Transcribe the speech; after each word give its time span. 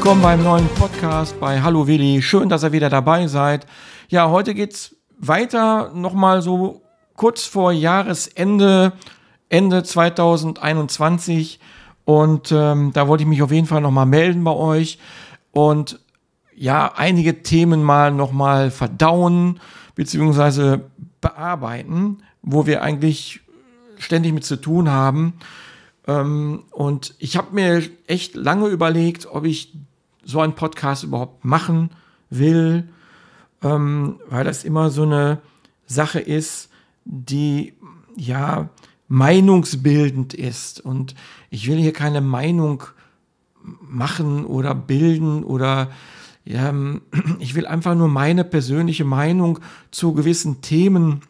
willkommen 0.00 0.22
beim 0.22 0.42
neuen 0.42 0.66
Podcast 0.76 1.38
bei 1.40 1.60
Hallo 1.60 1.86
Willi. 1.86 2.22
Schön, 2.22 2.48
dass 2.48 2.64
ihr 2.64 2.72
wieder 2.72 2.88
dabei 2.88 3.26
seid. 3.26 3.66
Ja, 4.08 4.30
heute 4.30 4.54
geht's 4.54 4.96
weiter 5.18 5.92
nochmal 5.94 6.40
so 6.40 6.80
kurz 7.16 7.44
vor 7.44 7.70
Jahresende, 7.70 8.94
Ende 9.50 9.82
2021. 9.82 11.60
Und 12.06 12.50
ähm, 12.50 12.92
da 12.94 13.08
wollte 13.08 13.24
ich 13.24 13.28
mich 13.28 13.42
auf 13.42 13.52
jeden 13.52 13.66
Fall 13.66 13.82
nochmal 13.82 14.06
melden 14.06 14.42
bei 14.42 14.54
euch 14.54 14.98
und 15.52 16.00
ja, 16.56 16.94
einige 16.96 17.42
Themen 17.42 17.82
mal 17.82 18.10
nochmal 18.10 18.70
verdauen 18.70 19.60
beziehungsweise 19.96 20.90
bearbeiten, 21.20 22.22
wo 22.40 22.64
wir 22.64 22.82
eigentlich 22.82 23.40
ständig 23.98 24.32
mit 24.32 24.44
zu 24.44 24.56
tun 24.56 24.90
haben. 24.90 25.34
Ähm, 26.08 26.64
und 26.70 27.14
ich 27.18 27.36
habe 27.36 27.54
mir 27.54 27.82
echt 28.06 28.34
lange 28.34 28.68
überlegt, 28.68 29.26
ob 29.26 29.44
ich 29.44 29.74
so 30.24 30.40
einen 30.40 30.54
Podcast 30.54 31.04
überhaupt 31.04 31.44
machen 31.44 31.90
will, 32.28 32.88
ähm, 33.62 34.20
weil 34.28 34.44
das 34.44 34.64
immer 34.64 34.90
so 34.90 35.02
eine 35.02 35.38
Sache 35.86 36.20
ist, 36.20 36.70
die 37.04 37.74
ja 38.16 38.68
meinungsbildend 39.08 40.34
ist. 40.34 40.80
Und 40.80 41.14
ich 41.50 41.68
will 41.68 41.78
hier 41.78 41.92
keine 41.92 42.20
Meinung 42.20 42.84
machen 43.62 44.44
oder 44.44 44.74
bilden 44.74 45.44
oder 45.44 45.90
ja, 46.44 46.72
ich 47.38 47.54
will 47.54 47.66
einfach 47.66 47.94
nur 47.94 48.08
meine 48.08 48.44
persönliche 48.44 49.04
Meinung 49.04 49.58
zu 49.90 50.14
gewissen 50.14 50.62
Themen 50.62 51.22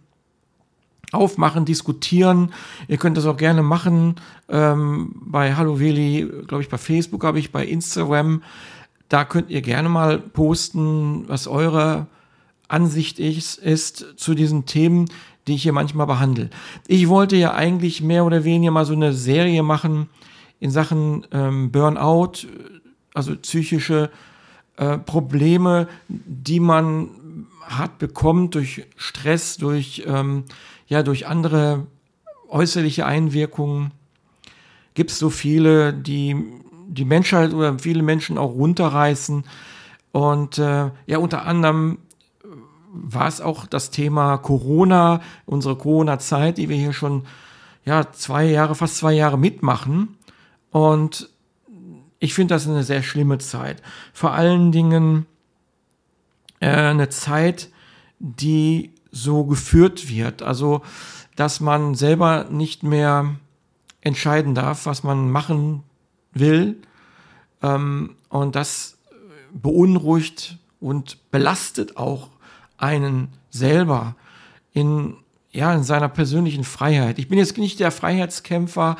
aufmachen, 1.12 1.64
diskutieren. 1.64 2.52
Ihr 2.86 2.98
könnt 2.98 3.16
das 3.16 3.26
auch 3.26 3.36
gerne 3.36 3.62
machen. 3.62 4.16
Ähm, 4.48 5.12
bei 5.24 5.54
Hallo 5.56 5.80
Willi, 5.80 6.30
glaube 6.46 6.62
ich, 6.62 6.68
bei 6.68 6.78
Facebook 6.78 7.24
habe 7.24 7.38
ich, 7.38 7.50
bei 7.50 7.66
Instagram. 7.66 8.42
Da 9.10 9.24
könnt 9.24 9.50
ihr 9.50 9.60
gerne 9.60 9.88
mal 9.88 10.20
posten, 10.20 11.28
was 11.28 11.48
eure 11.48 12.06
Ansicht 12.68 13.18
ist, 13.18 13.58
ist 13.58 14.14
zu 14.16 14.34
diesen 14.34 14.66
Themen, 14.66 15.06
die 15.46 15.56
ich 15.56 15.64
hier 15.64 15.72
manchmal 15.72 16.06
behandle. 16.06 16.48
Ich 16.86 17.08
wollte 17.08 17.34
ja 17.34 17.52
eigentlich 17.52 18.02
mehr 18.02 18.24
oder 18.24 18.44
weniger 18.44 18.70
mal 18.70 18.86
so 18.86 18.92
eine 18.92 19.12
Serie 19.12 19.64
machen 19.64 20.08
in 20.60 20.70
Sachen 20.70 21.26
ähm, 21.32 21.72
Burnout, 21.72 22.46
also 23.12 23.34
psychische 23.34 24.10
äh, 24.76 24.96
Probleme, 24.96 25.88
die 26.08 26.60
man 26.60 27.10
hat 27.62 27.98
bekommt 27.98 28.54
durch 28.54 28.86
Stress, 28.94 29.56
durch 29.56 30.04
ähm, 30.06 30.44
ja 30.86 31.02
durch 31.02 31.26
andere 31.26 31.88
äußerliche 32.48 33.06
Einwirkungen 33.06 33.90
gibt 34.94 35.10
es 35.10 35.18
so 35.18 35.30
viele, 35.30 35.92
die 35.94 36.36
die 36.90 37.04
Menschheit 37.04 37.54
oder 37.54 37.78
viele 37.78 38.02
Menschen 38.02 38.36
auch 38.36 38.50
runterreißen. 38.50 39.44
Und 40.12 40.58
äh, 40.58 40.90
ja, 41.06 41.18
unter 41.18 41.46
anderem 41.46 41.98
war 42.92 43.28
es 43.28 43.40
auch 43.40 43.66
das 43.66 43.90
Thema 43.90 44.38
Corona, 44.38 45.20
unsere 45.46 45.76
Corona-Zeit, 45.76 46.58
die 46.58 46.68
wir 46.68 46.76
hier 46.76 46.92
schon 46.92 47.22
ja 47.84 48.10
zwei 48.12 48.44
Jahre, 48.44 48.74
fast 48.74 48.96
zwei 48.96 49.12
Jahre 49.12 49.38
mitmachen. 49.38 50.16
Und 50.70 51.30
ich 52.18 52.34
finde 52.34 52.54
das 52.54 52.66
eine 52.66 52.82
sehr 52.82 53.02
schlimme 53.02 53.38
Zeit. 53.38 53.82
Vor 54.12 54.32
allen 54.32 54.72
Dingen 54.72 55.26
äh, 56.58 56.68
eine 56.68 57.08
Zeit, 57.08 57.70
die 58.18 58.92
so 59.12 59.44
geführt 59.44 60.08
wird. 60.08 60.42
Also, 60.42 60.82
dass 61.36 61.60
man 61.60 61.94
selber 61.94 62.46
nicht 62.50 62.82
mehr 62.82 63.36
entscheiden 64.00 64.54
darf, 64.54 64.86
was 64.86 65.04
man 65.04 65.30
machen 65.30 65.84
will. 66.32 66.76
Ähm, 67.62 68.16
und 68.28 68.56
das 68.56 68.96
beunruhigt 69.52 70.58
und 70.80 71.30
belastet 71.30 71.96
auch 71.96 72.28
einen 72.78 73.28
selber 73.50 74.14
in 74.72 75.16
ja, 75.52 75.74
in 75.74 75.82
seiner 75.82 76.08
persönlichen 76.08 76.62
Freiheit. 76.62 77.18
Ich 77.18 77.28
bin 77.28 77.36
jetzt 77.36 77.58
nicht 77.58 77.80
der 77.80 77.90
Freiheitskämpfer 77.90 78.96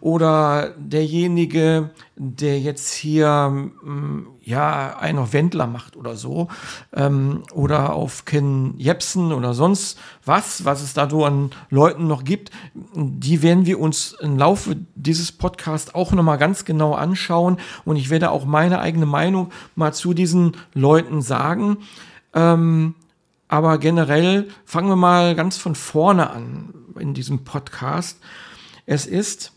oder 0.00 0.74
derjenige, 0.78 1.90
der 2.16 2.58
jetzt 2.58 2.94
hier 2.94 3.50
mm, 3.82 4.26
ja 4.40 4.96
einen 4.98 5.18
auf 5.18 5.34
Wendler 5.34 5.66
macht 5.66 5.98
oder 5.98 6.16
so 6.16 6.48
ähm, 6.94 7.42
oder 7.52 7.92
auf 7.92 8.24
Ken 8.24 8.74
Jepsen 8.78 9.30
oder 9.32 9.52
sonst 9.52 9.98
was, 10.24 10.64
was 10.64 10.82
es 10.82 10.94
da 10.94 11.08
so 11.08 11.26
an 11.26 11.50
Leuten 11.68 12.06
noch 12.06 12.24
gibt. 12.24 12.50
Die 12.94 13.42
werden 13.42 13.66
wir 13.66 13.78
uns 13.78 14.16
im 14.20 14.38
Laufe 14.38 14.76
dieses 14.94 15.32
Podcasts 15.32 15.94
auch 15.94 16.12
nochmal 16.12 16.38
ganz 16.38 16.64
genau 16.64 16.94
anschauen 16.94 17.58
und 17.84 17.96
ich 17.96 18.08
werde 18.08 18.30
auch 18.30 18.46
meine 18.46 18.80
eigene 18.80 19.06
Meinung 19.06 19.50
mal 19.74 19.92
zu 19.92 20.14
diesen 20.14 20.56
Leuten 20.72 21.20
sagen. 21.20 21.76
Ähm, 22.32 22.94
aber 23.50 23.78
generell 23.78 24.46
fangen 24.64 24.90
wir 24.90 24.96
mal 24.96 25.34
ganz 25.34 25.56
von 25.56 25.74
vorne 25.74 26.30
an 26.30 26.72
in 27.00 27.14
diesem 27.14 27.42
Podcast. 27.42 28.20
Es 28.86 29.06
ist 29.06 29.52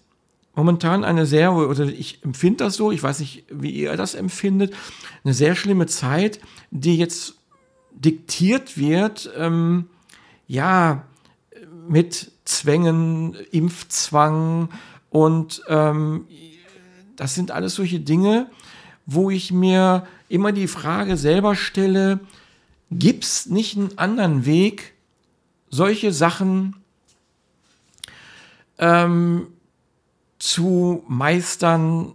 momentan 0.56 1.04
eine 1.04 1.28
sehr, 1.28 1.54
oder 1.54 1.86
ich 1.86 2.24
empfinde 2.24 2.64
das 2.64 2.74
so, 2.74 2.92
ich 2.92 3.04
weiß 3.04 3.20
nicht, 3.20 3.46
wie 3.52 3.70
ihr 3.70 3.96
das 3.96 4.16
empfindet, 4.16 4.74
eine 5.24 5.36
sehr 5.36 5.54
schlimme 5.54 5.86
Zeit, 5.86 6.40
die 6.72 6.98
jetzt 6.98 7.36
diktiert 7.92 8.80
wird, 8.80 9.30
ähm, 9.38 9.86
ja, 10.48 11.04
mit 11.88 12.32
Zwängen, 12.46 13.36
Impfzwang 13.52 14.70
und 15.12 15.62
ähm, 15.68 16.26
das 17.16 17.36
sind 17.36 17.52
alles 17.52 17.76
solche 17.76 18.00
Dinge, 18.00 18.50
wo 19.06 19.30
ich 19.30 19.52
mir 19.52 20.08
immer 20.30 20.52
die 20.52 20.68
Frage 20.68 21.16
selber 21.16 21.56
stelle, 21.56 22.22
Gibt 23.00 23.24
es 23.24 23.46
nicht 23.48 23.78
einen 23.78 23.98
anderen 23.98 24.46
Weg, 24.46 24.94
solche 25.70 26.12
Sachen 26.12 26.76
ähm, 28.78 29.48
zu 30.40 31.04
meistern? 31.08 32.14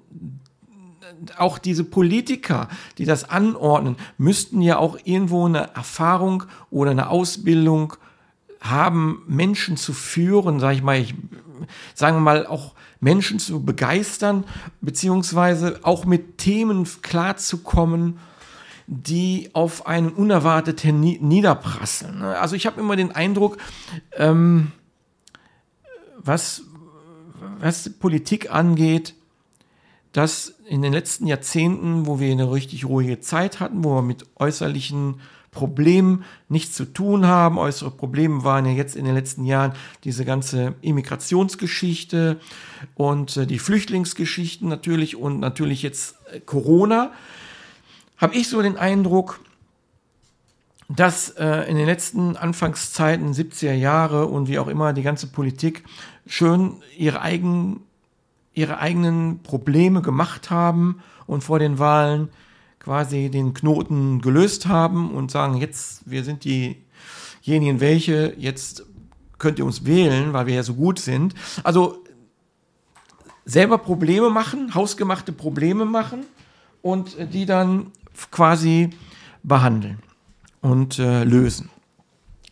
Auch 1.36 1.58
diese 1.58 1.84
Politiker, 1.84 2.68
die 2.98 3.04
das 3.04 3.28
anordnen, 3.28 3.96
müssten 4.18 4.62
ja 4.62 4.78
auch 4.78 4.98
irgendwo 5.04 5.46
eine 5.46 5.74
Erfahrung 5.74 6.44
oder 6.70 6.92
eine 6.92 7.10
Ausbildung 7.10 7.94
haben, 8.60 9.22
Menschen 9.26 9.76
zu 9.76 9.92
führen, 9.92 10.60
sage 10.60 10.76
ich 10.76 10.82
mal, 10.82 10.98
ich, 10.98 11.14
sagen 11.94 12.16
wir 12.16 12.20
mal, 12.20 12.46
auch 12.46 12.74
Menschen 13.00 13.38
zu 13.38 13.64
begeistern, 13.64 14.44
beziehungsweise 14.80 15.80
auch 15.82 16.04
mit 16.04 16.38
Themen 16.38 16.86
klarzukommen 17.02 18.18
die 18.90 19.50
auf 19.52 19.86
einen 19.86 20.08
unerwarteten 20.08 20.98
niederprasseln. 21.00 22.20
Ne? 22.20 22.38
Also 22.38 22.56
ich 22.56 22.66
habe 22.66 22.80
immer 22.80 22.96
den 22.96 23.12
Eindruck, 23.12 23.58
ähm, 24.16 24.72
was, 26.16 26.62
was 27.60 27.90
Politik 27.90 28.50
angeht, 28.50 29.14
dass 30.12 30.54
in 30.66 30.80
den 30.80 30.94
letzten 30.94 31.26
Jahrzehnten, 31.26 32.06
wo 32.06 32.18
wir 32.18 32.32
eine 32.32 32.50
richtig 32.50 32.86
ruhige 32.86 33.20
Zeit 33.20 33.60
hatten, 33.60 33.84
wo 33.84 33.96
wir 33.96 34.02
mit 34.02 34.24
äußerlichen 34.36 35.20
Problemen 35.50 36.24
nichts 36.48 36.74
zu 36.74 36.86
tun 36.86 37.26
haben. 37.26 37.58
Äußere 37.58 37.90
Probleme 37.90 38.42
waren 38.42 38.64
ja 38.64 38.72
jetzt 38.72 38.96
in 38.96 39.04
den 39.04 39.14
letzten 39.14 39.44
Jahren 39.44 39.72
diese 40.04 40.24
ganze 40.24 40.76
Immigrationsgeschichte 40.80 42.40
und 42.94 43.36
äh, 43.36 43.46
die 43.46 43.58
Flüchtlingsgeschichten 43.58 44.66
natürlich 44.66 45.16
und 45.16 45.40
natürlich 45.40 45.82
jetzt 45.82 46.16
äh, 46.32 46.40
Corona 46.40 47.12
habe 48.18 48.34
ich 48.34 48.48
so 48.48 48.60
den 48.60 48.76
Eindruck, 48.76 49.40
dass 50.88 51.30
äh, 51.30 51.68
in 51.68 51.76
den 51.76 51.86
letzten 51.86 52.36
Anfangszeiten, 52.36 53.32
70er 53.32 53.72
Jahre 53.72 54.26
und 54.26 54.48
wie 54.48 54.58
auch 54.58 54.68
immer 54.68 54.92
die 54.92 55.02
ganze 55.02 55.26
Politik 55.26 55.84
schön 56.26 56.76
ihre, 56.96 57.20
eigen, 57.20 57.80
ihre 58.54 58.78
eigenen 58.78 59.42
Probleme 59.42 60.02
gemacht 60.02 60.50
haben 60.50 61.02
und 61.26 61.44
vor 61.44 61.58
den 61.58 61.78
Wahlen 61.78 62.30
quasi 62.78 63.28
den 63.28 63.52
Knoten 63.52 64.20
gelöst 64.20 64.66
haben 64.66 65.10
und 65.10 65.30
sagen, 65.30 65.58
jetzt, 65.58 66.10
wir 66.10 66.24
sind 66.24 66.44
diejenigen 66.44 67.80
welche, 67.80 68.34
jetzt 68.38 68.84
könnt 69.38 69.58
ihr 69.58 69.66
uns 69.66 69.84
wählen, 69.84 70.32
weil 70.32 70.46
wir 70.46 70.54
ja 70.54 70.62
so 70.62 70.74
gut 70.74 70.98
sind. 70.98 71.34
Also 71.64 72.02
selber 73.44 73.78
Probleme 73.78 74.30
machen, 74.30 74.74
hausgemachte 74.74 75.32
Probleme 75.32 75.84
machen 75.84 76.24
und 76.82 77.16
die 77.32 77.46
dann 77.46 77.92
quasi 78.30 78.90
behandeln 79.42 79.98
und 80.60 80.98
äh, 80.98 81.24
lösen. 81.24 81.70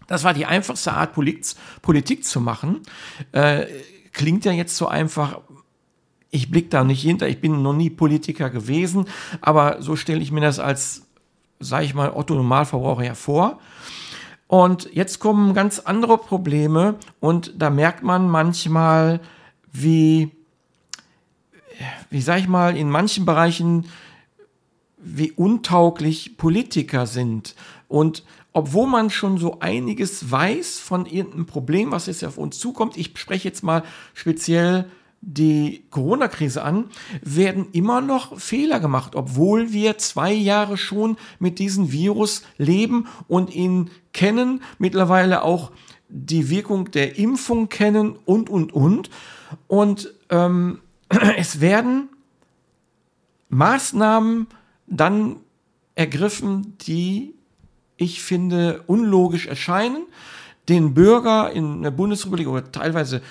Das 0.07 0.25
war 0.25 0.35
die 0.35 0.47
einfachste 0.47 0.93
Art, 0.93 1.15
Polit 1.15 1.57
Politik 1.83 2.25
zu 2.25 2.41
machen. 2.41 2.83
Äh, 3.33 3.67
klingt 4.13 4.45
ja 4.45 4.53
jetzt 4.53 4.77
so 4.77 4.87
einfach. 4.87 5.41
Ich 6.31 6.51
blicke 6.51 6.69
da 6.69 6.85
nicht 6.85 7.03
hinter. 7.03 7.29
Ich 7.29 7.41
bin 7.41 7.63
noch 7.63 7.73
nie 7.73 7.91
Politiker 7.91 8.51
gewesen, 8.51 9.07
aber 9.41 9.81
so 9.81 9.97
stelle 9.97 10.21
ich 10.21 10.33
mir 10.33 10.41
das 10.41 10.59
als, 10.59 11.07
sage 11.61 11.85
ich 11.85 11.95
mal, 11.95 12.11
Otto 12.11 12.35
Normalverbraucher 12.35 13.05
hervor. 13.05 13.59
Und 14.49 14.93
jetzt 14.93 15.19
kommen 15.19 15.55
ganz 15.55 15.81
andere 15.81 16.19
Probleme 16.19 16.97
und 17.21 17.55
da 17.57 17.71
merkt 17.71 18.05
man 18.05 18.29
manchmal, 18.29 19.21
wie, 19.73 20.31
wie 22.11 22.21
sage 22.21 22.41
ich 22.41 22.49
mal, 22.49 22.77
in 22.77 22.89
manchen 22.89 23.25
Bereichen 23.25 23.87
wie 25.07 25.33
untauglich 25.33 26.37
Politiker 26.37 27.07
sind. 27.07 27.55
Und 27.89 28.25
obwohl 28.53 28.87
man 28.87 29.11
schon 29.11 29.39
so 29.39 29.61
einiges 29.61 30.31
weiß 30.31 30.79
von 30.79 31.07
irgendeinem 31.07 31.47
Problem, 31.47 31.93
was 31.93 32.07
jetzt 32.07 32.25
auf 32.25 32.39
uns 32.39 32.59
zukommt, 32.59 32.97
ich 32.97 33.13
spreche 33.17 33.49
jetzt 33.49 33.63
mal 33.63 33.83
speziell 34.15 34.87
die 35.21 35.85
Corona-Krise 35.91 36.63
an, 36.63 36.87
werden 37.23 37.69
immer 37.73 38.01
noch 38.01 38.39
Fehler 38.39 38.81
gemacht, 38.81 39.15
obwohl 39.15 39.73
wir 39.73 39.99
zwei 39.99 40.33
Jahre 40.33 40.77
schon 40.77 41.17
mit 41.39 41.59
diesem 41.59 41.93
Virus 41.93 42.43
leben 42.59 43.07
und 43.29 43.55
ihn 43.55 43.91
kennen, 44.13 44.63
mittlerweile 44.79 45.43
auch 45.43 45.73
die 46.09 46.49
Wirkung 46.51 46.91
der 46.91 47.19
Impfung 47.19 47.69
kennen 47.69 48.17
und, 48.25 48.49
und, 48.49 48.73
und. 48.73 49.11
Und 49.67 50.13
ähm, 50.31 50.81
es 51.37 51.61
werden 51.61 52.09
Maßnahmen 53.49 54.47
dann 54.87 55.37
ergriffen, 55.95 56.77
die 56.87 57.35
ich 57.97 58.23
finde 58.23 58.83
unlogisch 58.87 59.47
erscheinen, 59.47 60.07
den 60.69 60.95
Bürger 60.95 61.53
in 61.53 61.83
der 61.83 61.91
Bundesrepublik 61.91 62.49
oder 62.49 62.71
teilweise 62.71 63.23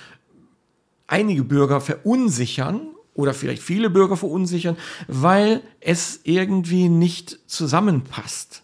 einige 1.07 1.43
Bürger 1.43 1.81
verunsichern 1.81 2.87
oder 3.13 3.33
vielleicht 3.33 3.61
viele 3.61 3.89
Bürger 3.89 4.17
verunsichern, 4.17 4.77
weil 5.07 5.61
es 5.79 6.21
irgendwie 6.23 6.89
nicht 6.89 7.39
zusammenpasst, 7.47 8.63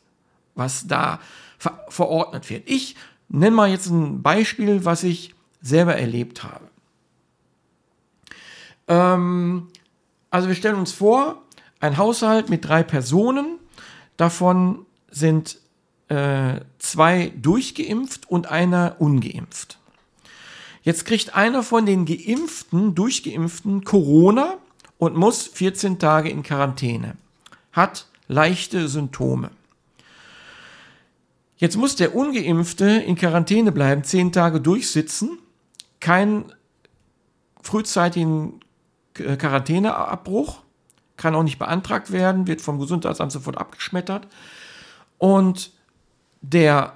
was 0.56 0.88
da 0.88 1.20
ver 1.58 1.86
verordnet 1.90 2.50
wird. 2.50 2.64
Ich 2.66 2.96
nenne 3.30 3.56
mal 3.56 3.70
jetzt 3.70 3.88
ein 3.88 4.22
Beispiel, 4.22 4.84
was 4.84 5.04
ich 5.04 5.36
selber 5.62 5.96
erlebt 5.96 6.44
habe. 6.44 6.68
Ähm, 8.88 9.68
also 10.32 10.48
wir 10.48 10.56
stellen 10.56 10.76
uns 10.76 10.92
vor, 10.92 11.44
ein 11.82 11.98
Haushalt 11.98 12.50
mit 12.50 12.66
drei 12.66 12.84
Personen, 12.84 13.60
davon 14.16 14.86
sind 15.10 15.58
äh, 16.08 16.62
zwei 16.80 17.34
durchgeimpft 17.36 18.30
und 18.30 18.50
einer 18.50 18.96
ungeimpft. 19.00 19.80
Jetzt 20.84 21.06
kriegt 21.06 21.36
einer 21.36 21.64
von 21.64 21.86
den 21.86 22.06
geimpften, 22.06 22.96
durchgeimpften 22.96 23.84
Corona 23.84 24.58
und 24.98 25.16
muss 25.16 25.48
14 25.48 26.00
Tage 26.00 26.30
in 26.30 26.44
Quarantäne. 26.44 27.18
Hat 27.72 28.08
leichte 28.28 28.88
Symptome. 28.88 29.52
Jetzt 31.58 31.78
muss 31.78 31.96
der 31.96 32.16
ungeimpfte 32.16 32.86
in 32.86 33.16
Quarantäne 33.16 33.72
bleiben, 33.72 34.04
10 34.04 34.32
Tage 34.32 34.60
durchsitzen, 34.60 35.38
keinen 36.00 36.52
frühzeitigen 37.62 38.60
Quarantäneabbruch, 39.14 40.64
kann 41.22 41.36
auch 41.36 41.44
nicht 41.44 41.60
beantragt 41.60 42.12
werden, 42.12 42.48
wird 42.48 42.62
vom 42.62 42.80
Gesundheitsamt 42.80 43.32
sofort 43.32 43.58
abgeschmettert. 43.58 44.28
Und 45.20 45.72
der 46.42 46.94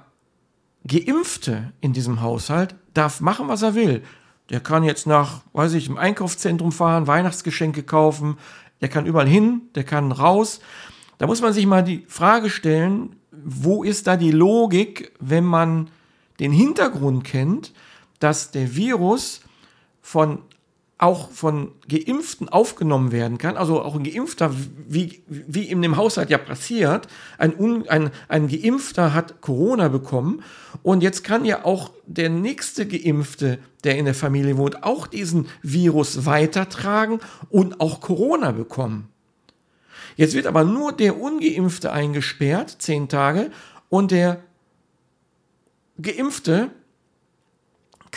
Geimpfte 0.84 1.72
in 1.80 1.92
diesem 1.92 2.20
Haushalt 2.20 2.74
darf 2.92 3.20
machen, 3.20 3.46
was 3.46 3.62
er 3.62 3.76
will. 3.76 4.02
Der 4.50 4.58
kann 4.58 4.82
jetzt 4.82 5.06
nach, 5.06 5.42
weiß 5.52 5.74
ich, 5.74 5.88
im 5.88 5.96
Einkaufszentrum 5.96 6.72
fahren, 6.72 7.06
Weihnachtsgeschenke 7.06 7.84
kaufen, 7.84 8.36
der 8.80 8.88
kann 8.88 9.06
überall 9.06 9.28
hin, 9.28 9.62
der 9.76 9.84
kann 9.84 10.10
raus. 10.10 10.60
Da 11.18 11.26
muss 11.26 11.40
man 11.40 11.52
sich 11.52 11.66
mal 11.66 11.84
die 11.84 12.04
Frage 12.08 12.50
stellen, 12.50 13.16
wo 13.30 13.84
ist 13.84 14.08
da 14.08 14.16
die 14.16 14.32
Logik, 14.32 15.12
wenn 15.20 15.44
man 15.44 15.88
den 16.40 16.50
Hintergrund 16.50 17.22
kennt, 17.22 17.72
dass 18.18 18.50
der 18.50 18.74
Virus 18.74 19.40
von 20.02 20.40
auch 20.98 21.30
von 21.30 21.72
Geimpften 21.88 22.48
aufgenommen 22.48 23.12
werden 23.12 23.36
kann, 23.36 23.58
also 23.58 23.82
auch 23.82 23.96
ein 23.96 24.04
Geimpfter, 24.04 24.50
wie, 24.88 25.22
wie 25.26 25.64
in 25.64 25.82
dem 25.82 25.98
Haushalt 25.98 26.30
ja 26.30 26.38
passiert, 26.38 27.06
ein, 27.36 27.86
ein, 27.88 28.10
ein 28.28 28.48
Geimpfter 28.48 29.12
hat 29.12 29.42
Corona 29.42 29.88
bekommen 29.88 30.42
und 30.82 31.02
jetzt 31.02 31.22
kann 31.22 31.44
ja 31.44 31.66
auch 31.66 31.90
der 32.06 32.30
nächste 32.30 32.86
Geimpfte, 32.86 33.58
der 33.84 33.98
in 33.98 34.06
der 34.06 34.14
Familie 34.14 34.56
wohnt, 34.56 34.84
auch 34.84 35.06
diesen 35.06 35.48
Virus 35.62 36.24
weitertragen 36.24 37.20
und 37.50 37.80
auch 37.80 38.00
Corona 38.00 38.52
bekommen. 38.52 39.10
Jetzt 40.16 40.34
wird 40.34 40.46
aber 40.46 40.64
nur 40.64 40.92
der 40.92 41.20
Ungeimpfte 41.20 41.92
eingesperrt, 41.92 42.76
zehn 42.78 43.08
Tage, 43.08 43.50
und 43.90 44.12
der 44.12 44.40
Geimpfte 46.00 46.70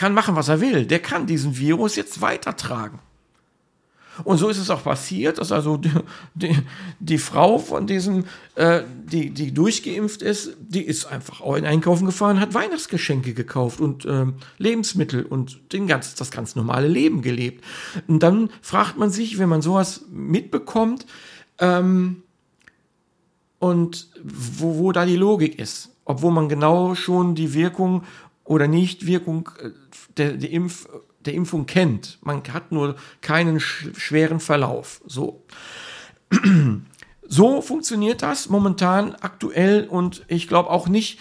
kann 0.00 0.14
machen, 0.14 0.34
was 0.34 0.48
er 0.48 0.62
will. 0.62 0.86
Der 0.86 1.00
kann 1.00 1.26
diesen 1.26 1.58
Virus 1.58 1.94
jetzt 1.94 2.22
weitertragen. 2.22 3.00
Und 4.24 4.38
so 4.38 4.48
ist 4.48 4.56
es 4.56 4.70
auch 4.70 4.82
passiert, 4.82 5.36
dass 5.36 5.52
also 5.52 5.76
die, 5.76 5.92
die, 6.34 6.56
die 6.98 7.18
Frau 7.18 7.58
von 7.58 7.86
diesem, 7.86 8.24
äh, 8.54 8.82
die, 9.04 9.28
die 9.28 9.52
durchgeimpft 9.52 10.22
ist, 10.22 10.56
die 10.58 10.82
ist 10.82 11.04
einfach 11.04 11.42
auch 11.42 11.54
in 11.54 11.66
Einkaufen 11.66 12.06
gefahren, 12.06 12.40
hat 12.40 12.54
Weihnachtsgeschenke 12.54 13.34
gekauft 13.34 13.78
und 13.78 14.06
äh, 14.06 14.26
Lebensmittel 14.56 15.22
und 15.22 15.72
den 15.74 15.86
ganz, 15.86 16.14
das 16.14 16.30
ganz 16.30 16.56
normale 16.56 16.88
Leben 16.88 17.20
gelebt. 17.20 17.62
Und 18.08 18.22
dann 18.22 18.48
fragt 18.62 18.96
man 18.96 19.10
sich, 19.10 19.38
wenn 19.38 19.50
man 19.50 19.60
sowas 19.60 20.06
mitbekommt, 20.10 21.04
ähm, 21.58 22.22
und 23.58 24.08
wo, 24.24 24.78
wo 24.78 24.92
da 24.92 25.04
die 25.04 25.16
Logik 25.16 25.58
ist. 25.58 25.90
Obwohl 26.06 26.32
man 26.32 26.48
genau 26.48 26.94
schon 26.94 27.34
die 27.34 27.52
Wirkung 27.52 28.04
oder 28.50 28.66
Nichtwirkung 28.66 29.48
äh, 29.62 29.70
der, 30.16 30.32
der, 30.32 30.50
Impf, 30.50 30.88
der 31.20 31.34
Impfung 31.34 31.66
kennt. 31.66 32.18
Man 32.20 32.42
hat 32.52 32.72
nur 32.72 32.96
keinen 33.20 33.60
schweren 33.60 34.40
Verlauf. 34.40 35.00
So. 35.06 35.44
So 37.32 37.62
funktioniert 37.62 38.22
das 38.22 38.48
momentan 38.48 39.14
aktuell 39.14 39.86
und 39.86 40.24
ich 40.26 40.48
glaube 40.48 40.68
auch 40.68 40.88
nicht, 40.88 41.20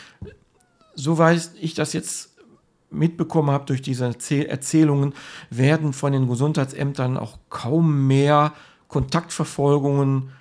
soweit 0.96 1.52
ich 1.62 1.76
das 1.76 1.94
jetzt 1.94 2.36
mitbekommen 2.90 3.52
habe 3.52 3.66
durch 3.66 3.84
diese 3.84 4.06
Erzählungen, 4.06 5.14
werden 5.52 5.94
von 5.94 6.12
den 6.12 6.28
Gesundheitsämtern 6.28 7.16
auch 7.16 7.38
kaum 7.50 8.08
mehr 8.08 8.54
Kontaktverfolgungen 8.88 10.32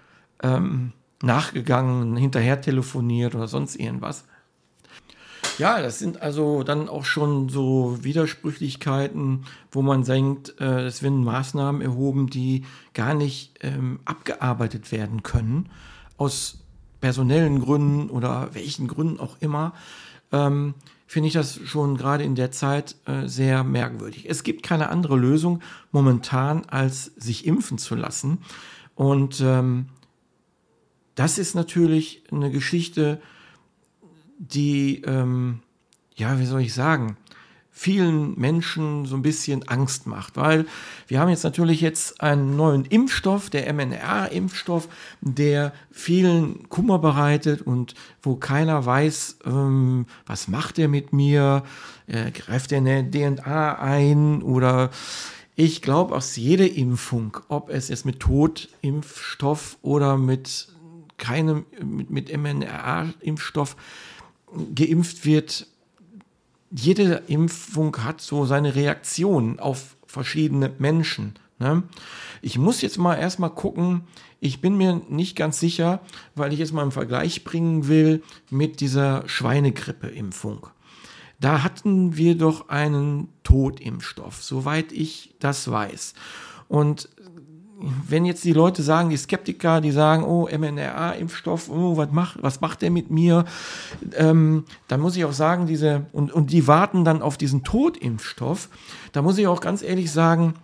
ähm, 0.42 0.95
nachgegangen, 1.23 2.16
hinterher 2.16 2.62
telefoniert 2.62 3.35
oder 3.35 3.47
sonst 3.47 3.76
irgendwas. 3.76 4.25
Ja, 5.59 5.83
das 5.83 5.99
sind 5.99 6.23
also 6.23 6.62
dann 6.62 6.88
auch 6.88 7.05
schon 7.05 7.49
so 7.49 7.99
Widersprüchlichkeiten, 8.03 9.45
wo 9.73 9.83
man 9.83 10.05
denkt, 10.05 10.55
äh, 10.61 10.87
es 10.87 11.03
werden 11.03 11.25
Maßnahmen 11.25 11.83
erhoben, 11.83 12.29
die 12.29 12.65
gar 12.95 13.15
nicht 13.15 13.59
ähm, 13.62 13.99
abgearbeitet 14.05 14.93
werden 14.93 15.25
können, 15.25 15.69
aus 16.17 16.61
personellen 17.00 17.61
Gründen 17.61 18.09
oder 18.09 18.50
welchen 18.55 18.87
Gründen 18.87 19.19
auch 19.19 19.37
immer. 19.41 19.75
Ähm, 20.31 20.75
finde 21.09 21.29
ich 21.29 21.35
das 21.35 21.59
schon 21.65 21.97
gerade 21.97 22.23
in 22.23 22.37
der 22.37 22.53
Zeit 22.53 22.95
äh, 23.07 23.27
sehr 23.27 23.65
merkwürdig. 23.65 24.27
Es 24.29 24.45
gibt 24.45 24.62
keine 24.62 24.91
andere 24.91 25.17
Lösung 25.17 25.61
momentan, 25.91 26.67
als 26.67 27.07
sich 27.17 27.47
impfen 27.47 27.79
zu 27.79 27.97
lassen. 27.97 28.38
Und 28.95 29.41
ähm, 29.41 29.87
das 31.15 31.38
ist 31.38 31.55
natürlich 31.55 32.23
eine 32.31 32.53
Geschichte, 32.53 33.21
die, 34.38 35.02
ähm, 35.02 35.61
ja, 36.16 36.38
wie 36.38 36.47
soll 36.47 36.62
ich 36.62 36.75
sagen, 36.75 37.16
vielen 37.78 38.37
Menschen 38.37 39.07
so 39.07 39.14
ein 39.14 39.23
bisschen 39.23 39.68
Angst 39.68 40.09
macht, 40.09 40.37
weil 40.37 40.66
wir 41.07 41.21
haben 41.21 41.28
jetzt 41.28 41.45
natürlich 41.45 41.80
jetzt 41.80 42.21
einen 42.21 42.57
neuen 42.57 42.85
Impfstoff, 42.85 43.50
der 43.50 43.73
mRNA-Impfstoff, 43.73 44.88
der 45.21 45.73
vielen 45.92 46.68
Kummer 46.71 46.99
bereitet 46.99 47.62
und 47.62 47.95
wo 48.21 48.35
keiner 48.35 48.85
weiß, 48.85 49.38
ähm, 49.47 50.07
was 50.26 50.49
macht 50.49 50.80
er 50.80 50.88
mit 50.88 51.12
mir, 51.12 51.62
äh, 52.09 52.33
greift 52.33 52.73
er 52.73 52.78
eine 52.78 53.09
DNA 53.09 53.78
ein? 53.78 54.42
Oder 54.42 54.90
ich 55.54 55.80
glaube, 55.80 56.16
aus 56.16 56.35
jeder 56.35 56.68
Impfung, 56.68 57.37
ob 57.47 57.71
es 57.71 57.88
jetzt 57.88 58.04
mit 58.04 58.18
Totimpfstoff 58.18 59.78
oder 59.83 60.16
mit 60.16 60.68
keinem, 61.16 61.64
mit, 61.80 62.11
mit 62.11 62.37
mRNA-Impfstoff, 62.37 63.76
geimpft 64.75 65.25
wird, 65.25 65.67
jede 66.71 67.23
Impfung 67.26 67.97
hat 68.05 68.21
so 68.21 68.45
seine 68.45 68.75
Reaktion 68.75 69.59
auf 69.59 69.97
verschiedene 70.07 70.73
Menschen. 70.78 71.35
Ne? 71.59 71.83
Ich 72.43 72.59
muss 72.59 72.83
jetzt 72.83 72.99
mal 72.99 73.17
erstmal 73.17 73.50
gucken, 73.50 74.02
ich 74.40 74.61
bin 74.61 74.76
mir 74.76 75.00
nicht 75.09 75.37
ganz 75.37 75.59
sicher, 75.59 76.00
weil 76.35 76.52
ich 76.52 76.59
jetzt 76.59 76.73
mal 76.73 76.83
einen 76.83 76.93
Vergleich 76.93 77.43
bringen 77.45 77.88
will 77.88 78.23
mit 78.50 78.81
dieser 78.81 79.28
Schweinegrippe-Impfung. 79.28 80.69
Da 81.40 81.62
hatten 81.62 82.17
wir 82.17 82.37
doch 82.37 82.69
einen 82.69 83.28
Totimpfstoff, 83.43 84.43
soweit 84.43 84.93
ich 84.93 85.35
das 85.38 85.71
weiß. 85.71 86.14
Und 86.69 87.09
wenn 88.08 88.25
jetzt 88.25 88.44
die 88.44 88.52
Leute 88.52 88.82
sagen, 88.82 89.11
die 89.11 89.16
Skeptiker, 89.16 89.80
die 89.80 89.92
sagen, 89.92 90.25
oh, 90.25 90.49
mRNA-Impfstoff, 90.49 91.68
oh, 91.70 91.97
was 91.97 92.11
macht, 92.11 92.42
was 92.42 92.61
macht 92.61 92.82
der 92.82 92.90
mit 92.90 93.11
mir? 93.11 93.44
Ähm, 94.14 94.64
dann 94.88 95.00
muss 95.00 95.16
ich 95.16 95.25
auch 95.25 95.32
sagen, 95.32 95.66
diese, 95.66 96.06
und, 96.12 96.32
und 96.32 96.50
die 96.50 96.66
warten 96.66 97.04
dann 97.04 97.23
auf 97.23 97.37
diesen 97.37 97.62
Totimpfstoff. 97.62 98.68
Da 99.12 99.23
muss 99.23 99.38
ich 99.38 99.47
auch 99.47 99.61
ganz 99.61 99.82
ehrlich 99.82 100.11
sagen, 100.11 100.54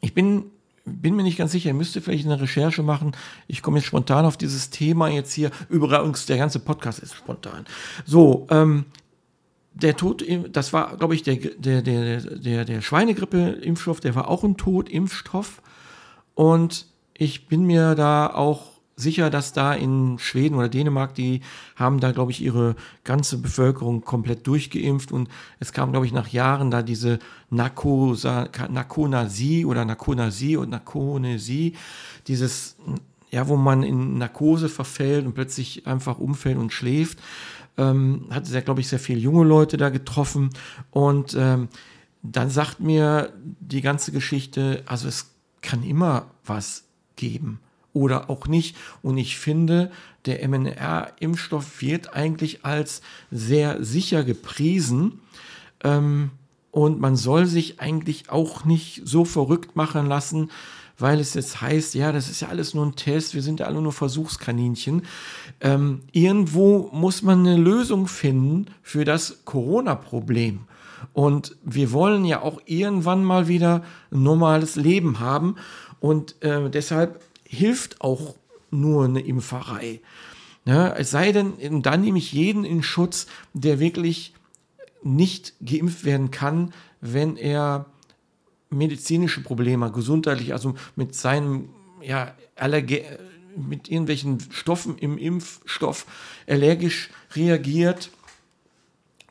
ich 0.00 0.14
bin 0.14 0.44
bin 0.84 1.14
mir 1.14 1.22
nicht 1.22 1.38
ganz 1.38 1.52
sicher, 1.52 1.68
ihr 1.68 1.74
müsst 1.74 1.96
vielleicht 1.96 2.26
eine 2.26 2.40
Recherche 2.40 2.82
machen. 2.82 3.12
Ich 3.46 3.62
komme 3.62 3.78
jetzt 3.78 3.86
spontan 3.86 4.24
auf 4.24 4.36
dieses 4.36 4.70
Thema 4.70 5.08
jetzt 5.08 5.32
hier. 5.32 5.52
Übrigens, 5.68 6.26
der 6.26 6.38
ganze 6.38 6.58
Podcast 6.58 6.98
ist 6.98 7.14
spontan. 7.14 7.66
So, 8.04 8.48
ähm, 8.50 8.86
der 9.74 9.96
Tod, 9.96 10.24
das 10.50 10.72
war, 10.72 10.96
glaube 10.96 11.14
ich, 11.14 11.22
der, 11.22 11.36
der, 11.36 11.82
der, 11.82 12.20
der, 12.20 12.64
der 12.64 12.80
Schweinegrippe-Impfstoff, 12.80 14.00
der 14.00 14.16
war 14.16 14.28
auch 14.28 14.42
ein 14.42 14.56
Totimpfstoff. 14.56 15.62
Und 16.34 16.86
ich 17.14 17.46
bin 17.46 17.64
mir 17.64 17.94
da 17.94 18.28
auch 18.28 18.72
sicher, 18.96 19.30
dass 19.30 19.52
da 19.52 19.74
in 19.74 20.18
Schweden 20.18 20.54
oder 20.54 20.68
Dänemark, 20.68 21.14
die 21.14 21.40
haben 21.76 22.00
da, 22.00 22.12
glaube 22.12 22.30
ich, 22.30 22.42
ihre 22.42 22.76
ganze 23.04 23.38
Bevölkerung 23.38 24.02
komplett 24.02 24.46
durchgeimpft. 24.46 25.12
Und 25.12 25.28
es 25.60 25.72
kam, 25.72 25.92
glaube 25.92 26.06
ich, 26.06 26.12
nach 26.12 26.28
Jahren 26.28 26.70
da 26.70 26.82
diese 26.82 27.18
Narkosa, 27.50 28.48
Narkonasie 28.70 29.64
oder 29.64 29.84
Narkonasie 29.84 30.56
und 30.56 30.70
Narkonesie, 30.70 31.74
dieses, 32.28 32.76
ja, 33.30 33.48
wo 33.48 33.56
man 33.56 33.82
in 33.82 34.18
Narkose 34.18 34.68
verfällt 34.68 35.26
und 35.26 35.34
plötzlich 35.34 35.86
einfach 35.86 36.18
umfällt 36.18 36.58
und 36.58 36.72
schläft, 36.72 37.18
ähm, 37.78 38.26
hat 38.30 38.46
sehr, 38.46 38.62
glaube 38.62 38.80
ich, 38.80 38.88
sehr 38.88 38.98
viele 38.98 39.18
junge 39.20 39.44
Leute 39.44 39.76
da 39.76 39.88
getroffen. 39.88 40.50
Und 40.90 41.34
ähm, 41.38 41.68
dann 42.22 42.50
sagt 42.50 42.80
mir 42.80 43.32
die 43.60 43.80
ganze 43.80 44.12
Geschichte, 44.12 44.82
also 44.86 45.08
es 45.08 45.31
kann 45.62 45.82
immer 45.82 46.26
was 46.44 46.84
geben 47.16 47.60
oder 47.92 48.30
auch 48.30 48.46
nicht. 48.46 48.76
Und 49.02 49.18
ich 49.18 49.38
finde, 49.38 49.90
der 50.26 50.46
MNR-Impfstoff 50.46 51.80
wird 51.80 52.14
eigentlich 52.14 52.64
als 52.64 53.02
sehr 53.30 53.82
sicher 53.82 54.24
gepriesen. 54.24 55.20
Ähm, 55.82 56.30
und 56.70 57.00
man 57.00 57.16
soll 57.16 57.46
sich 57.46 57.80
eigentlich 57.80 58.30
auch 58.30 58.64
nicht 58.64 59.02
so 59.04 59.24
verrückt 59.24 59.76
machen 59.76 60.06
lassen, 60.06 60.50
weil 60.98 61.20
es 61.20 61.34
jetzt 61.34 61.60
heißt, 61.60 61.94
ja, 61.94 62.12
das 62.12 62.30
ist 62.30 62.40
ja 62.40 62.48
alles 62.48 62.74
nur 62.74 62.86
ein 62.86 62.96
Test, 62.96 63.34
wir 63.34 63.42
sind 63.42 63.60
ja 63.60 63.66
alle 63.66 63.82
nur 63.82 63.92
Versuchskaninchen. 63.92 65.02
Ähm, 65.60 66.00
irgendwo 66.12 66.88
muss 66.92 67.22
man 67.22 67.40
eine 67.40 67.56
Lösung 67.56 68.06
finden 68.06 68.66
für 68.82 69.04
das 69.04 69.44
Corona-Problem. 69.44 70.60
Und 71.12 71.56
wir 71.64 71.92
wollen 71.92 72.24
ja 72.24 72.42
auch 72.42 72.60
irgendwann 72.66 73.24
mal 73.24 73.48
wieder 73.48 73.82
ein 74.10 74.22
normales 74.22 74.76
Leben 74.76 75.20
haben. 75.20 75.56
Und 76.00 76.42
äh, 76.42 76.68
deshalb 76.70 77.22
hilft 77.44 78.00
auch 78.00 78.34
nur 78.70 79.04
eine 79.04 79.20
Impferei. 79.20 80.00
Ja, 80.64 80.92
es 80.92 81.10
sei 81.10 81.32
denn, 81.32 81.82
dann 81.82 82.00
nehme 82.00 82.18
ich 82.18 82.32
jeden 82.32 82.64
in 82.64 82.82
Schutz, 82.82 83.26
der 83.52 83.80
wirklich 83.80 84.32
nicht 85.02 85.54
geimpft 85.60 86.04
werden 86.04 86.30
kann, 86.30 86.72
wenn 87.00 87.36
er 87.36 87.86
medizinische 88.70 89.42
Probleme, 89.42 89.90
gesundheitlich, 89.90 90.52
also 90.52 90.74
mit 90.96 91.14
seinem 91.14 91.68
ja, 92.00 92.34
Allerge 92.56 93.04
mit 93.56 93.90
irgendwelchen 93.90 94.38
Stoffen 94.50 94.96
im 94.96 95.18
Impfstoff 95.18 96.06
allergisch 96.46 97.10
reagiert 97.34 98.10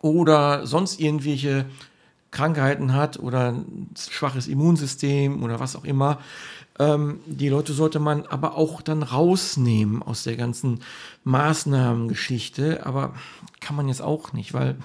oder 0.02 0.66
sonst 0.66 1.00
irgendwelche 1.00 1.66
Krankheiten 2.32 2.94
hat 2.94 3.20
oder 3.20 3.52
ein 3.52 3.90
schwaches 3.98 4.48
Immunsystem 4.48 5.44
oder 5.44 5.60
was 5.60 5.76
auch 5.76 5.84
immer. 5.84 6.20
Ähm, 6.80 7.20
die 7.26 7.50
Leute 7.50 7.74
sollte 7.74 8.00
man 8.00 8.26
aber 8.26 8.58
auch 8.58 8.82
dann 8.82 9.04
rausnehmen 9.04 10.02
aus 10.02 10.24
der 10.24 10.38
ganzen 10.38 10.80
Maßnahmengeschichte. 11.26 12.86
Aber 12.86 13.14
kann 13.60 13.76
man 13.76 13.90
jetzt 13.90 14.02
auch 14.02 14.34
nicht, 14.34 14.54
weil 14.54 14.78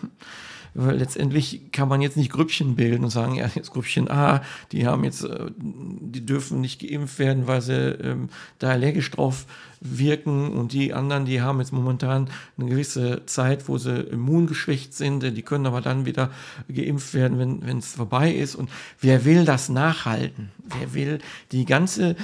weil 0.77 0.97
letztendlich 0.97 1.73
kann 1.73 1.89
man 1.89 2.03
jetzt 2.03 2.17
nicht 2.17 2.31
Grüppchen 2.31 2.77
bilden 2.77 3.05
und 3.05 3.11
sagen, 3.11 3.35
ja, 3.35 3.49
jetzt 3.55 3.73
Grüppchen 3.73 4.11
A, 4.11 4.43
die 4.73 4.87
haben 4.87 5.05
jetzt, 5.05 5.25
äh, 5.25 5.51
die 5.57 6.25
dürfen 6.25 6.61
nicht 6.61 6.81
geimpft 6.81 7.19
werden, 7.19 7.47
weil 7.47 7.63
sie 7.63 7.73
ähm, 7.73 8.29
da 8.59 8.71
allergisch 8.71 9.11
drauf 9.11 9.47
wirken 9.81 10.53
und 10.53 10.73
die 10.73 10.93
anderen, 10.93 11.25
die 11.25 11.41
haben 11.41 11.61
jetzt 11.61 11.73
momentan 11.73 12.29
eine 12.59 12.69
gewisse 12.69 13.25
Zeit, 13.27 13.69
wo 13.69 13.79
sie 13.79 14.01
immungeschwächt 14.01 14.95
sind, 14.95 15.23
die 15.23 15.43
können 15.43 15.67
aber 15.67 15.81
dann 15.81 16.05
wieder 16.07 16.31
geimpft 16.69 17.15
werden, 17.15 17.39
wenn 17.39 17.79
es 17.79 17.93
vorbei 17.95 18.33
ist. 18.33 18.55
Und 18.55 18.71
wer 19.01 19.25
will 19.25 19.45
das 19.45 19.69
nachhalten? 19.69 20.51
Wer 20.79 20.95
will 20.95 21.19
die 21.53 21.65
ganze 21.65 22.17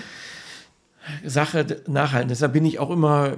Sache 1.25 1.83
nachhalten? 1.87 2.29
Deshalb 2.29 2.53
bin 2.53 2.65
ich 2.65 2.79
auch 2.79 2.91
immer 2.91 3.37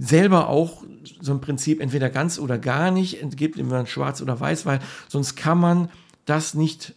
selber 0.00 0.48
auch 0.48 0.84
so 1.20 1.32
ein 1.32 1.40
Prinzip 1.40 1.80
entweder 1.80 2.10
ganz 2.10 2.38
oder 2.38 2.58
gar 2.58 2.90
nicht, 2.90 3.18
gibt 3.36 3.58
immer 3.58 3.86
schwarz 3.86 4.20
oder 4.20 4.38
weiß, 4.38 4.66
weil 4.66 4.80
sonst 5.08 5.36
kann 5.36 5.58
man 5.58 5.88
das 6.24 6.54
nicht 6.54 6.94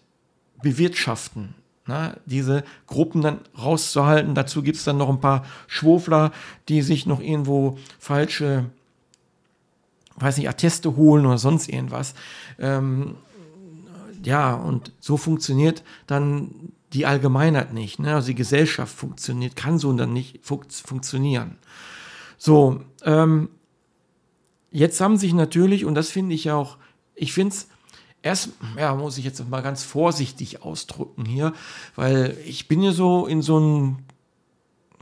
bewirtschaften. 0.62 1.56
Na, 1.88 2.16
diese 2.26 2.64
Gruppen 2.86 3.22
dann 3.22 3.40
rauszuhalten. 3.58 4.36
Dazu 4.36 4.62
gibt 4.62 4.78
es 4.78 4.84
dann 4.84 4.98
noch 4.98 5.10
ein 5.10 5.20
paar 5.20 5.46
Schwurfler, 5.68 6.32
die 6.70 6.84
sich 6.84 7.08
noch 7.08 7.20
irgendwo 7.20 7.80
falsche, 7.98 8.66
weiß 10.18 10.38
nicht, 10.38 10.48
Atteste 10.48 10.96
holen 10.96 11.26
oder 11.26 11.40
sonst 11.40 11.70
irgendwas. 11.70 12.14
Ähm, 12.60 13.16
ja, 14.24 14.54
und 14.54 14.94
so 15.00 15.18
funktioniert 15.18 15.84
dann 16.06 16.72
die 16.94 17.06
Allgemeinheit 17.06 17.74
nicht. 17.74 18.00
Ne? 18.00 18.14
Also 18.14 18.28
die 18.28 18.36
Gesellschaft 18.36 18.96
funktioniert, 18.96 19.56
kann 19.56 19.80
so 19.80 19.92
dann 19.94 20.14
nicht 20.14 20.46
fun 20.46 20.62
funktionieren. 20.70 21.58
So, 22.38 22.82
ähm, 23.04 23.50
jetzt 24.72 25.00
haben 25.02 25.18
sich 25.18 25.34
natürlich, 25.34 25.86
und 25.86 25.96
das 25.96 26.10
finde 26.10 26.36
ich 26.36 26.50
auch, 26.52 26.78
ich 27.16 27.34
finde 27.34 27.56
es 27.56 27.68
erst, 28.22 28.50
ja, 28.78 28.96
muss 28.96 29.18
ich 29.18 29.26
jetzt 29.26 29.48
mal 29.50 29.62
ganz 29.62 29.84
vorsichtig 29.84 30.64
ausdrücken 30.64 31.26
hier, 31.26 31.54
weil 31.96 32.38
ich 32.46 32.68
bin 32.68 32.82
ja 32.82 32.92
so 32.92 33.28
in 33.28 33.42
so 33.42 33.58
einem 33.58 33.98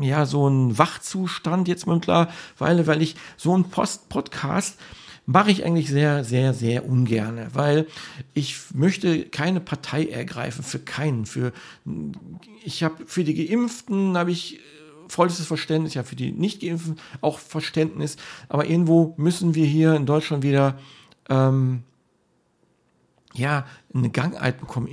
ja, 0.01 0.25
so 0.25 0.47
ein 0.47 0.77
Wachzustand 0.77 1.67
jetzt 1.67 1.85
mittlerweile, 1.85 2.87
weil 2.87 3.01
ich 3.01 3.15
so 3.35 3.53
einen 3.53 3.69
Post-Podcast 3.69 4.77
mache 5.25 5.51
ich 5.51 5.63
eigentlich 5.63 5.89
sehr, 5.89 6.23
sehr, 6.23 6.53
sehr 6.53 6.89
ungern, 6.89 7.47
weil 7.53 7.85
ich 8.33 8.57
möchte 8.73 9.25
keine 9.25 9.59
Partei 9.59 10.05
ergreifen, 10.05 10.63
für 10.63 10.79
keinen. 10.79 11.27
Für, 11.27 11.51
ich 12.63 12.81
habe 12.81 13.05
für 13.05 13.23
die 13.23 13.47
Geimpften 13.47 14.17
habe 14.17 14.31
ich 14.31 14.59
vollstes 15.09 15.45
Verständnis, 15.45 15.93
ja 15.93 16.03
für 16.03 16.15
die 16.15 16.31
Nicht-Geimpften 16.31 16.97
auch 17.21 17.39
Verständnis, 17.39 18.17
aber 18.47 18.65
irgendwo 18.65 19.13
müssen 19.17 19.55
wir 19.55 19.65
hier 19.65 19.95
in 19.95 20.05
Deutschland 20.05 20.43
wieder 20.43 20.79
ähm, 21.29 21.83
ja, 23.33 23.65
eine 23.93 24.09
Gangheit 24.09 24.59
bekommen, 24.59 24.89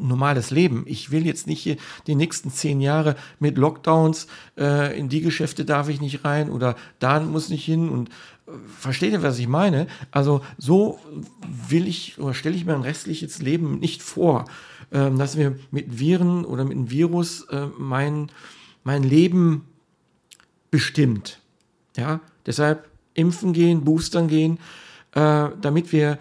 normales 0.00 0.50
Leben. 0.50 0.84
Ich 0.86 1.10
will 1.10 1.24
jetzt 1.24 1.46
nicht 1.46 1.62
hier 1.62 1.76
die 2.06 2.14
nächsten 2.14 2.50
zehn 2.50 2.80
Jahre 2.80 3.16
mit 3.38 3.58
Lockdowns, 3.58 4.26
äh, 4.58 4.98
in 4.98 5.08
die 5.08 5.20
Geschäfte 5.20 5.64
darf 5.64 5.88
ich 5.88 6.00
nicht 6.00 6.24
rein 6.24 6.50
oder 6.50 6.76
da 6.98 7.20
muss 7.20 7.48
nicht 7.48 7.64
hin 7.64 7.88
und 7.88 8.08
äh, 8.08 8.52
versteht 8.78 9.12
ihr, 9.12 9.22
was 9.22 9.38
ich 9.38 9.46
meine? 9.46 9.86
Also 10.10 10.42
so 10.58 10.98
will 11.68 11.86
ich 11.86 12.18
oder 12.18 12.34
stelle 12.34 12.56
ich 12.56 12.64
mir 12.64 12.74
ein 12.74 12.82
restliches 12.82 13.40
Leben 13.40 13.78
nicht 13.78 14.02
vor, 14.02 14.46
äh, 14.90 15.10
dass 15.10 15.36
wir 15.36 15.56
mit 15.70 15.98
Viren 15.98 16.44
oder 16.44 16.64
mit 16.64 16.76
einem 16.76 16.90
Virus 16.90 17.42
äh, 17.50 17.66
meinen, 17.78 18.32
mein 18.84 19.02
Leben 19.02 19.66
bestimmt. 20.70 21.40
Ja, 21.96 22.20
deshalb 22.46 22.88
impfen 23.14 23.52
gehen, 23.52 23.84
boostern 23.84 24.28
gehen, 24.28 24.58
äh, 25.12 25.48
damit 25.60 25.92
wir 25.92 26.18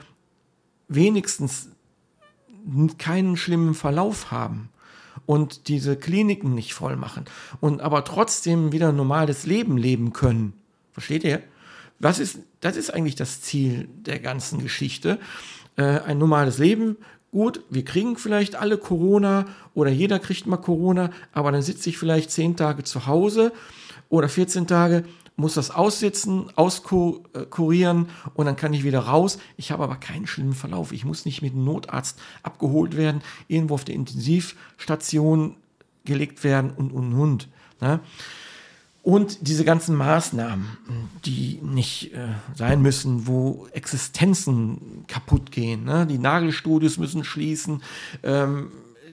wenigstens 0.88 1.70
keinen 2.98 3.38
schlimmen 3.38 3.74
Verlauf 3.74 4.32
haben 4.32 4.70
und 5.26 5.68
diese 5.68 5.96
Kliniken 5.96 6.56
nicht 6.56 6.74
voll 6.74 6.96
machen 6.96 7.26
und 7.62 7.82
aber 7.82 8.04
trotzdem 8.04 8.72
wieder 8.72 8.90
ein 8.90 8.96
normales 8.96 9.46
Leben 9.46 9.78
leben 9.78 10.14
können. 10.14 10.54
Versteht 10.92 11.24
ihr? 11.24 11.42
Was 12.00 12.20
ist, 12.20 12.40
das 12.62 12.76
ist 12.76 12.94
eigentlich 12.94 13.16
das 13.16 13.42
Ziel 13.42 13.88
der 13.94 14.20
ganzen 14.20 14.60
Geschichte. 14.60 15.20
Äh, 15.76 16.00
ein 16.00 16.18
normales 16.18 16.58
Leben 16.58 16.98
gut, 17.32 17.62
wir 17.70 17.86
kriegen 17.86 18.18
vielleicht 18.18 18.56
alle 18.56 18.78
Corona 18.78 19.46
oder 19.74 19.92
jeder 19.92 20.20
kriegt 20.20 20.48
mal 20.48 20.58
Corona, 20.58 21.12
aber 21.32 21.52
dann 21.52 21.62
sitze 21.62 21.90
ich 21.90 21.98
vielleicht 21.98 22.32
zehn 22.32 22.56
Tage 22.56 22.84
zu 22.84 23.08
Hause 23.08 23.52
oder 24.10 24.30
14 24.30 24.68
Tage, 24.68 25.06
muss 25.36 25.54
das 25.54 25.72
aussitzen, 25.72 26.52
auskurieren 26.56 28.10
und 28.34 28.46
dann 28.46 28.56
kann 28.58 28.74
ich 28.74 28.84
wieder 28.84 29.00
raus. 29.00 29.40
Ich 29.56 29.72
habe 29.72 29.84
aber 29.84 29.96
keinen 29.96 30.28
schlimmen 30.28 30.54
Verlauf. 30.54 30.92
Ich 30.92 31.06
muss 31.06 31.26
nicht 31.26 31.42
mit 31.42 31.54
einem 31.54 31.64
Notarzt 31.64 32.20
abgeholt 32.44 32.98
werden, 32.98 33.22
irgendwo 33.48 33.76
auf 33.76 33.86
der 33.86 33.96
Intensivstation 33.96 35.56
gelegt 36.04 36.44
werden 36.44 36.72
und 36.72 36.92
und 36.92 37.14
und. 37.14 37.48
Ne? 37.80 38.02
Und 39.02 39.48
diese 39.48 39.64
ganzen 39.64 39.96
Maßnahmen, 39.96 40.78
die 41.26 41.60
nicht 41.64 42.14
äh, 42.14 42.28
sein 42.56 42.82
müssen, 42.82 43.28
wo 43.28 43.68
Existenzen 43.72 45.06
kaputt 45.08 45.52
gehen. 45.52 45.86
Ne? 45.86 46.06
Die 46.06 46.18
Nagelstudios 46.18 46.98
müssen 46.98 47.24
schließen. 47.24 47.82
Ähm, 48.24 48.72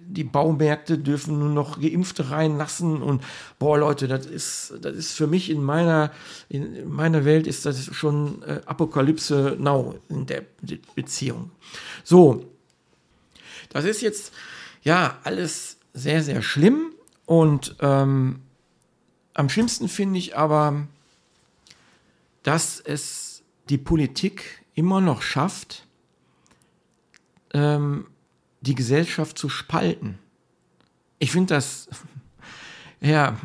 die 0.09 0.25
Baumärkte 0.25 0.99
dürfen 0.99 1.39
nur 1.39 1.49
noch 1.49 1.81
Geimpfte 1.81 2.31
reinlassen 2.31 3.03
und 3.03 3.23
boah 3.59 3.79
Leute, 3.79 4.07
das 4.07 4.27
ist, 4.27 4.75
das 4.81 4.95
ist 4.95 5.13
für 5.13 5.27
mich 5.27 5.51
in 5.51 5.63
meiner, 5.63 6.13
in 6.49 6.89
meiner 6.89 7.25
Welt 7.25 7.47
ist 7.47 7.67
das 7.67 7.85
schon 7.93 8.43
äh, 8.43 8.61
Apokalypse 8.67 9.57
now 9.59 9.97
in 10.09 10.27
der 10.27 10.43
Beziehung. 10.95 11.51
So, 12.05 12.45
das 13.71 13.85
ist 13.85 14.01
jetzt 14.01 14.33
ja 14.83 15.19
alles 15.25 15.79
sehr, 15.93 16.23
sehr 16.23 16.43
schlimm. 16.43 16.93
Und 17.25 17.75
ähm, 17.81 18.41
am 19.37 19.51
schlimmsten 19.51 19.89
finde 19.89 20.19
ich 20.19 20.37
aber, 20.37 20.87
dass 22.43 22.81
es 22.81 23.43
die 23.69 23.77
Politik 23.77 24.65
immer 24.75 25.03
noch 25.03 25.21
schafft, 25.21 25.87
ähm, 27.53 28.07
die 28.63 28.75
Gesellschaft 28.75 29.37
zu 29.37 29.51
spalten. 29.51 30.19
Ich 31.19 31.33
finde 31.33 31.55
das, 31.55 31.89
ja, 33.01 33.37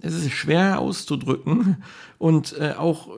es 0.00 0.14
ist 0.14 0.32
schwer 0.32 0.78
auszudrücken 0.78 1.82
und 2.18 2.56
äh, 2.58 2.74
auch 2.78 3.10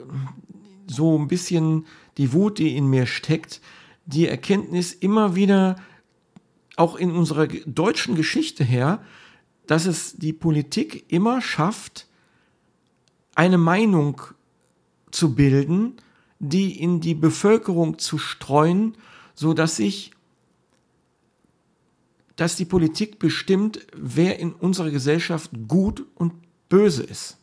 so 0.85 1.17
ein 1.17 1.29
bisschen 1.29 1.85
die 2.17 2.33
Wut, 2.33 2.59
die 2.59 2.75
in 2.75 2.87
mir 2.87 3.05
steckt, 3.05 3.61
die 4.05 4.27
Erkenntnis 4.27 4.91
immer 4.91 5.35
wieder, 5.35 5.77
auch 6.75 6.95
in 6.97 7.11
unserer 7.11 7.47
deutschen 7.47 8.15
Geschichte 8.15 8.65
her, 8.65 9.01
dass 9.65 9.85
es 9.85 10.17
die 10.17 10.33
Politik 10.33 11.05
immer 11.11 11.41
schafft, 11.41 12.06
eine 13.37 13.59
Meinung 13.59 14.21
zu 15.11 15.35
bilden, 15.35 15.97
die 16.39 16.81
in 16.81 17.01
die 17.01 17.13
Bevölkerung 17.13 17.99
zu 17.99 18.17
streuen, 18.17 18.97
so 19.35 19.53
dass 19.53 19.77
sich 19.77 20.11
dass 22.35 22.55
die 22.55 22.65
Politik 22.65 23.17
bestimmt, 23.17 23.87
wer 23.95 24.37
in 24.37 24.53
unserer 24.53 24.91
Gesellschaft 24.91 25.49
gut 25.67 26.05
und 26.13 26.33
böse 26.69 27.01
ist. 27.01 27.37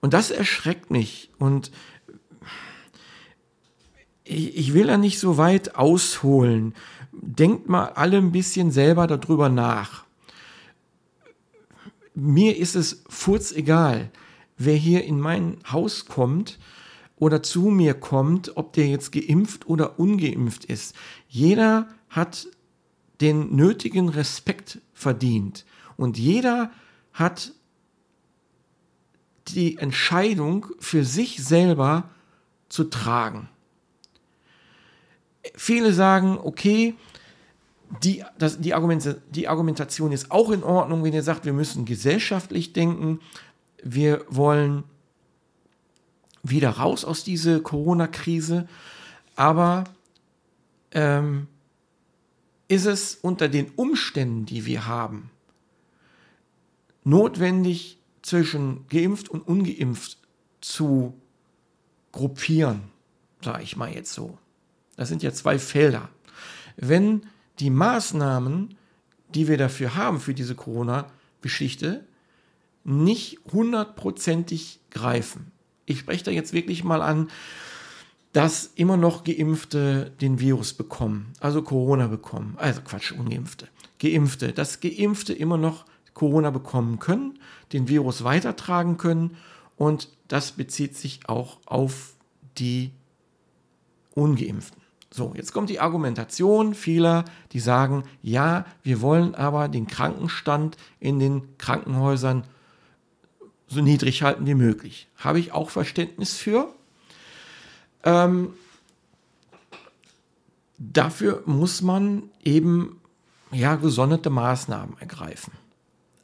Und 0.00 0.12
das 0.12 0.30
erschreckt 0.30 0.90
mich. 0.90 1.30
Und 1.38 1.70
ich, 4.24 4.74
will 4.74 4.88
da 4.88 4.98
nicht 4.98 5.18
so 5.18 5.38
weit 5.38 5.74
ausholen. 5.74 6.74
Denkt 7.12 7.70
mal 7.70 7.86
alle 7.86 8.18
ein 8.18 8.30
bisschen 8.30 8.70
selber 8.70 9.06
darüber 9.06 9.48
nach. 9.48 10.04
Mir 12.14 12.58
ist 12.58 12.76
es 12.76 13.04
furzegal, 13.08 14.10
wer 14.58 14.76
hier 14.76 15.04
in 15.04 15.20
mein 15.20 15.58
Haus 15.70 16.06
kommt 16.06 16.58
oder 17.16 17.42
zu 17.42 17.62
mir 17.68 17.94
kommt, 17.94 18.56
ob 18.56 18.72
der 18.74 18.88
jetzt 18.88 19.12
geimpft 19.12 19.66
oder 19.66 19.98
ungeimpft 19.98 20.64
ist. 20.64 20.94
Jeder 21.28 21.88
hat 22.10 22.48
den 23.20 23.54
nötigen 23.56 24.08
Respekt 24.08 24.80
verdient. 24.92 25.64
Und 25.96 26.18
jeder 26.18 26.70
hat 27.12 27.52
die 29.48 29.78
Entscheidung 29.78 30.66
für 30.78 31.04
sich 31.04 31.42
selber 31.42 32.10
zu 32.68 32.84
tragen. 32.84 33.48
Viele 35.54 35.92
sagen, 35.92 36.38
okay, 36.38 36.94
die, 38.02 38.22
das, 38.38 38.60
die, 38.60 38.74
Argument, 38.74 39.16
die 39.30 39.48
Argumentation 39.48 40.12
ist 40.12 40.30
auch 40.30 40.50
in 40.50 40.62
Ordnung, 40.62 41.02
wenn 41.02 41.14
ihr 41.14 41.22
sagt, 41.22 41.46
wir 41.46 41.54
müssen 41.54 41.86
gesellschaftlich 41.86 42.74
denken, 42.74 43.20
wir 43.82 44.24
wollen 44.28 44.84
wieder 46.42 46.70
raus 46.70 47.04
aus 47.04 47.24
dieser 47.24 47.60
Corona-Krise, 47.60 48.68
aber 49.36 49.84
ähm, 50.92 51.48
ist 52.68 52.86
es 52.86 53.14
unter 53.16 53.48
den 53.48 53.70
Umständen, 53.76 54.46
die 54.46 54.66
wir 54.66 54.86
haben, 54.86 55.30
notwendig 57.04 57.98
zwischen 58.22 58.86
geimpft 58.88 59.28
und 59.28 59.46
ungeimpft 59.46 60.18
zu 60.60 61.14
gruppieren, 62.12 62.82
sage 63.42 63.62
ich 63.62 63.76
mal 63.76 63.92
jetzt 63.92 64.12
so. 64.12 64.38
Das 64.96 65.08
sind 65.08 65.22
ja 65.22 65.32
zwei 65.32 65.58
Felder. 65.58 66.08
Wenn 66.76 67.26
die 67.60 67.70
Maßnahmen, 67.70 68.76
die 69.34 69.48
wir 69.48 69.56
dafür 69.56 69.94
haben, 69.94 70.20
für 70.20 70.34
diese 70.34 70.54
Corona-Geschichte, 70.54 72.04
nicht 72.88 73.38
hundertprozentig 73.52 74.80
greifen. 74.90 75.52
Ich 75.84 76.00
spreche 76.00 76.24
da 76.24 76.30
jetzt 76.30 76.54
wirklich 76.54 76.84
mal 76.84 77.02
an, 77.02 77.28
dass 78.32 78.72
immer 78.74 78.96
noch 78.96 79.24
Geimpfte 79.24 80.10
den 80.20 80.40
Virus 80.40 80.72
bekommen, 80.72 81.32
also 81.40 81.62
Corona 81.62 82.06
bekommen, 82.06 82.54
also 82.56 82.80
Quatsch, 82.80 83.12
Ungeimpfte, 83.12 83.68
Geimpfte, 83.98 84.52
dass 84.52 84.80
Geimpfte 84.80 85.32
immer 85.34 85.58
noch 85.58 85.84
Corona 86.14 86.50
bekommen 86.50 86.98
können, 86.98 87.38
den 87.72 87.88
Virus 87.88 88.24
weitertragen 88.24 88.96
können 88.96 89.36
und 89.76 90.08
das 90.28 90.52
bezieht 90.52 90.96
sich 90.96 91.20
auch 91.28 91.58
auf 91.66 92.14
die 92.58 92.92
Ungeimpften. 94.14 94.82
So, 95.10 95.32
jetzt 95.36 95.52
kommt 95.52 95.70
die 95.70 95.80
Argumentation 95.80 96.74
vieler, 96.74 97.24
die 97.52 97.60
sagen, 97.60 98.04
ja, 98.22 98.66
wir 98.82 99.00
wollen 99.00 99.34
aber 99.34 99.68
den 99.68 99.86
Krankenstand 99.86 100.76
in 101.00 101.18
den 101.18 101.56
Krankenhäusern 101.56 102.44
so 103.68 103.80
niedrig 103.80 104.22
halten 104.22 104.46
wie 104.46 104.54
möglich. 104.54 105.08
Habe 105.16 105.38
ich 105.38 105.52
auch 105.52 105.70
Verständnis 105.70 106.34
für. 106.36 106.72
Ähm, 108.02 108.54
dafür 110.78 111.42
muss 111.46 111.82
man 111.82 112.24
eben 112.42 113.00
ja 113.50 113.76
gesonderte 113.76 114.30
Maßnahmen 114.30 114.98
ergreifen. 114.98 115.52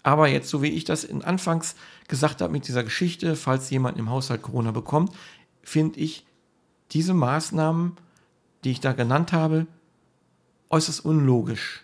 Aber 0.03 0.29
jetzt, 0.29 0.51
so 0.51 0.63
wie 0.63 0.69
ich 0.69 0.85
das 0.85 1.05
in 1.05 1.23
Anfangs 1.23 1.77
gesagt 2.09 2.43
habe 2.43 2.53
mit 2.53 2.69
dieser 2.69 2.85
Geschichte, 2.85 3.37
falls 3.37 3.71
jemand 3.71 3.99
im 3.99 4.11
Haushalt 4.11 4.43
Corona 4.43 4.71
bekommt, 4.71 5.13
finde 5.63 5.99
ich 6.01 6.27
diese 6.93 7.15
Maßnahmen, 7.15 7.97
die 8.63 8.71
ich 8.71 8.81
da 8.81 8.93
genannt 8.93 9.33
habe, 9.33 9.67
äußerst 10.69 11.05
unlogisch. 11.05 11.83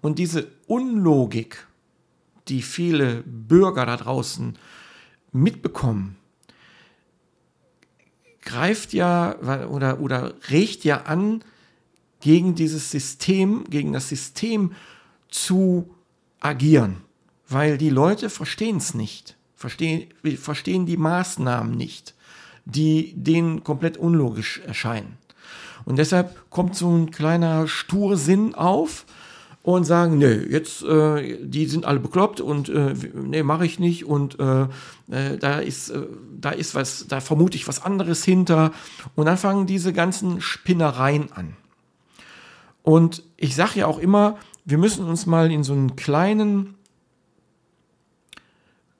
Und 0.00 0.18
diese 0.18 0.48
Unlogik, 0.66 1.66
die 2.48 2.62
viele 2.62 3.22
Bürger 3.22 3.86
da 3.86 3.96
draußen 3.96 4.58
mitbekommen, 5.34 6.16
greift 8.42 8.92
ja 8.92 9.36
oder, 9.68 10.00
oder 10.00 10.34
regt 10.48 10.84
ja 10.84 11.02
an, 11.02 11.42
gegen 12.20 12.54
dieses 12.54 12.90
System, 12.90 13.64
gegen 13.68 13.92
das 13.92 14.08
System 14.08 14.72
zu 15.28 15.94
agieren. 16.40 17.02
Weil 17.48 17.76
die 17.76 17.90
Leute 17.90 18.30
verstehen 18.30 18.78
es 18.78 18.94
nicht, 18.94 19.36
verstehen, 19.54 20.08
verstehen 20.38 20.86
die 20.86 20.96
Maßnahmen 20.96 21.76
nicht, 21.76 22.14
die 22.64 23.12
denen 23.14 23.62
komplett 23.62 23.98
unlogisch 23.98 24.60
erscheinen. 24.60 25.18
Und 25.84 25.96
deshalb 25.96 26.50
kommt 26.50 26.76
so 26.76 26.90
ein 26.96 27.10
kleiner 27.10 27.68
Stursinn 27.68 28.54
auf, 28.54 29.04
und 29.64 29.84
sagen, 29.84 30.18
nee, 30.18 30.34
jetzt, 30.50 30.82
äh, 30.82 31.38
die 31.42 31.64
sind 31.64 31.86
alle 31.86 31.98
bekloppt 31.98 32.42
und 32.42 32.68
äh, 32.68 32.94
nee, 33.14 33.42
mache 33.42 33.64
ich 33.64 33.78
nicht 33.78 34.04
und 34.04 34.38
äh, 34.38 34.64
äh, 35.10 35.38
da 35.38 35.58
ist, 35.58 35.88
äh, 35.88 36.06
da 36.38 36.50
ist 36.50 36.74
was, 36.74 37.06
da 37.08 37.20
vermute 37.20 37.56
ich 37.56 37.66
was 37.66 37.82
anderes 37.82 38.22
hinter. 38.22 38.72
Und 39.14 39.24
dann 39.24 39.38
fangen 39.38 39.66
diese 39.66 39.94
ganzen 39.94 40.42
Spinnereien 40.42 41.32
an. 41.32 41.56
Und 42.82 43.22
ich 43.38 43.56
sage 43.56 43.80
ja 43.80 43.86
auch 43.86 43.98
immer, 43.98 44.36
wir 44.66 44.76
müssen 44.76 45.06
uns 45.06 45.24
mal 45.24 45.50
in 45.50 45.64
so 45.64 45.72
einen 45.72 45.96
kleinen 45.96 46.74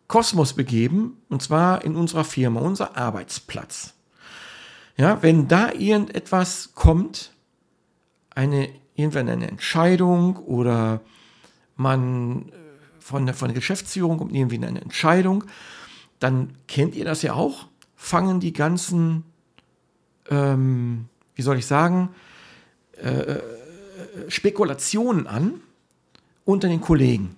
Kosmos 0.08 0.54
begeben, 0.54 1.18
und 1.28 1.42
zwar 1.42 1.84
in 1.84 1.94
unserer 1.94 2.24
Firma, 2.24 2.60
unser 2.60 2.96
Arbeitsplatz. 2.96 3.92
Ja, 4.96 5.22
wenn 5.22 5.46
da 5.46 5.72
irgendetwas 5.72 6.70
kommt, 6.74 7.32
eine 8.34 8.70
irgendwann 8.94 9.28
eine 9.28 9.48
Entscheidung 9.48 10.36
oder 10.36 11.00
man 11.76 12.48
äh, 12.48 12.52
von 13.00 13.26
der, 13.26 13.34
von 13.34 13.48
der 13.48 13.54
Geschäftsführung 13.54 14.18
kommt 14.18 14.34
irgendwie 14.34 14.56
eine 14.56 14.80
Entscheidung, 14.80 15.44
dann 16.20 16.54
kennt 16.68 16.94
ihr 16.94 17.04
das 17.04 17.22
ja 17.22 17.34
auch, 17.34 17.66
fangen 17.96 18.40
die 18.40 18.52
ganzen, 18.52 19.24
ähm, 20.30 21.06
wie 21.34 21.42
soll 21.42 21.58
ich 21.58 21.66
sagen, 21.66 22.10
äh, 23.02 23.08
äh 23.08 23.42
Spekulationen 24.28 25.26
an 25.26 25.60
unter 26.44 26.68
den 26.68 26.80
Kollegen 26.80 27.36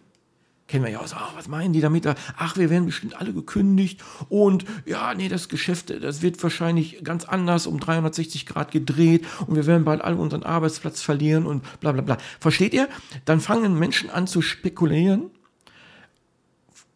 kennen 0.68 0.84
wir 0.84 0.90
ja 0.90 1.00
auch 1.00 1.06
so, 1.06 1.16
ach, 1.16 1.36
was 1.36 1.48
meinen 1.48 1.72
die 1.72 1.80
damit? 1.80 2.06
Ach, 2.36 2.56
wir 2.56 2.70
werden 2.70 2.86
bestimmt 2.86 3.16
alle 3.20 3.32
gekündigt 3.32 4.02
und 4.28 4.64
ja, 4.84 5.14
nee, 5.14 5.28
das 5.28 5.48
Geschäft, 5.48 5.90
das 6.02 6.22
wird 6.22 6.42
wahrscheinlich 6.42 7.04
ganz 7.04 7.24
anders 7.24 7.66
um 7.66 7.78
360 7.78 8.46
Grad 8.46 8.72
gedreht 8.72 9.24
und 9.46 9.54
wir 9.54 9.66
werden 9.66 9.84
bald 9.84 10.02
alle 10.02 10.16
unseren 10.16 10.42
Arbeitsplatz 10.42 11.02
verlieren 11.02 11.46
und 11.46 11.62
bla 11.80 11.92
bla 11.92 12.02
bla. 12.02 12.18
Versteht 12.40 12.74
ihr? 12.74 12.88
Dann 13.24 13.40
fangen 13.40 13.78
Menschen 13.78 14.10
an 14.10 14.26
zu 14.26 14.42
spekulieren 14.42 15.30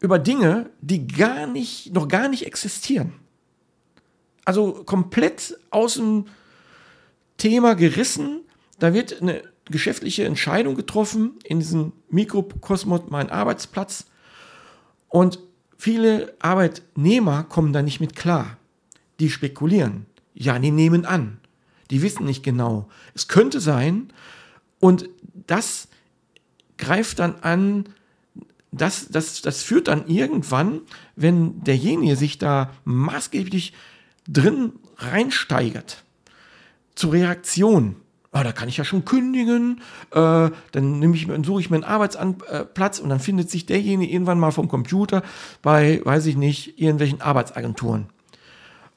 über 0.01 0.19
Dinge, 0.19 0.71
die 0.81 1.07
gar 1.07 1.47
nicht, 1.47 1.95
noch 1.95 2.09
gar 2.09 2.29
nicht 2.29 2.47
existieren. 2.47 3.13
Also 4.45 4.83
komplett 4.85 5.59
aus 5.71 5.95
dem 5.95 6.27
Thema 7.37 7.75
gerissen. 7.75 8.41
Da 8.79 8.95
wird 8.95 9.21
eine 9.21 9.43
geschäftliche 9.71 10.25
Entscheidung 10.25 10.75
getroffen 10.75 11.39
in 11.45 11.61
diesem 11.61 11.93
Mikrokosmos, 12.11 13.03
mein 13.09 13.31
Arbeitsplatz. 13.31 14.07
Und 15.09 15.39
viele 15.77 16.35
Arbeitnehmer 16.41 17.45
kommen 17.45 17.73
da 17.73 17.83
nicht 17.83 18.01
mit 18.01 18.17
klar. 18.17 18.57
Die 19.19 19.31
spekulieren. 19.31 20.07
Ja, 20.35 20.59
die 20.59 20.71
nehmen 20.71 21.05
an. 21.05 21.39
Die 21.91 22.03
wissen 22.03 22.25
nicht 22.25 22.43
genau. 22.43 22.89
Es 23.15 23.29
könnte 23.29 23.61
sein. 23.61 24.13
Und 24.79 25.09
das 25.47 25.89
greift 26.79 27.19
dann 27.19 27.37
an 27.43 27.85
das, 28.73 29.09
das, 29.09 29.43
das 29.43 29.63
führt 29.63 29.89
dann 29.89 30.07
irgendwann, 30.07 30.83
wenn 31.17 31.63
derjenige 31.65 32.17
sich 32.17 32.39
da 32.39 32.71
maßgeblich 32.85 33.73
drin 34.29 34.73
reinsteigert, 34.97 36.05
zu 36.95 37.09
Reaktionen. 37.09 37.97
Ah, 38.33 38.45
da 38.45 38.53
kann 38.53 38.69
ich 38.69 38.77
ja 38.77 38.85
schon 38.85 39.05
kündigen, 39.05 39.81
äh, 40.13 40.51
dann 40.71 41.15
ich, 41.15 41.27
dann 41.27 41.43
suche 41.43 41.61
ich 41.61 41.71
mir 41.71 41.77
einen 41.77 41.85
Arbeitsplatz 41.85 43.01
und 43.01 43.09
dann 43.09 43.19
findet 43.19 43.51
sich 43.51 43.67
derjenige 43.67 44.13
irgendwann 44.13 44.39
mal 44.39 44.53
vom 44.53 44.69
Computer 44.69 45.23
bei, 45.63 46.01
weiß 46.05 46.27
ich 46.27 46.37
nicht, 46.37 46.81
irgendwelchen 46.81 47.21
Arbeitsagenturen. 47.21 48.07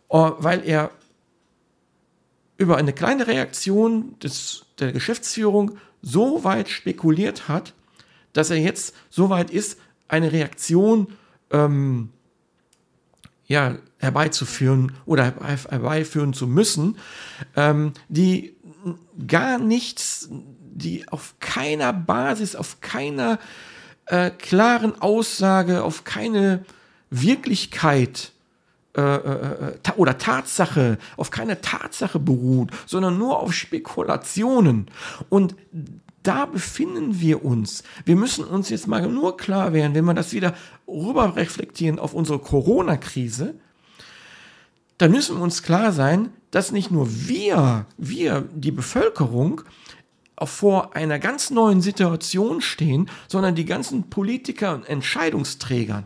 Oh, 0.07 0.33
weil 0.37 0.63
er 0.63 0.91
über 2.57 2.77
eine 2.77 2.93
kleine 2.93 3.25
Reaktion 3.25 4.19
des, 4.19 4.65
der 4.79 4.91
Geschäftsführung 4.91 5.77
so 6.03 6.43
weit 6.43 6.69
spekuliert 6.69 7.47
hat, 7.47 7.73
dass 8.33 8.51
er 8.51 8.57
jetzt 8.57 8.93
so 9.09 9.31
weit 9.31 9.49
ist, 9.49 9.79
eine 10.07 10.31
Reaktion 10.31 11.07
ähm, 11.49 12.09
ja, 13.47 13.77
herbeizuführen 13.97 14.93
oder 15.05 15.33
herbeiführen 15.69 16.33
zu 16.33 16.47
müssen, 16.47 16.97
ähm, 17.55 17.93
die 18.09 18.55
gar 19.27 19.59
nichts, 19.59 20.29
die 20.29 21.07
auf 21.07 21.35
keiner 21.39 21.93
Basis, 21.93 22.55
auf 22.55 22.81
keiner 22.81 23.39
äh, 24.05 24.31
klaren 24.31 24.99
Aussage, 25.01 25.83
auf 25.83 26.03
keine 26.03 26.65
Wirklichkeit 27.09 28.31
äh, 28.95 29.01
äh, 29.01 29.73
äh 29.73 29.91
oder 29.95 30.17
Tatsache, 30.17 30.97
auf 31.17 31.31
keine 31.31 31.61
Tatsache 31.61 32.19
beruht, 32.19 32.71
sondern 32.85 33.17
nur 33.17 33.39
auf 33.39 33.53
Spekulationen. 33.53 34.87
Und 35.29 35.55
da 36.23 36.45
befinden 36.45 37.19
wir 37.19 37.43
uns. 37.43 37.83
Wir 38.05 38.15
müssen 38.15 38.45
uns 38.45 38.69
jetzt 38.69 38.87
mal 38.87 39.07
nur 39.07 39.37
klar 39.37 39.73
werden, 39.73 39.93
wenn 39.93 40.05
wir 40.05 40.13
das 40.13 40.31
wieder 40.31 40.53
rüber 40.87 41.35
reflektieren 41.35 41.99
auf 41.99 42.13
unsere 42.13 42.39
Corona-Krise, 42.39 43.55
dann 45.03 45.11
müssen 45.11 45.35
wir 45.35 45.43
uns 45.43 45.63
klar 45.63 45.91
sein, 45.91 46.29
dass 46.49 46.71
nicht 46.71 46.89
nur 46.89 47.09
wir, 47.09 47.87
wir, 47.97 48.47
die 48.55 48.71
Bevölkerung, 48.71 49.59
vor 50.41 50.95
einer 50.95 51.19
ganz 51.19 51.49
neuen 51.49 51.81
Situation 51.81 52.61
stehen, 52.61 53.09
sondern 53.27 53.53
die 53.53 53.65
ganzen 53.65 54.09
Politiker 54.09 54.73
und 54.73 54.87
Entscheidungsträgern. 54.87 56.05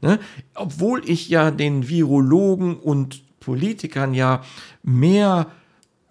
Ne? 0.00 0.20
Obwohl 0.54 1.02
ich 1.10 1.28
ja 1.28 1.50
den 1.50 1.88
Virologen 1.88 2.76
und 2.76 3.40
Politikern 3.40 4.14
ja 4.14 4.44
mehr 4.84 5.48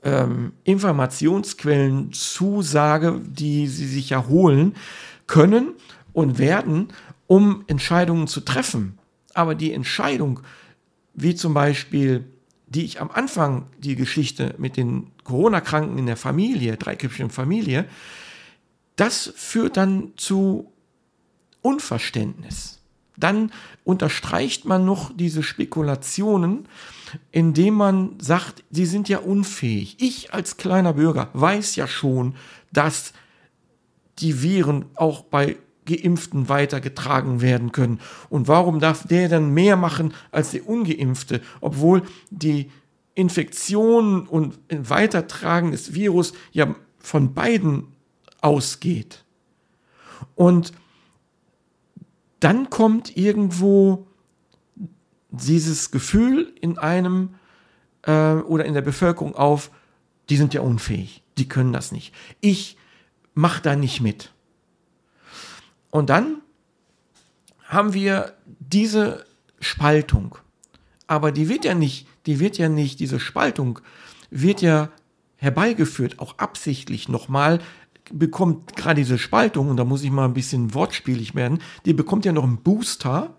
ähm, 0.03 0.51
Informationsquellen 0.65 2.11
zusage, 2.11 3.21
die 3.25 3.67
sie 3.67 3.87
sich 3.87 4.09
ja 4.09 4.27
holen 4.27 4.75
können 5.25 5.69
und 6.11 6.37
werden, 6.37 6.89
um 7.27 7.63
Entscheidungen 7.67 8.27
zu 8.27 8.41
treffen. 8.41 8.99
Aber 9.33 9.55
die 9.55 9.71
Entscheidung, 9.71 10.41
wie 11.15 11.35
zum 11.35 11.53
Beispiel, 11.53 12.25
die 12.67 12.85
ich 12.85 13.01
am 13.01 13.11
Anfang, 13.11 13.67
die 13.77 13.95
Geschichte 13.95 14.55
mit 14.57 14.77
den 14.77 15.11
Corona-Kranken 15.23 15.97
in 15.97 16.05
der 16.05 16.17
Familie, 16.17 16.77
dreiköpfigen 16.77 17.29
Familie, 17.29 17.85
das 18.95 19.31
führt 19.35 19.77
dann 19.77 20.13
zu 20.15 20.71
Unverständnis. 21.61 22.79
Dann 23.17 23.51
unterstreicht 23.83 24.65
man 24.65 24.85
noch 24.85 25.11
diese 25.15 25.41
Spekulationen, 25.41 26.67
indem 27.31 27.75
man 27.75 28.19
sagt, 28.19 28.63
sie 28.71 28.85
sind 28.85 29.07
ja 29.07 29.19
unfähig. 29.19 29.97
Ich 29.99 30.33
als 30.33 30.57
kleiner 30.57 30.93
Bürger 30.93 31.29
weiß 31.33 31.75
ja 31.77 31.87
schon, 31.87 32.35
dass 32.73 33.13
die 34.19 34.41
Viren 34.41 34.85
auch 34.95 35.23
bei 35.23 35.57
Geimpften 35.85 36.49
weitergetragen 36.49 37.41
werden 37.41 37.71
können. 37.71 37.99
Und 38.29 38.47
warum 38.47 38.79
darf 38.79 39.07
der 39.07 39.29
dann 39.29 39.53
mehr 39.53 39.77
machen 39.77 40.13
als 40.31 40.51
der 40.51 40.67
Ungeimpfte, 40.67 41.41
obwohl 41.61 42.03
die 42.29 42.71
Infektion 43.13 44.27
und 44.27 44.57
Weitertragen 44.69 45.71
des 45.71 45.93
Virus 45.93 46.33
ja 46.51 46.75
von 46.99 47.33
beiden 47.33 47.87
ausgeht? 48.41 49.23
Und 50.35 50.73
dann 52.39 52.69
kommt 52.69 53.15
irgendwo 53.15 54.07
dieses 55.29 55.91
Gefühl 55.91 56.53
in 56.59 56.77
einem 56.77 57.35
äh, 58.03 58.33
oder 58.35 58.65
in 58.65 58.73
der 58.73 58.81
Bevölkerung 58.81 59.35
auf, 59.35 59.71
die 60.29 60.37
sind 60.37 60.53
ja 60.53 60.61
unfähig, 60.61 61.23
die 61.37 61.47
können 61.47 61.73
das 61.73 61.91
nicht. 61.91 62.13
Ich 62.41 62.77
mache 63.33 63.61
da 63.61 63.75
nicht 63.75 64.01
mit. 64.01 64.34
Und 65.95 66.09
dann 66.09 66.41
haben 67.63 67.93
wir 67.93 68.33
diese 68.59 69.23
Spaltung. 69.61 70.37
Aber 71.07 71.31
die 71.31 71.47
wird 71.47 71.63
ja 71.63 71.73
nicht, 71.73 72.05
die 72.25 72.41
wird 72.41 72.57
ja 72.57 72.67
nicht, 72.67 72.99
diese 72.99 73.17
Spaltung 73.17 73.79
wird 74.29 74.61
ja 74.61 74.89
herbeigeführt, 75.37 76.19
auch 76.19 76.37
absichtlich 76.37 77.07
nochmal, 77.07 77.59
bekommt 78.11 78.75
gerade 78.75 78.99
diese 78.99 79.17
Spaltung, 79.17 79.69
und 79.69 79.77
da 79.77 79.85
muss 79.85 80.03
ich 80.03 80.11
mal 80.11 80.25
ein 80.25 80.33
bisschen 80.33 80.73
wortspielig 80.73 81.33
werden, 81.33 81.59
die 81.85 81.93
bekommt 81.93 82.25
ja 82.25 82.33
noch 82.33 82.43
einen 82.43 82.61
Booster, 82.61 83.33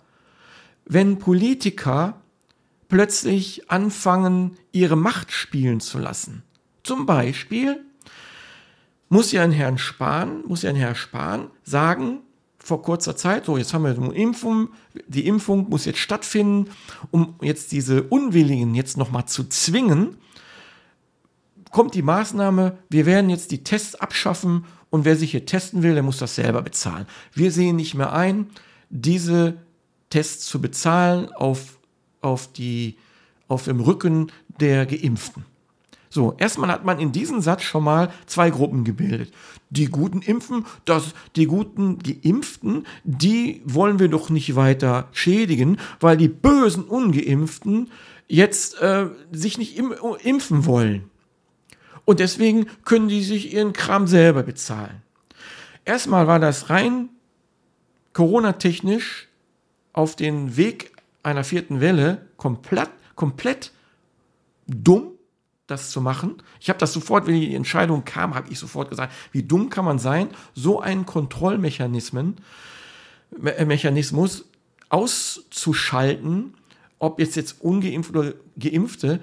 wenn 0.87 1.19
Politiker 1.19 2.23
plötzlich 2.89 3.71
anfangen, 3.71 4.57
ihre 4.73 4.97
Macht 4.97 5.31
spielen 5.31 5.81
zu 5.81 5.99
lassen. 5.99 6.43
Zum 6.85 7.05
Beispiel 7.05 7.85
muss 9.11 9.31
ja 9.31 9.43
ein 9.43 9.53
Herrn 9.53 9.77
Spahn, 9.77 10.43
muss 10.47 10.63
ja 10.63 10.71
ein 10.71 10.77
Herr 10.77 10.95
Spahn 10.95 11.51
sagen, 11.63 12.23
vor 12.67 12.83
kurzer 12.83 13.17
Zeit, 13.17 13.45
so 13.45 13.57
jetzt 13.57 13.73
haben 13.73 13.85
wir 13.85 13.97
eine 13.97 14.13
Impfung, 14.13 14.71
die 15.07 15.29
Impfung 15.29 15.69
muss 15.71 15.85
jetzt 15.85 16.01
stattfinden, 16.01 16.71
um 17.13 17.37
jetzt 17.41 17.71
diese 17.71 18.03
Unwilligen 18.03 18.75
jetzt 18.75 18.97
nochmal 18.97 19.27
zu 19.27 19.45
zwingen, 19.45 20.17
kommt 21.71 21.95
die 21.95 22.03
Maßnahme, 22.03 22.77
wir 22.89 23.07
werden 23.07 23.31
jetzt 23.31 23.53
die 23.53 23.63
Tests 23.63 23.95
abschaffen 23.95 24.65
und 24.91 25.05
wer 25.05 25.15
sich 25.15 25.31
hier 25.31 25.47
testen 25.47 25.85
will, 25.85 25.95
der 25.95 26.03
muss 26.03 26.19
das 26.19 26.35
selber 26.35 26.61
bezahlen. 26.61 27.07
Wir 27.33 27.53
sehen 27.53 27.77
nicht 27.77 27.95
mehr 27.95 28.13
ein, 28.13 28.49
diese 28.91 29.59
Tests 30.11 30.47
zu 30.47 30.61
bezahlen 30.61 31.31
auf, 31.33 31.79
auf, 32.21 32.53
die, 32.53 32.97
auf 33.47 33.65
dem 33.65 33.79
Rücken 33.79 34.33
der 34.59 34.87
Geimpften. 34.87 35.45
So, 36.17 36.35
erstmal 36.39 36.71
hat 36.71 36.83
man 36.83 36.99
in 36.99 37.13
diesem 37.13 37.43
Satz 37.43 37.63
schon 37.63 37.85
mal 37.85 38.11
zwei 38.25 38.49
Gruppen 38.49 38.85
gebildet. 38.85 39.35
Die 39.69 39.85
guten 39.85 40.23
Impfen, 40.23 40.65
das, 40.87 41.13
die 41.37 41.45
guten 41.45 41.99
Geimpften, 41.99 42.87
die 43.05 43.61
wollen 43.67 43.99
wir 43.99 44.09
doch 44.09 44.31
nicht 44.31 44.57
weiter 44.57 45.11
schädigen, 45.13 45.79
weil 46.01 46.17
die 46.17 46.29
bösen 46.29 46.85
Ungeimpften 46.85 47.91
jetzt 48.29 48.81
äh, 48.81 49.11
sich 49.31 49.59
nicht 49.59 49.77
im, 49.77 49.93
impfen 50.23 50.65
wollen. 50.65 51.11
Und 52.07 52.19
deswegen 52.19 52.65
können 52.87 53.09
die 53.09 53.23
sich 53.23 53.53
ihren 53.53 53.75
Kram 53.75 54.07
selber 54.07 54.43
bezahlen. 54.43 55.03
Erstmal 55.85 56.27
war 56.27 56.41
das 56.41 56.71
rein 56.71 57.11
Corona-technisch 58.15 59.29
auf 59.93 60.17
den 60.17 60.57
Weg 60.57 60.93
einer 61.23 61.45
vierten 61.45 61.83
Welle 61.83 62.27
komplett, 62.39 62.89
komplett 63.17 63.71
dumm, 64.67 65.16
das 65.67 65.91
zu 65.91 66.01
machen. 66.01 66.37
Ich 66.61 66.69
habe 66.69 66.79
das 66.79 66.93
sofort, 66.93 67.27
wenn 67.27 67.35
die 67.35 67.55
Entscheidung 67.55 68.05
kam, 68.05 68.35
habe 68.35 68.51
ich 68.51 68.59
sofort 68.59 68.91
gesagt, 68.91 69.13
wie 69.33 69.43
dumm 69.43 69.69
kann 69.69 69.85
man 69.85 69.99
sein, 69.99 70.29
so 70.55 70.81
einen 70.81 71.07
Kontrollmechanismen, 71.07 72.37
äh, 73.45 73.65
Mechanismus 73.65 74.47
auszuschalten, 74.89 76.55
ob 76.99 77.19
jetzt 77.19 77.37
jetzt 77.37 77.61
ungeimpft 77.61 78.15
oder 78.15 78.35
geimpfte, 78.59 79.21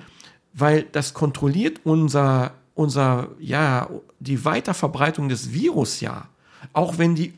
weil 0.53 0.83
das 0.83 1.13
kontrolliert 1.13 1.81
unser, 1.85 2.53
unser, 2.75 3.29
ja, 3.39 3.89
die 4.19 4.45
Weiterverbreitung 4.45 5.29
des 5.29 5.53
Virus 5.53 6.01
ja, 6.01 6.27
auch 6.73 6.97
wenn 6.97 7.15
die 7.15 7.33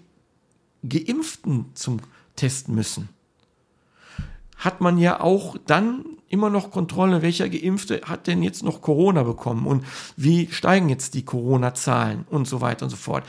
Geimpften 0.87 1.71
zum 1.73 1.99
Testen 2.35 2.75
müssen 2.75 3.09
hat 4.57 4.81
man 4.81 4.97
ja 4.97 5.19
auch 5.19 5.55
dann 5.65 6.05
immer 6.29 6.49
noch 6.49 6.71
Kontrolle, 6.71 7.21
welcher 7.21 7.49
Geimpfte 7.49 8.01
hat 8.05 8.27
denn 8.27 8.43
jetzt 8.43 8.63
noch 8.63 8.81
Corona 8.81 9.23
bekommen 9.23 9.67
und 9.67 9.85
wie 10.17 10.47
steigen 10.51 10.89
jetzt 10.89 11.13
die 11.13 11.25
Corona-Zahlen 11.25 12.25
und 12.29 12.47
so 12.47 12.61
weiter 12.61 12.85
und 12.85 12.89
so 12.89 12.97
fort. 12.97 13.23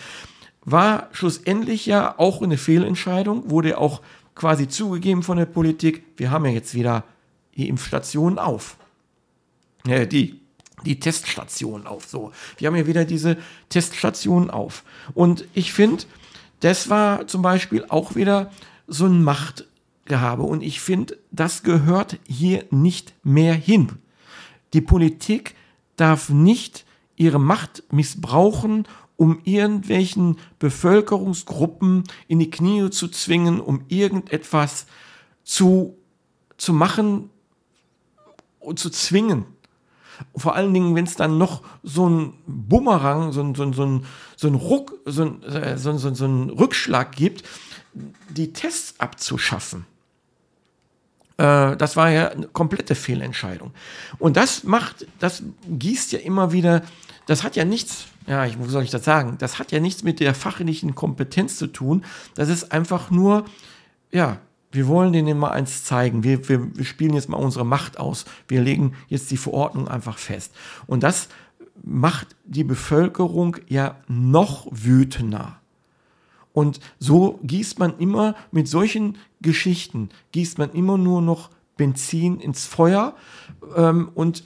War 0.64 1.08
schlussendlich 1.12 1.86
ja 1.86 2.18
auch 2.18 2.42
eine 2.42 2.58
Fehlentscheidung, 2.58 3.50
wurde 3.50 3.78
auch 3.78 4.00
quasi 4.34 4.68
zugegeben 4.68 5.22
von 5.22 5.38
der 5.38 5.46
Politik, 5.46 6.04
wir 6.16 6.30
haben 6.30 6.44
ja 6.44 6.52
jetzt 6.52 6.74
wieder 6.74 7.04
die 7.56 7.68
Impfstationen 7.68 8.38
auf. 8.38 8.76
Ja, 9.86 10.04
die, 10.04 10.40
die 10.84 11.00
Teststationen 11.00 11.86
auf. 11.86 12.06
So, 12.06 12.32
wir 12.58 12.68
haben 12.68 12.76
ja 12.76 12.86
wieder 12.86 13.04
diese 13.04 13.36
Teststationen 13.68 14.50
auf. 14.50 14.84
Und 15.14 15.46
ich 15.54 15.72
finde, 15.72 16.04
das 16.60 16.90
war 16.90 17.26
zum 17.26 17.42
Beispiel 17.42 17.84
auch 17.88 18.14
wieder 18.14 18.50
so 18.86 19.06
ein 19.06 19.22
Macht, 19.22 19.66
habe. 20.10 20.42
Und 20.42 20.62
ich 20.62 20.80
finde, 20.80 21.18
das 21.30 21.62
gehört 21.62 22.18
hier 22.26 22.64
nicht 22.70 23.14
mehr 23.22 23.54
hin. 23.54 23.98
Die 24.72 24.80
Politik 24.80 25.54
darf 25.96 26.28
nicht 26.28 26.84
ihre 27.16 27.40
Macht 27.40 27.84
missbrauchen, 27.90 28.86
um 29.16 29.40
irgendwelchen 29.44 30.38
Bevölkerungsgruppen 30.58 32.04
in 32.28 32.38
die 32.38 32.50
Knie 32.50 32.90
zu 32.90 33.08
zwingen, 33.08 33.60
um 33.60 33.84
irgendetwas 33.88 34.86
zu, 35.42 35.96
zu 36.58 36.72
machen 36.72 37.30
und 38.60 38.78
zu 38.78 38.90
zwingen. 38.90 39.46
Vor 40.34 40.54
allen 40.54 40.72
Dingen, 40.72 40.94
wenn 40.94 41.04
es 41.04 41.16
dann 41.16 41.38
noch 41.38 41.62
so 41.82 42.08
ein 42.08 42.34
Bumerang, 42.46 43.32
so 43.32 43.42
ein, 43.42 43.54
so 43.54 43.62
ein, 43.62 43.72
so 43.72 43.84
ein, 43.84 44.04
so 44.36 44.48
ein 44.48 44.54
Ruck, 44.54 44.94
so 45.04 45.22
ein, 45.22 45.42
äh, 45.42 45.78
so 45.78 45.90
ein, 45.90 45.98
so 45.98 46.24
ein 46.24 46.50
Rückschlag 46.50 47.12
gibt, 47.12 47.44
die 48.28 48.52
Tests 48.52 48.98
abzuschaffen. 48.98 49.86
Äh, 51.38 51.76
das 51.76 51.96
war 51.96 52.10
ja 52.10 52.28
eine 52.28 52.46
komplette 52.48 52.94
Fehlentscheidung. 52.94 53.72
Und 54.18 54.36
das 54.36 54.64
macht, 54.64 55.06
das 55.18 55.42
gießt 55.68 56.12
ja 56.12 56.18
immer 56.20 56.52
wieder, 56.52 56.82
das 57.26 57.42
hat 57.42 57.56
ja 57.56 57.64
nichts, 57.64 58.06
ja, 58.26 58.44
ich, 58.46 58.58
wo 58.58 58.66
soll 58.66 58.84
ich 58.84 58.90
das 58.90 59.04
sagen? 59.04 59.36
Das 59.38 59.58
hat 59.58 59.72
ja 59.72 59.80
nichts 59.80 60.02
mit 60.02 60.20
der 60.20 60.34
fachlichen 60.34 60.94
Kompetenz 60.94 61.56
zu 61.56 61.66
tun. 61.66 62.04
Das 62.34 62.48
ist 62.48 62.72
einfach 62.72 63.10
nur, 63.10 63.44
ja, 64.12 64.38
wir 64.72 64.88
wollen 64.88 65.12
denen 65.12 65.38
mal 65.38 65.50
eins 65.50 65.84
zeigen. 65.84 66.22
Wir, 66.22 66.48
wir, 66.48 66.76
wir 66.76 66.84
spielen 66.84 67.14
jetzt 67.14 67.28
mal 67.28 67.38
unsere 67.38 67.64
Macht 67.64 67.98
aus. 67.98 68.24
Wir 68.48 68.60
legen 68.62 68.94
jetzt 69.08 69.30
die 69.30 69.36
Verordnung 69.36 69.88
einfach 69.88 70.18
fest. 70.18 70.52
Und 70.86 71.02
das 71.02 71.28
macht 71.82 72.28
die 72.44 72.64
Bevölkerung 72.64 73.56
ja 73.68 73.96
noch 74.08 74.66
wütender. 74.70 75.60
Und 76.56 76.80
so 76.98 77.38
gießt 77.42 77.78
man 77.80 77.98
immer 77.98 78.34
mit 78.50 78.66
solchen 78.66 79.18
Geschichten, 79.42 80.08
gießt 80.32 80.56
man 80.56 80.70
immer 80.72 80.96
nur 80.96 81.20
noch 81.20 81.50
Benzin 81.76 82.40
ins 82.40 82.64
Feuer 82.64 83.14
ähm, 83.76 84.08
und 84.14 84.42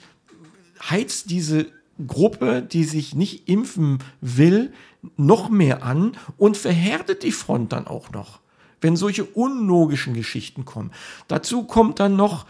heizt 0.89 1.29
diese 1.29 1.67
Gruppe, 2.05 2.63
die 2.63 2.83
sich 2.83 3.15
nicht 3.15 3.47
impfen 3.47 3.99
will, 4.19 4.73
noch 5.15 5.47
mehr 5.47 5.83
an 5.83 6.17
und 6.35 6.57
verhärtet 6.57 7.23
die 7.23 7.31
Front 7.31 7.71
dann 7.71 7.87
auch 7.87 8.11
noch, 8.11 8.41
wenn 8.81 8.97
solche 8.97 9.23
unlogischen 9.23 10.13
Geschichten 10.13 10.65
kommen. 10.65 10.91
Dazu 11.29 11.63
kommt 11.63 12.01
dann 12.01 12.17
noch 12.17 12.45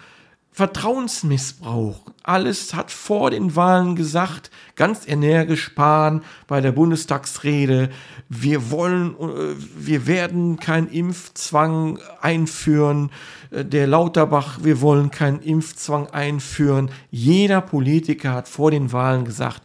Vertrauensmissbrauch. 0.54 2.02
Alles 2.24 2.74
hat 2.74 2.92
vor 2.92 3.32
den 3.32 3.56
Wahlen 3.56 3.96
gesagt, 3.96 4.52
ganz 4.76 5.08
energisch 5.08 5.64
sparen 5.64 6.24
bei 6.46 6.60
der 6.60 6.74
Bundestagsrede. 6.74 7.90
Wir 8.28 8.70
wollen, 8.70 9.16
äh, 9.16 9.56
wir 9.78 10.08
werden 10.08 10.60
keinen 10.60 10.88
Impfzwang 10.90 12.00
einführen. 12.20 13.12
Äh, 13.50 13.64
der 13.64 13.88
Lauterbach, 13.88 14.60
wir 14.62 14.82
wollen 14.82 15.10
keinen 15.10 15.40
Impfzwang 15.40 16.08
einführen. 16.08 16.92
Jeder 17.12 17.62
Politiker 17.62 18.34
hat 18.34 18.50
vor 18.50 18.72
den 18.72 18.92
Wahlen 18.92 19.24
gesagt, 19.24 19.62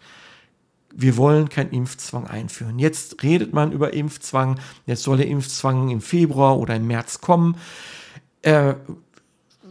wir 0.94 1.16
wollen 1.16 1.48
keinen 1.48 1.70
Impfzwang 1.70 2.26
einführen. 2.26 2.78
Jetzt 2.78 3.22
redet 3.22 3.52
man 3.52 3.72
über 3.72 3.92
Impfzwang. 3.92 4.60
Jetzt 4.86 5.02
soll 5.02 5.18
der 5.18 5.26
Impfzwang 5.26 5.90
im 5.90 6.00
Februar 6.00 6.58
oder 6.58 6.76
im 6.76 6.86
März 6.86 7.20
kommen. 7.20 7.56
Äh, 8.40 8.74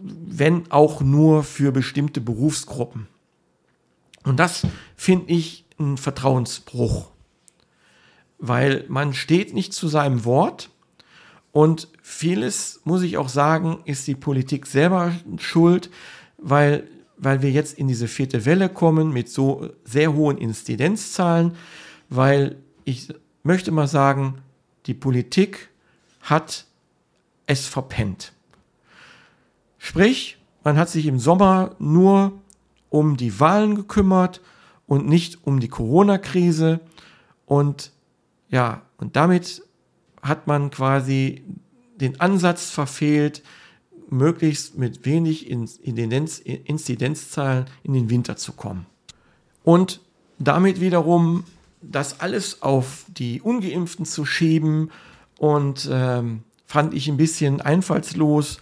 wenn 0.05 0.71
auch 0.71 1.01
nur 1.01 1.43
für 1.43 1.71
bestimmte 1.71 2.21
Berufsgruppen. 2.21 3.07
Und 4.23 4.39
das 4.39 4.65
finde 4.95 5.33
ich 5.33 5.65
ein 5.79 5.97
Vertrauensbruch, 5.97 7.11
weil 8.37 8.85
man 8.87 9.13
steht 9.13 9.53
nicht 9.53 9.73
zu 9.73 9.87
seinem 9.87 10.25
Wort 10.25 10.69
und 11.51 11.87
vieles, 12.01 12.81
muss 12.83 13.01
ich 13.01 13.17
auch 13.17 13.29
sagen, 13.29 13.79
ist 13.85 14.07
die 14.07 14.15
Politik 14.15 14.67
selber 14.67 15.13
schuld, 15.37 15.89
weil, 16.37 16.87
weil 17.17 17.41
wir 17.41 17.51
jetzt 17.51 17.77
in 17.77 17.87
diese 17.87 18.07
vierte 18.07 18.45
Welle 18.45 18.69
kommen 18.69 19.11
mit 19.11 19.29
so 19.29 19.69
sehr 19.83 20.13
hohen 20.13 20.37
Inzidenzzahlen, 20.37 21.55
weil 22.09 22.57
ich 22.83 23.13
möchte 23.43 23.71
mal 23.71 23.87
sagen, 23.87 24.39
die 24.85 24.93
Politik 24.93 25.69
hat 26.21 26.65
es 27.47 27.65
verpennt. 27.67 28.34
Sprich, 29.85 30.39
man 30.63 30.77
hat 30.77 30.89
sich 30.89 31.05
im 31.05 31.19
Sommer 31.19 31.75
nur 31.77 32.31
um 32.89 33.17
die 33.17 33.39
Wahlen 33.39 33.75
gekümmert 33.75 34.41
und 34.87 35.07
nicht 35.07 35.45
um 35.45 35.59
die 35.59 35.67
Corona-Krise. 35.67 36.79
Und 37.45 37.91
ja, 38.49 38.81
und 38.97 39.15
damit 39.15 39.61
hat 40.23 40.47
man 40.47 40.71
quasi 40.71 41.43
den 41.97 42.19
Ansatz 42.19 42.71
verfehlt, 42.71 43.43
möglichst 44.09 44.75
mit 44.75 45.05
wenig 45.05 45.51
Inzidenz, 45.51 46.39
Inzidenzzahlen 46.39 47.65
in 47.83 47.93
den 47.93 48.09
Winter 48.09 48.37
zu 48.37 48.53
kommen. 48.53 48.87
Und 49.63 50.01
damit 50.39 50.81
wiederum 50.81 51.43
das 51.83 52.21
alles 52.21 52.63
auf 52.63 53.05
die 53.07 53.39
Ungeimpften 53.39 54.07
zu 54.07 54.25
schieben 54.25 54.89
und 55.37 55.87
ähm, 55.91 56.41
fand 56.65 56.95
ich 56.95 57.07
ein 57.07 57.17
bisschen 57.17 57.61
einfallslos 57.61 58.59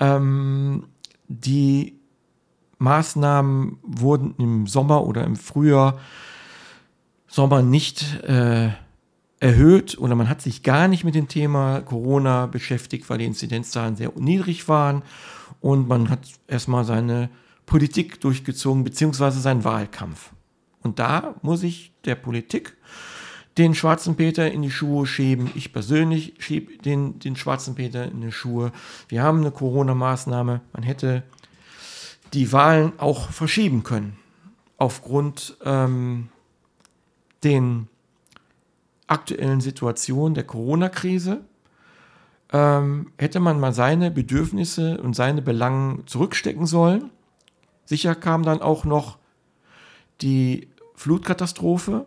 ähm, 0.00 0.84
die 1.28 1.98
Maßnahmen 2.78 3.78
wurden 3.82 4.34
im 4.38 4.66
Sommer 4.66 5.04
oder 5.04 5.24
im 5.24 5.36
Frühjahr, 5.36 5.98
Sommer 7.26 7.62
nicht 7.62 8.22
äh, 8.24 8.70
erhöht 9.40 9.98
oder 9.98 10.14
man 10.14 10.28
hat 10.28 10.40
sich 10.40 10.62
gar 10.62 10.88
nicht 10.88 11.04
mit 11.04 11.14
dem 11.14 11.28
Thema 11.28 11.80
Corona 11.82 12.46
beschäftigt, 12.46 13.08
weil 13.10 13.18
die 13.18 13.26
Inzidenzzahlen 13.26 13.96
sehr 13.96 14.12
niedrig 14.16 14.68
waren 14.68 15.02
und 15.60 15.88
man 15.88 16.08
hat 16.08 16.20
erstmal 16.46 16.84
seine 16.84 17.30
Politik 17.66 18.20
durchgezogen, 18.20 18.84
beziehungsweise 18.84 19.40
seinen 19.40 19.64
Wahlkampf. 19.64 20.32
Und 20.82 20.98
da 20.98 21.34
muss 21.42 21.62
ich 21.62 21.92
der 22.04 22.14
Politik 22.14 22.76
den 23.58 23.74
schwarzen 23.74 24.14
Peter 24.14 24.50
in 24.50 24.62
die 24.62 24.70
Schuhe 24.70 25.04
schieben. 25.04 25.50
Ich 25.56 25.72
persönlich 25.72 26.34
schiebe 26.38 26.78
den, 26.78 27.18
den 27.18 27.34
schwarzen 27.34 27.74
Peter 27.74 28.04
in 28.04 28.20
die 28.20 28.32
Schuhe. 28.32 28.72
Wir 29.08 29.24
haben 29.24 29.40
eine 29.40 29.50
Corona-Maßnahme. 29.50 30.60
Man 30.72 30.82
hätte 30.84 31.24
die 32.32 32.52
Wahlen 32.52 32.92
auch 32.98 33.30
verschieben 33.30 33.82
können. 33.82 34.16
Aufgrund 34.76 35.56
ähm, 35.64 36.28
den 37.42 37.88
aktuellen 39.08 39.60
Situation 39.60 40.34
der 40.34 40.44
Corona-Krise 40.44 41.40
ähm, 42.52 43.10
hätte 43.18 43.40
man 43.40 43.58
mal 43.58 43.72
seine 43.72 44.12
Bedürfnisse 44.12 45.00
und 45.00 45.14
seine 45.14 45.42
Belangen 45.42 46.06
zurückstecken 46.06 46.66
sollen. 46.66 47.10
Sicher 47.86 48.14
kam 48.14 48.44
dann 48.44 48.62
auch 48.62 48.84
noch 48.84 49.18
die 50.20 50.68
Flutkatastrophe 50.94 52.06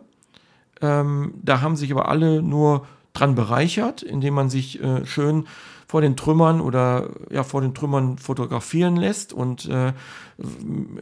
ähm, 0.82 1.34
da 1.42 1.60
haben 1.60 1.76
sich 1.76 1.90
aber 1.92 2.08
alle 2.08 2.42
nur 2.42 2.86
dran 3.14 3.34
bereichert, 3.34 4.02
indem 4.02 4.34
man 4.34 4.50
sich 4.50 4.82
äh, 4.82 5.06
schön 5.06 5.46
vor 5.86 6.00
den 6.00 6.16
Trümmern 6.16 6.62
oder 6.62 7.10
ja 7.30 7.44
vor 7.44 7.60
den 7.60 7.74
Trümmern 7.74 8.16
fotografieren 8.16 8.96
lässt 8.96 9.34
und 9.34 9.68
äh, 9.68 9.92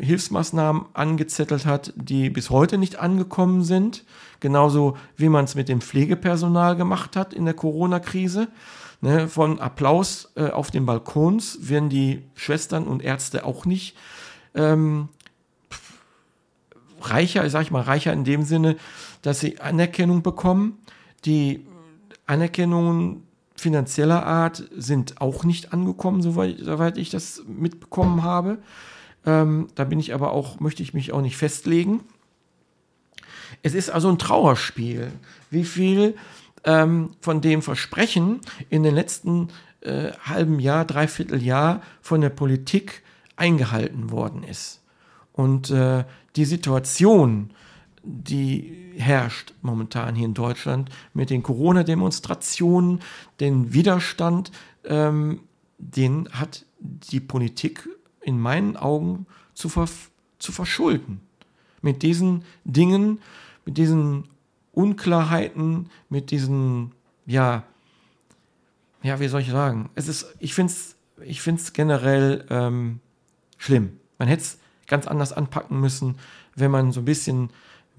Hilfsmaßnahmen 0.00 0.86
angezettelt 0.94 1.64
hat, 1.64 1.92
die 1.96 2.28
bis 2.28 2.50
heute 2.50 2.76
nicht 2.76 2.98
angekommen 2.98 3.62
sind. 3.62 4.04
Genauso 4.40 4.96
wie 5.16 5.28
man 5.28 5.44
es 5.44 5.54
mit 5.54 5.68
dem 5.68 5.80
Pflegepersonal 5.80 6.74
gemacht 6.74 7.14
hat 7.14 7.32
in 7.34 7.44
der 7.44 7.54
Corona-Krise. 7.54 8.48
Ne, 9.02 9.28
von 9.28 9.60
Applaus 9.60 10.32
äh, 10.34 10.50
auf 10.50 10.70
den 10.70 10.84
Balkons 10.84 11.70
werden 11.70 11.88
die 11.88 12.22
Schwestern 12.34 12.84
und 12.84 13.02
Ärzte 13.02 13.46
auch 13.46 13.64
nicht 13.64 13.96
ähm, 14.54 15.08
reicher, 17.00 17.48
sag 17.48 17.62
ich 17.62 17.70
mal, 17.70 17.82
reicher 17.82 18.12
in 18.12 18.24
dem 18.24 18.42
Sinne, 18.42 18.76
dass 19.22 19.40
sie 19.40 19.60
Anerkennung 19.60 20.22
bekommen. 20.22 20.78
Die 21.24 21.66
Anerkennungen 22.26 23.24
finanzieller 23.56 24.24
Art 24.24 24.64
sind 24.76 25.20
auch 25.20 25.44
nicht 25.44 25.72
angekommen, 25.72 26.22
soweit, 26.22 26.58
soweit 26.60 26.98
ich 26.98 27.10
das 27.10 27.42
mitbekommen 27.46 28.22
habe. 28.22 28.58
Ähm, 29.26 29.68
da 29.74 29.84
bin 29.84 30.00
ich 30.00 30.14
aber 30.14 30.32
auch, 30.32 30.60
möchte 30.60 30.82
ich 30.82 30.94
mich 30.94 31.12
auch 31.12 31.20
nicht 31.20 31.36
festlegen. 31.36 32.00
Es 33.62 33.74
ist 33.74 33.90
also 33.90 34.08
ein 34.08 34.18
Trauerspiel, 34.18 35.12
wie 35.50 35.64
viel 35.64 36.16
ähm, 36.64 37.10
von 37.20 37.40
dem 37.40 37.62
Versprechen 37.62 38.40
in 38.70 38.82
den 38.82 38.94
letzten 38.94 39.48
äh, 39.80 40.12
halben 40.24 40.60
Jahr, 40.60 40.84
dreiviertel 40.84 41.42
Jahr 41.42 41.82
von 42.00 42.20
der 42.20 42.30
Politik 42.30 43.02
eingehalten 43.36 44.10
worden 44.10 44.42
ist. 44.42 44.82
Und 45.32 45.70
äh, 45.70 46.04
die 46.36 46.44
Situation, 46.44 47.50
die 48.02 48.92
herrscht 48.96 49.54
momentan 49.62 50.14
hier 50.14 50.26
in 50.26 50.34
Deutschland 50.34 50.90
mit 51.14 51.30
den 51.30 51.42
Corona-Demonstrationen, 51.42 53.00
den 53.40 53.72
Widerstand, 53.72 54.52
ähm, 54.84 55.40
den 55.78 56.28
hat 56.32 56.64
die 56.78 57.20
Politik 57.20 57.88
in 58.20 58.38
meinen 58.38 58.76
Augen 58.76 59.26
zu, 59.54 59.68
ver 59.68 59.88
zu 60.38 60.52
verschulden. 60.52 61.20
Mit 61.82 62.02
diesen 62.02 62.44
Dingen, 62.64 63.20
mit 63.64 63.78
diesen 63.78 64.24
Unklarheiten, 64.72 65.88
mit 66.08 66.30
diesen, 66.30 66.92
ja, 67.26 67.64
ja, 69.02 69.18
wie 69.20 69.28
soll 69.28 69.40
ich 69.40 69.50
sagen? 69.50 69.88
Es 69.94 70.08
ist, 70.08 70.34
ich 70.38 70.54
finde 70.54 70.72
es 70.72 70.96
ich 71.24 71.42
find's 71.42 71.72
generell 71.72 72.44
ähm, 72.50 73.00
schlimm. 73.58 73.98
Man 74.18 74.28
hätte 74.28 74.42
es 74.42 74.58
ganz 74.86 75.06
anders 75.06 75.32
anpacken 75.32 75.80
müssen, 75.80 76.16
wenn 76.54 76.70
man 76.70 76.92
so 76.92 77.00
ein 77.00 77.04
bisschen 77.04 77.50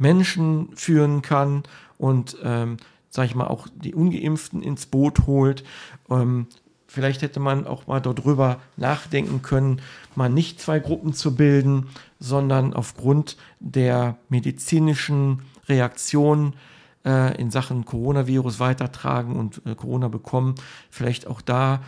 Menschen 0.01 0.69
führen 0.75 1.21
kann 1.21 1.63
und, 1.97 2.35
ähm, 2.43 2.77
sag 3.09 3.25
ich 3.25 3.35
mal, 3.35 3.47
auch 3.47 3.67
die 3.73 3.93
Ungeimpften 3.93 4.63
ins 4.63 4.87
Boot 4.87 5.27
holt. 5.27 5.63
Ähm, 6.09 6.47
vielleicht 6.87 7.21
hätte 7.21 7.39
man 7.39 7.67
auch 7.67 7.87
mal 7.87 8.01
darüber 8.01 8.59
nachdenken 8.77 9.41
können, 9.41 9.81
mal 10.15 10.29
nicht 10.29 10.59
zwei 10.59 10.79
Gruppen 10.79 11.13
zu 11.13 11.35
bilden, 11.35 11.87
sondern 12.19 12.73
aufgrund 12.73 13.37
der 13.59 14.17
medizinischen 14.29 15.43
Reaktion 15.69 16.53
äh, 17.05 17.39
in 17.39 17.51
Sachen 17.51 17.85
Coronavirus 17.85 18.59
weitertragen 18.59 19.35
und 19.35 19.61
äh, 19.65 19.75
Corona 19.75 20.07
bekommen, 20.07 20.55
vielleicht 20.89 21.27
auch 21.27 21.41
da 21.41 21.81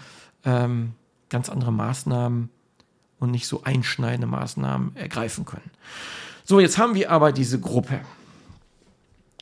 ähm, 0.45 0.93
ganz 1.29 1.49
andere 1.49 1.73
Maßnahmen 1.73 2.49
und 3.19 3.31
nicht 3.31 3.47
so 3.47 3.63
einschneidende 3.63 4.27
Maßnahmen 4.27 4.95
ergreifen 4.95 5.45
können. 5.45 5.71
So, 6.45 6.59
jetzt 6.59 6.77
haben 6.77 6.93
wir 6.95 7.09
aber 7.09 7.31
diese 7.31 7.59
Gruppe. 7.59 8.01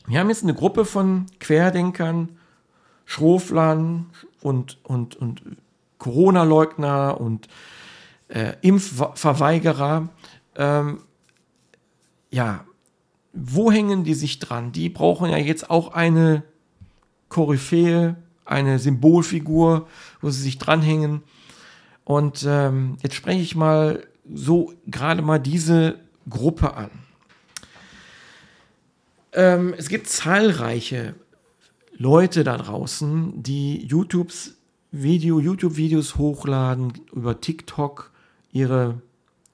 Wir 0.06 0.20
haben 0.20 0.30
jetzt 0.30 0.44
eine 0.44 0.54
Gruppe 0.54 0.86
von 0.86 1.26
Querdenkern, 1.40 2.30
Schroflern 3.06 4.06
und, 4.42 4.78
und, 4.84 5.16
und 5.16 5.42
Corona-Leugner 5.98 7.20
und 7.20 7.48
äh, 8.28 8.54
Impfverweigerer. 8.62 10.10
Ähm, 10.56 11.02
ja, 12.30 12.66
wo 13.34 13.72
hängen 13.72 14.04
die 14.04 14.14
sich 14.14 14.38
dran? 14.38 14.72
Die 14.72 14.90
brauchen 14.90 15.30
ja 15.32 15.38
jetzt 15.38 15.72
auch 15.72 15.94
eine 15.94 16.44
Koryphäe, 17.30 18.16
eine 18.46 18.78
Symbolfigur, 18.78 19.88
wo 20.22 20.30
sie 20.30 20.42
sich 20.42 20.60
dranhängen. 20.60 21.24
Und 22.04 22.46
ähm, 22.48 22.98
jetzt 23.02 23.16
spreche 23.16 23.42
ich 23.42 23.56
mal 23.56 24.06
so 24.32 24.74
gerade 24.86 25.24
mal 25.24 25.40
diese 25.40 26.00
Gruppe 26.30 26.74
an. 26.76 26.92
Ähm, 29.34 29.74
es 29.78 29.90
gibt 29.90 30.08
zahlreiche 30.08 31.16
Leute 31.94 32.44
da 32.44 32.58
draußen, 32.58 33.44
die 33.44 33.86
YouTubes 33.86 34.58
Video, 34.92 35.40
YouTube-Videos 35.40 36.18
hochladen, 36.18 36.94
über 37.14 37.40
TikTok 37.40 38.12
ihre 38.52 39.02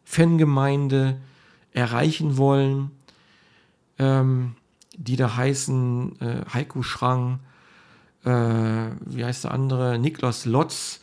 Fangemeinde 0.04 1.20
erreichen 1.74 2.38
wollen, 2.38 2.92
ähm, 4.00 4.56
die 4.96 5.16
da 5.16 5.36
heißen 5.36 6.20
äh, 6.22 6.46
Heiko 6.54 6.82
Schrang, 6.82 7.40
äh, 8.24 8.30
wie 8.32 9.24
heißt 9.24 9.44
der 9.44 9.52
andere, 9.52 10.00
Niklas 10.00 10.46
Lotz 10.46 11.02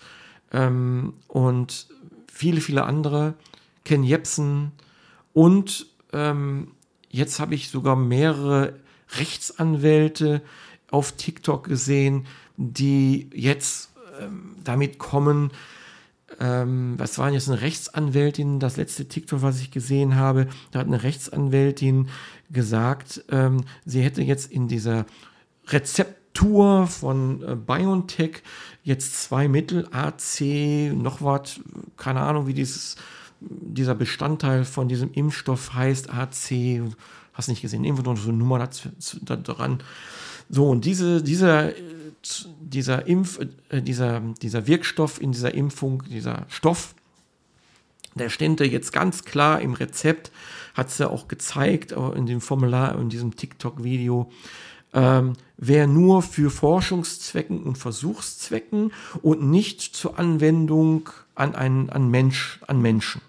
ähm, 0.50 1.14
und 1.29 1.87
viele, 2.27 2.61
viele 2.61 2.85
andere, 2.85 3.35
Ken 3.85 4.03
Jepsen 4.03 4.72
und 5.35 5.87
ähm, 6.14 6.68
jetzt 7.11 7.38
habe 7.40 7.55
ich 7.55 7.68
sogar 7.68 7.97
mehrere 7.97 8.79
Rechtsanwälte 9.18 10.40
auf 10.90 11.12
TikTok 11.12 11.64
gesehen, 11.64 12.27
die 12.57 13.29
jetzt 13.35 13.90
ähm, 14.20 14.57
damit 14.62 14.99
kommen, 14.99 15.51
ähm, 16.40 16.94
was 16.99 17.18
war 17.18 17.31
jetzt 17.31 17.49
eine 17.49 17.61
Rechtsanwältin, 17.61 18.61
das 18.61 18.77
letzte 18.77 19.07
TikTok, 19.07 19.42
was 19.42 19.61
ich 19.61 19.70
gesehen 19.70 20.16
habe, 20.16 20.49
da 20.70 20.81
hat 20.81 20.87
eine 20.87 21.03
Rechtsanwältin 21.03 22.09
gesagt, 22.51 23.25
ähm, 23.31 23.64
sie 23.85 24.03
hätte 24.03 24.23
jetzt 24.23 24.51
in 24.51 24.68
dieser 24.68 25.07
Rezeptur 25.66 26.87
von 26.87 27.42
äh, 27.42 27.57
BioNTech 27.57 28.42
jetzt 28.83 29.23
zwei 29.23 29.49
Mittel, 29.49 29.88
AC, 29.90 30.92
noch 30.94 31.23
was, 31.23 31.61
keine 31.97 32.20
Ahnung, 32.20 32.47
wie 32.47 32.55
dieses, 32.55 32.97
dieser 33.48 33.94
Bestandteil 33.94 34.64
von 34.64 34.88
diesem 34.88 35.12
Impfstoff 35.12 35.74
heißt, 35.74 36.11
AC, 36.11 36.83
hast 37.33 37.48
nicht 37.48 37.62
gesehen, 37.62 37.85
irgendwo 37.85 38.02
noch 38.02 38.16
so 38.16 38.28
eine 38.28 38.38
Nummer 38.38 38.68
dran. 39.24 39.83
So, 40.48 40.68
und 40.68 40.85
diese, 40.85 41.22
dieser 41.22 41.72
dieser 42.61 43.07
Impf, 43.07 43.40
äh, 43.68 43.83
dieser, 43.83 44.20
dieser 44.42 44.66
Wirkstoff 44.66 45.20
in 45.20 45.33
dieser 45.33 45.54
Impfung, 45.54 46.02
dieser 46.09 46.46
Stoff, 46.48 46.94
der 48.14 48.28
stände 48.28 48.64
jetzt 48.64 48.92
ganz 48.92 49.24
klar 49.24 49.61
im 49.61 49.74
Rezept, 49.74 50.30
hat 50.74 50.88
es 50.88 50.98
ja 50.98 51.09
auch 51.09 51.28
gezeigt 51.28 51.92
in 51.92 52.26
dem 52.26 52.40
Formular, 52.40 52.98
in 52.98 53.09
diesem 53.09 53.37
TikTok-Video, 53.37 54.30
ähm, 54.92 55.35
wäre 55.57 55.88
nur 55.88 56.22
für 56.22 56.50
Forschungszwecken 56.50 57.62
und 57.62 57.76
Versuchszwecken 57.76 58.92
und 59.22 59.42
nicht 59.42 59.80
zur 59.80 60.18
Anwendung 60.18 61.11
an, 61.35 61.57
einen, 61.57 61.90
an, 61.90 62.09
Mensch, 62.09 62.61
an 62.68 62.80
Menschen 62.80 63.20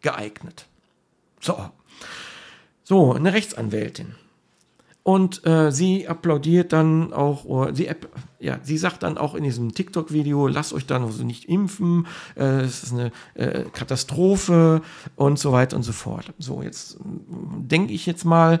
geeignet. 0.00 0.66
So. 1.40 1.70
So, 2.84 3.12
eine 3.12 3.32
Rechtsanwältin. 3.32 4.14
Und 5.02 5.46
äh, 5.46 5.72
sie 5.72 6.08
applaudiert 6.08 6.72
dann 6.72 7.12
auch, 7.12 7.44
oder 7.44 7.74
sie, 7.74 7.88
ja, 8.38 8.58
sie 8.62 8.76
sagt 8.76 9.02
dann 9.02 9.16
auch 9.16 9.34
in 9.34 9.44
diesem 9.44 9.72
TikTok-Video, 9.72 10.46
lasst 10.46 10.74
euch 10.74 10.86
dann 10.86 11.02
also 11.02 11.24
nicht 11.24 11.46
impfen, 11.46 12.06
äh, 12.36 12.60
es 12.60 12.82
ist 12.82 12.92
eine 12.92 13.10
äh, 13.34 13.64
Katastrophe 13.72 14.82
und 15.16 15.38
so 15.38 15.52
weiter 15.52 15.76
und 15.76 15.84
so 15.84 15.92
fort. 15.92 16.32
So, 16.38 16.62
jetzt 16.62 16.98
denke 17.00 17.94
ich 17.94 18.04
jetzt 18.04 18.24
mal, 18.24 18.60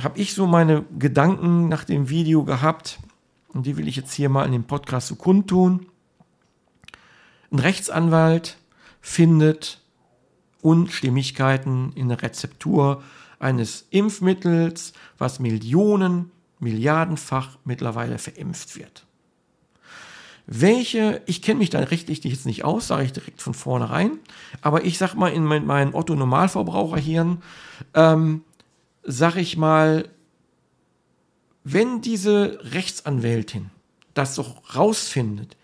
habe 0.00 0.18
ich 0.18 0.34
so 0.34 0.46
meine 0.46 0.84
Gedanken 0.96 1.68
nach 1.68 1.84
dem 1.84 2.08
Video 2.08 2.44
gehabt 2.44 3.00
und 3.48 3.66
die 3.66 3.76
will 3.76 3.88
ich 3.88 3.96
jetzt 3.96 4.12
hier 4.12 4.28
mal 4.28 4.46
in 4.46 4.52
dem 4.52 4.64
Podcast 4.64 5.08
so 5.08 5.16
kundtun. 5.16 5.86
Ein 7.50 7.58
Rechtsanwalt 7.58 8.58
findet 9.00 9.80
Unstimmigkeiten 10.64 11.92
in 11.94 12.08
der 12.08 12.22
Rezeptur 12.22 13.02
eines 13.38 13.86
Impfmittels, 13.90 14.94
was 15.18 15.38
Millionen, 15.38 16.30
Milliardenfach 16.58 17.58
mittlerweile 17.64 18.18
verimpft 18.18 18.76
wird. 18.76 19.04
Welche, 20.46 21.22
ich 21.26 21.42
kenne 21.42 21.58
mich 21.58 21.68
da 21.68 21.80
rechtlich 21.80 22.24
jetzt 22.24 22.46
nicht 22.46 22.64
aus, 22.64 22.86
sage 22.86 23.04
ich 23.04 23.12
direkt 23.12 23.42
von 23.42 23.52
vornherein, 23.52 24.18
aber 24.62 24.84
ich 24.84 24.96
sage 24.96 25.16
mal 25.18 25.28
in 25.28 25.44
mein, 25.44 25.94
Otto-Normalverbraucherhirn, 25.94 27.42
ähm, 27.92 28.42
sage 29.02 29.40
ich 29.40 29.58
mal, 29.58 30.08
wenn 31.62 32.00
diese 32.00 32.58
Rechtsanwältin 32.62 33.70
das 34.14 34.34
doch 34.34 34.74
rausfindet, 34.74 35.56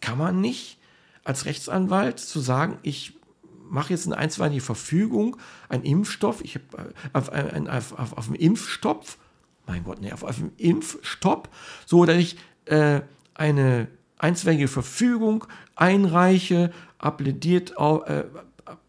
kann 0.00 0.16
man 0.16 0.40
nicht 0.40 0.78
als 1.24 1.44
Rechtsanwalt 1.44 2.20
zu 2.20 2.40
sagen, 2.40 2.78
ich 2.82 3.14
mache 3.68 3.92
jetzt 3.92 4.06
eine 4.06 4.16
einstweilige 4.16 4.60
Verfügung, 4.60 5.36
ein 5.68 5.82
Impfstoff, 5.82 6.40
ich 6.42 6.56
habe 6.56 6.92
äh, 6.92 7.08
auf, 7.12 7.28
auf, 7.28 7.98
auf, 7.98 8.18
auf, 8.18 8.26
einen 8.26 8.36
Impfstoff, 8.36 9.18
mein 9.66 9.84
Gott, 9.84 10.00
nee, 10.00 10.12
auf, 10.12 10.22
auf 10.22 10.38
einen 10.38 10.52
Impfstopp, 10.56 11.48
so 11.84 12.04
dass 12.04 12.16
ich 12.16 12.36
äh, 12.66 13.00
eine 13.34 13.88
einstweilige 14.18 14.68
Verfügung 14.68 15.44
einreiche, 15.74 16.72
appelliert 16.98 17.76
auf, 17.76 18.08
äh, 18.08 18.24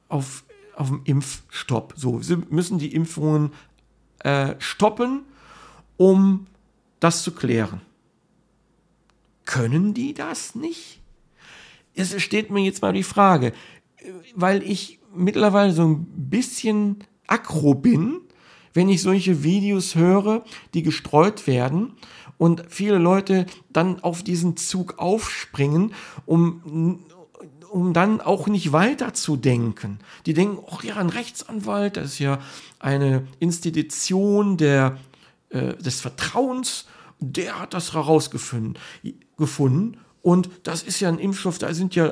auf, 0.08 0.44
auf 0.76 0.92
einen 0.92 1.02
Impfstopp. 1.04 1.94
So, 1.98 2.22
sie 2.22 2.38
müssen 2.50 2.80
die 2.80 2.94
Impfungen 2.94 3.52
äh, 4.20 4.56
stoppen, 4.60 5.24
um 5.98 6.48
das 7.00 7.24
zu 7.24 7.32
klären. 7.34 7.82
Können 9.46 9.94
die 9.94 10.13
das 10.13 10.56
nicht? 10.56 11.02
Es 11.96 12.22
steht 12.22 12.52
mir 12.52 12.63
jetzt 12.63 12.82
mal 12.82 12.94
die 12.94 13.04
Frage, 13.04 13.54
weil 14.36 14.64
ich 14.64 15.00
mittlerweile 15.16 15.72
so 15.72 15.84
ein 15.84 16.06
bisschen 16.30 16.98
aggro 17.28 17.74
bin, 17.74 18.22
wenn 18.74 18.89
ich 18.89 19.02
solche 19.02 19.43
Videos 19.43 19.95
höre, 19.95 20.43
die 20.74 20.84
gestreut 20.84 21.48
werden 21.48 21.93
und 22.38 22.64
viele 22.70 22.98
Leute 22.98 23.45
dann 23.72 24.02
auf 24.02 24.24
diesen 24.24 24.56
Zug 24.58 25.00
aufspringen, 25.00 25.93
um, 26.26 27.00
um 27.72 27.93
dann 27.93 28.22
auch 28.22 28.48
nicht 28.48 28.72
weiterzudenken. 28.72 30.00
Die 30.26 30.34
denken, 30.34 30.64
ach 30.72 30.84
ja, 30.84 30.98
ein 30.98 31.10
Rechtsanwalt, 31.10 31.98
das 31.98 32.14
ist 32.14 32.20
ja 32.20 32.39
eine 32.80 33.28
Institution 33.39 34.58
der, 34.58 34.98
äh, 35.50 35.76
des 35.76 36.00
Vertrauens, 36.00 36.86
der 37.20 37.60
hat 37.60 37.74
das 37.74 37.93
herausgefunden. 37.93 38.78
Gefunden. 39.38 39.98
Und 40.22 40.50
das 40.64 40.84
ist 40.84 41.00
ja 41.00 41.10
ein 41.10 41.20
Impfstoff, 41.20 41.58
da 41.58 41.74
sind 41.74 41.95
ja 41.95 42.12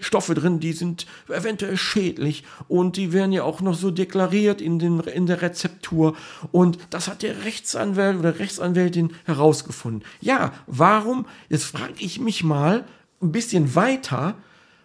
Stoffe 0.00 0.34
drin, 0.34 0.60
die 0.60 0.72
sind 0.72 1.06
eventuell 1.28 1.76
schädlich 1.76 2.44
und 2.68 2.96
die 2.96 3.12
werden 3.12 3.32
ja 3.32 3.42
auch 3.42 3.60
noch 3.60 3.74
so 3.74 3.90
deklariert 3.90 4.60
in, 4.60 4.78
den, 4.78 5.00
in 5.00 5.26
der 5.26 5.42
Rezeptur 5.42 6.16
und 6.52 6.78
das 6.90 7.08
hat 7.08 7.22
der 7.22 7.44
Rechtsanwalt 7.44 8.18
oder 8.18 8.38
Rechtsanwältin 8.38 9.12
herausgefunden. 9.24 10.02
Ja, 10.20 10.52
warum, 10.66 11.26
jetzt 11.48 11.64
frage 11.64 11.94
ich 11.98 12.20
mich 12.20 12.44
mal 12.44 12.84
ein 13.22 13.32
bisschen 13.32 13.74
weiter, 13.74 14.34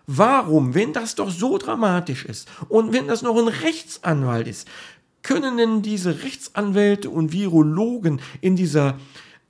warum, 0.08 0.74
wenn 0.74 0.94
das 0.94 1.16
doch 1.16 1.30
so 1.30 1.58
dramatisch 1.58 2.26
ist 2.26 2.50
und 2.70 2.94
wenn 2.94 3.08
das 3.08 3.22
noch 3.22 3.38
ein 3.38 3.48
Rechtsanwalt 3.48 4.48
ist, 4.48 4.68
können 5.24 5.58
denn 5.58 5.82
diese 5.82 6.24
Rechtsanwälte 6.24 7.10
und 7.10 7.32
Virologen 7.32 8.22
in 8.42 8.56
dieser 8.56 8.98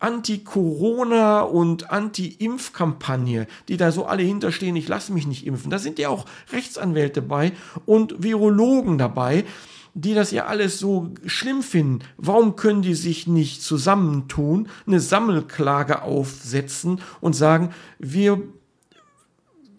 Anti-Corona- 0.02 1.42
und 1.42 1.92
Anti-Impf-Kampagne, 1.92 3.48
die 3.68 3.78
da 3.78 3.92
so 3.92 4.06
alle 4.06 4.24
hinterstehen, 4.24 4.76
ich 4.76 4.88
lasse 4.88 5.14
mich 5.14 5.28
nicht 5.28 5.46
impfen. 5.46 5.72
Da 5.72 5.80
sind 5.80 6.00
ja 6.00 6.10
auch 6.10 6.26
Rechtsanwälte 6.52 7.22
dabei 7.22 7.54
und 7.86 8.24
Virologen 8.24 8.98
dabei, 8.98 9.46
die 9.94 10.14
das 10.14 10.32
ja 10.32 10.46
alles 10.46 10.80
so 10.80 11.12
schlimm 11.26 11.62
finden, 11.62 12.00
warum 12.18 12.56
können 12.56 12.82
die 12.82 12.96
sich 12.96 13.28
nicht 13.28 13.62
zusammentun, 13.62 14.70
eine 14.88 15.00
Sammelklage 15.00 16.02
aufsetzen 16.02 17.02
und 17.20 17.36
sagen, 17.36 17.72
wir 18.00 18.42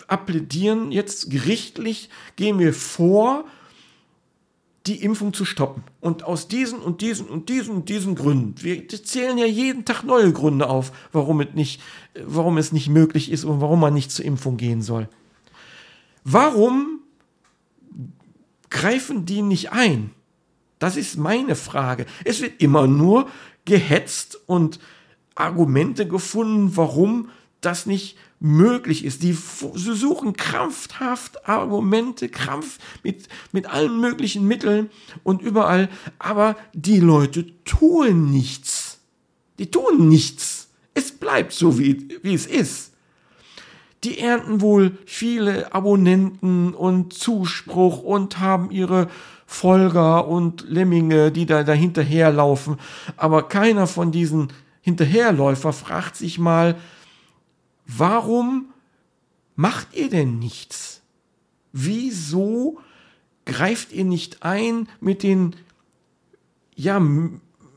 appellieren 0.06 0.92
jetzt 0.92 1.30
gerichtlich, 1.30 2.10
gehen 2.36 2.58
wir 2.58 2.74
vor, 2.74 3.44
die 4.86 5.02
Impfung 5.02 5.32
zu 5.32 5.44
stoppen. 5.44 5.84
Und 6.00 6.24
aus 6.24 6.48
diesen 6.48 6.80
und 6.80 7.00
diesen 7.00 7.28
und 7.28 7.48
diesen 7.48 7.76
und 7.76 7.88
diesen 7.88 8.14
Gründen, 8.14 8.54
wir 8.62 8.88
zählen 8.88 9.38
ja 9.38 9.46
jeden 9.46 9.84
Tag 9.84 10.02
neue 10.02 10.32
Gründe 10.32 10.68
auf, 10.68 10.92
warum 11.12 11.40
es 11.40 11.54
nicht, 11.54 11.80
warum 12.24 12.58
es 12.58 12.72
nicht 12.72 12.88
möglich 12.88 13.30
ist 13.30 13.44
und 13.44 13.60
warum 13.60 13.80
man 13.80 13.94
nicht 13.94 14.10
zur 14.10 14.24
Impfung 14.24 14.56
gehen 14.56 14.82
soll. 14.82 15.08
Warum 16.24 17.00
greifen 18.70 19.24
die 19.24 19.42
nicht 19.42 19.72
ein? 19.72 20.10
Das 20.78 20.96
ist 20.96 21.16
meine 21.16 21.54
Frage. 21.54 22.06
Es 22.24 22.40
wird 22.40 22.60
immer 22.60 22.88
nur 22.88 23.28
gehetzt 23.64 24.40
und 24.46 24.80
Argumente 25.34 26.08
gefunden, 26.08 26.76
warum 26.76 27.28
das 27.60 27.86
nicht 27.86 28.16
möglich 28.42 29.04
ist. 29.04 29.22
Die 29.22 29.32
suchen 29.32 30.34
krampfhaft 30.34 31.48
Argumente, 31.48 32.28
Krampf 32.28 32.78
mit, 33.02 33.28
mit 33.52 33.66
allen 33.66 34.00
möglichen 34.00 34.46
Mitteln 34.46 34.90
und 35.22 35.42
überall, 35.42 35.88
aber 36.18 36.56
die 36.74 36.98
Leute 36.98 37.46
tun 37.64 38.30
nichts. 38.30 38.98
Die 39.58 39.70
tun 39.70 40.08
nichts. 40.08 40.68
Es 40.92 41.12
bleibt 41.12 41.52
so, 41.52 41.78
wie, 41.78 42.08
wie 42.22 42.34
es 42.34 42.46
ist. 42.46 42.92
Die 44.02 44.18
ernten 44.18 44.60
wohl 44.60 44.98
viele 45.06 45.72
Abonnenten 45.72 46.74
und 46.74 47.12
Zuspruch 47.12 48.02
und 48.02 48.40
haben 48.40 48.72
ihre 48.72 49.08
Folger 49.46 50.26
und 50.26 50.64
Lemminge, 50.68 51.30
die 51.30 51.46
da 51.46 51.62
dahinterherlaufen. 51.62 52.78
Aber 53.16 53.48
keiner 53.48 53.86
von 53.86 54.10
diesen 54.10 54.48
Hinterherläufer 54.80 55.72
fragt 55.72 56.16
sich 56.16 56.40
mal, 56.40 56.74
warum 57.96 58.66
macht 59.56 59.94
ihr 59.94 60.08
denn 60.08 60.38
nichts? 60.38 61.02
Wieso 61.72 62.78
greift 63.44 63.92
ihr 63.92 64.04
nicht 64.04 64.42
ein 64.42 64.88
mit 65.00 65.22
den 65.22 65.56
ja, 66.74 67.00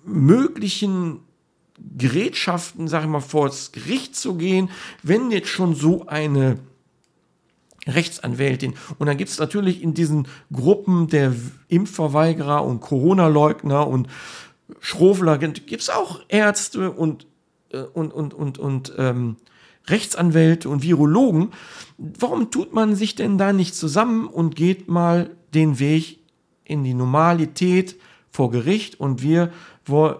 möglichen 0.03 1.19
Gerätschaften, 1.97 2.87
sag 2.87 3.03
ich 3.03 3.09
mal, 3.09 3.19
vor 3.19 3.47
das 3.47 3.71
Gericht 3.71 4.15
zu 4.15 4.35
gehen, 4.35 4.69
wenn 5.03 5.31
jetzt 5.31 5.49
schon 5.49 5.75
so 5.75 6.07
eine 6.07 6.59
Rechtsanwältin. 7.87 8.73
Und 8.97 9.07
dann 9.07 9.17
gibt 9.17 9.29
es 9.29 9.37
natürlich 9.37 9.83
in 9.83 9.93
diesen 9.93 10.27
Gruppen 10.51 11.07
der 11.07 11.35
Impfverweigerer 11.67 12.63
und 12.63 12.81
Corona-Leugner 12.81 13.87
und 13.87 14.07
Schrofler, 14.79 15.37
gibt 15.37 15.81
es 15.81 15.89
auch 15.89 16.21
Ärzte 16.27 16.91
und, 16.91 17.27
äh, 17.71 17.79
und, 17.79 18.11
und, 18.11 18.33
und, 18.33 18.57
und 18.57 18.93
ähm, 18.97 19.35
Rechtsanwälte 19.87 20.69
und 20.69 20.83
Virologen. 20.83 21.51
Warum 21.97 22.51
tut 22.51 22.73
man 22.73 22.95
sich 22.95 23.15
denn 23.15 23.37
da 23.37 23.53
nicht 23.53 23.75
zusammen 23.75 24.27
und 24.27 24.55
geht 24.55 24.87
mal 24.87 25.29
den 25.53 25.79
Weg 25.79 26.19
in 26.63 26.83
die 26.83 26.93
Normalität 26.93 27.95
vor 28.31 28.51
Gericht 28.51 28.99
und 28.99 29.21
wir, 29.21 29.51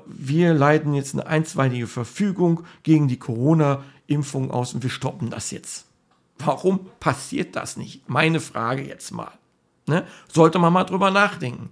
wir 0.05 0.53
leiten 0.53 0.93
jetzt 0.93 1.13
eine 1.13 1.27
einstweilige 1.27 1.87
Verfügung 1.87 2.63
gegen 2.83 3.07
die 3.07 3.19
Corona-Impfung 3.19 4.51
aus 4.51 4.73
und 4.73 4.83
wir 4.83 4.89
stoppen 4.89 5.29
das 5.29 5.51
jetzt. 5.51 5.87
Warum 6.37 6.87
passiert 6.99 7.55
das 7.55 7.77
nicht? 7.77 8.07
Meine 8.09 8.39
Frage 8.39 8.83
jetzt 8.83 9.11
mal. 9.11 9.31
Ne? 9.87 10.05
Sollte 10.31 10.59
man 10.59 10.73
mal 10.73 10.83
drüber 10.83 11.11
nachdenken. 11.11 11.69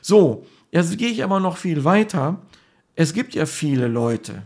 So, 0.00 0.46
jetzt 0.70 0.96
gehe 0.98 1.10
ich 1.10 1.24
aber 1.24 1.40
noch 1.40 1.56
viel 1.56 1.84
weiter. 1.84 2.38
Es 2.94 3.12
gibt 3.12 3.34
ja 3.34 3.46
viele 3.46 3.88
Leute, 3.88 4.42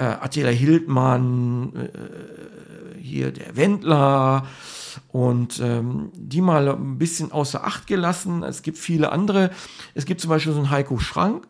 äh, 0.00 0.04
Attila 0.04 0.48
Hildmann, 0.48 1.72
äh, 1.76 2.98
hier 3.00 3.32
der 3.32 3.54
Wendler 3.56 4.46
und 5.08 5.60
ähm, 5.62 6.10
die 6.14 6.40
mal 6.40 6.68
ein 6.68 6.98
bisschen 6.98 7.32
außer 7.32 7.64
Acht 7.64 7.86
gelassen. 7.86 8.42
Es 8.42 8.62
gibt 8.62 8.78
viele 8.78 9.12
andere. 9.12 9.50
Es 9.94 10.06
gibt 10.06 10.20
zum 10.20 10.30
Beispiel 10.30 10.52
so 10.52 10.58
einen 10.58 10.70
Heiko 10.70 10.98
Schrank 10.98 11.46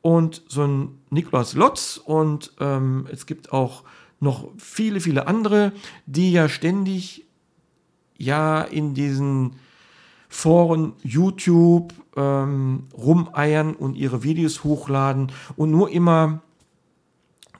und 0.00 0.42
so 0.48 0.62
einen 0.62 1.02
Nikolaus 1.10 1.54
Lotz 1.54 2.00
und 2.02 2.52
ähm, 2.60 3.06
es 3.12 3.26
gibt 3.26 3.52
auch 3.52 3.84
noch 4.20 4.48
viele, 4.56 5.00
viele 5.00 5.26
andere, 5.26 5.72
die 6.06 6.32
ja 6.32 6.48
ständig 6.48 7.26
ja 8.16 8.62
in 8.62 8.94
diesen 8.94 9.56
Foren, 10.28 10.94
YouTube 11.02 11.92
ähm, 12.16 12.84
rumeiern 12.96 13.74
und 13.74 13.96
ihre 13.96 14.22
Videos 14.22 14.64
hochladen 14.64 15.30
und 15.56 15.70
nur 15.70 15.90
immer 15.90 16.40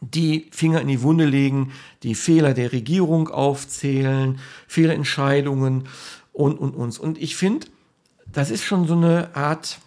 die 0.02 0.48
Finger 0.50 0.80
in 0.80 0.88
die 0.88 1.02
Wunde 1.02 1.24
legen, 1.24 1.72
die 2.02 2.14
Fehler 2.14 2.54
der 2.54 2.72
Regierung 2.72 3.28
aufzählen, 3.28 4.40
Fehlentscheidungen 4.66 5.84
und, 6.32 6.58
und 6.58 6.74
uns. 6.74 6.98
Und 6.98 7.18
ich 7.18 7.36
finde, 7.36 7.68
das 8.26 8.50
ist 8.50 8.64
schon 8.64 8.86
so 8.86 8.94
eine 8.94 9.34
Art, 9.36 9.78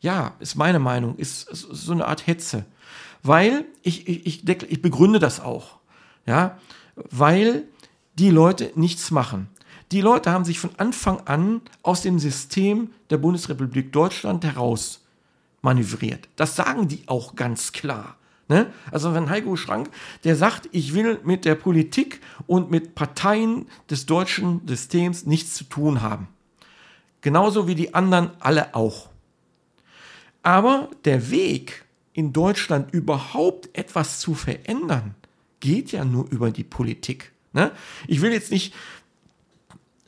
ja, 0.00 0.34
ist 0.40 0.56
meine 0.56 0.78
Meinung, 0.78 1.16
ist, 1.16 1.48
ist 1.50 1.68
so 1.70 1.92
eine 1.92 2.06
Art 2.06 2.26
Hetze. 2.26 2.64
Weil, 3.22 3.66
ich, 3.82 4.08
ich, 4.08 4.26
ich, 4.26 4.48
ich 4.62 4.82
begründe 4.82 5.18
das 5.18 5.40
auch, 5.40 5.76
ja, 6.24 6.58
weil 7.10 7.64
die 8.14 8.30
Leute 8.30 8.72
nichts 8.74 9.10
machen. 9.10 9.48
Die 9.92 10.00
Leute 10.00 10.30
haben 10.30 10.44
sich 10.44 10.58
von 10.58 10.70
Anfang 10.76 11.20
an 11.26 11.60
aus 11.82 12.02
dem 12.02 12.18
System 12.18 12.90
der 13.10 13.18
Bundesrepublik 13.18 13.92
Deutschland 13.92 14.44
heraus 14.44 15.04
manövriert. 15.62 16.28
Das 16.36 16.56
sagen 16.56 16.88
die 16.88 17.02
auch 17.06 17.36
ganz 17.36 17.72
klar. 17.72 18.17
Ne? 18.48 18.72
Also 18.90 19.14
wenn 19.14 19.28
Heiko 19.28 19.56
Schrank, 19.56 19.90
der 20.24 20.34
sagt, 20.34 20.68
ich 20.72 20.94
will 20.94 21.20
mit 21.22 21.44
der 21.44 21.54
Politik 21.54 22.20
und 22.46 22.70
mit 22.70 22.94
Parteien 22.94 23.66
des 23.90 24.06
deutschen 24.06 24.62
Systems 24.66 25.26
nichts 25.26 25.54
zu 25.54 25.64
tun 25.64 26.00
haben. 26.00 26.28
Genauso 27.20 27.68
wie 27.68 27.74
die 27.74 27.94
anderen 27.94 28.30
alle 28.40 28.74
auch. 28.74 29.10
Aber 30.42 30.88
der 31.04 31.30
Weg 31.30 31.84
in 32.14 32.32
Deutschland 32.32 32.92
überhaupt 32.92 33.68
etwas 33.74 34.18
zu 34.18 34.34
verändern, 34.34 35.14
geht 35.60 35.92
ja 35.92 36.04
nur 36.04 36.30
über 36.30 36.50
die 36.50 36.64
Politik. 36.64 37.32
Ne? 37.52 37.70
Ich 38.06 38.22
will 38.22 38.32
jetzt 38.32 38.50
nicht 38.50 38.74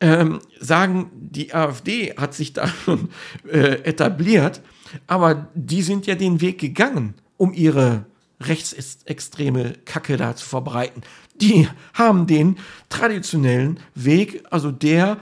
ähm, 0.00 0.40
sagen, 0.58 1.10
die 1.14 1.52
AfD 1.52 2.14
hat 2.16 2.34
sich 2.34 2.52
da 2.52 2.68
schon 2.68 3.10
äh, 3.46 3.82
etabliert, 3.82 4.62
aber 5.06 5.48
die 5.54 5.82
sind 5.82 6.06
ja 6.06 6.14
den 6.14 6.40
Weg 6.40 6.58
gegangen, 6.58 7.14
um 7.36 7.52
ihre 7.52 8.06
rechtsextreme 8.40 9.74
Kacke 9.84 10.16
da 10.16 10.34
zu 10.34 10.46
verbreiten. 10.46 11.02
Die 11.34 11.68
haben 11.94 12.26
den 12.26 12.56
traditionellen 12.88 13.80
Weg, 13.94 14.44
also 14.50 14.70
der 14.70 15.18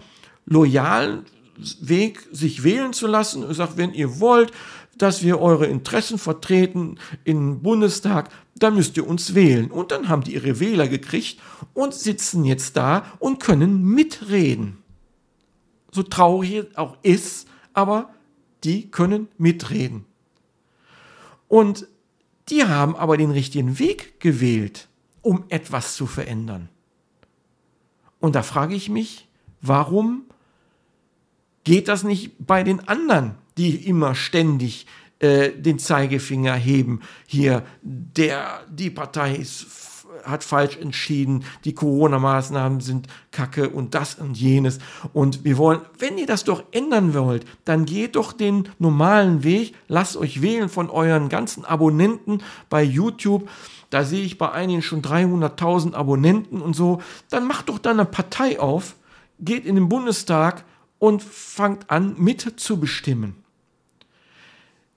loyalen 0.46 1.24
Weg, 1.80 2.26
sich 2.30 2.62
wählen 2.62 2.92
zu 2.92 3.06
lassen 3.06 3.44
und 3.44 3.54
sagt, 3.54 3.76
wenn 3.76 3.92
ihr 3.92 4.20
wollt, 4.20 4.52
dass 4.96 5.22
wir 5.22 5.40
eure 5.40 5.66
Interessen 5.66 6.18
vertreten 6.18 6.98
im 7.24 7.62
Bundestag, 7.62 8.30
dann 8.56 8.74
müsst 8.74 8.96
ihr 8.96 9.06
uns 9.06 9.34
wählen. 9.34 9.70
Und 9.70 9.92
dann 9.92 10.08
haben 10.08 10.22
die 10.22 10.34
ihre 10.34 10.60
Wähler 10.60 10.88
gekriegt 10.88 11.40
und 11.74 11.94
sitzen 11.94 12.44
jetzt 12.44 12.76
da 12.76 13.04
und 13.18 13.40
können 13.40 13.84
mitreden. 13.84 14.78
So 15.92 16.02
traurig 16.02 16.54
es 16.54 16.76
auch 16.76 16.96
ist, 17.02 17.48
aber 17.72 18.10
die 18.64 18.90
können 18.90 19.28
mitreden. 19.38 20.04
Und 21.46 21.86
die 22.51 22.64
haben 22.64 22.96
aber 22.96 23.16
den 23.16 23.30
richtigen 23.30 23.78
Weg 23.78 24.20
gewählt, 24.20 24.88
um 25.22 25.44
etwas 25.49 25.94
zu 25.94 26.07
verändern. 26.07 26.68
Und 28.20 28.34
da 28.34 28.42
frage 28.42 28.74
ich 28.74 28.88
mich, 28.88 29.28
warum 29.61 30.24
geht 31.64 31.88
das 31.88 32.03
nicht 32.03 32.32
bei 32.38 32.62
den 32.62 32.88
anderen, 32.88 33.34
die 33.57 33.86
immer 33.86 34.14
ständig 34.14 34.86
äh, 35.20 35.51
den 35.51 35.78
Zeigefinger 35.78 36.55
heben? 36.55 37.01
Hier, 37.26 37.64
der, 37.82 38.64
die 38.70 38.90
Partei 38.90 39.36
ist 39.36 39.88
hat 40.24 40.44
falsch 40.44 40.76
entschieden, 40.76 41.44
die 41.64 41.74
Corona-Maßnahmen 41.74 42.80
sind 42.80 43.08
kacke 43.30 43.70
und 43.70 43.94
das 43.94 44.14
und 44.16 44.36
jenes. 44.36 44.78
Und 45.12 45.44
wir 45.44 45.56
wollen, 45.58 45.80
wenn 45.98 46.18
ihr 46.18 46.26
das 46.26 46.44
doch 46.44 46.62
ändern 46.72 47.14
wollt, 47.14 47.46
dann 47.64 47.84
geht 47.84 48.16
doch 48.16 48.32
den 48.32 48.68
normalen 48.78 49.44
Weg, 49.44 49.74
lasst 49.88 50.16
euch 50.16 50.42
wählen 50.42 50.68
von 50.68 50.90
euren 50.90 51.28
ganzen 51.28 51.64
Abonnenten 51.64 52.42
bei 52.68 52.82
YouTube. 52.82 53.48
Da 53.90 54.04
sehe 54.04 54.24
ich 54.24 54.38
bei 54.38 54.50
einigen 54.50 54.82
schon 54.82 55.02
300.000 55.02 55.94
Abonnenten 55.94 56.60
und 56.60 56.74
so. 56.74 57.00
Dann 57.30 57.46
macht 57.46 57.68
doch 57.68 57.78
da 57.78 57.90
eine 57.90 58.04
Partei 58.04 58.60
auf, 58.60 58.96
geht 59.40 59.64
in 59.64 59.76
den 59.76 59.88
Bundestag 59.88 60.64
und 60.98 61.22
fangt 61.22 61.90
an 61.90 62.14
mitzubestimmen. 62.18 63.36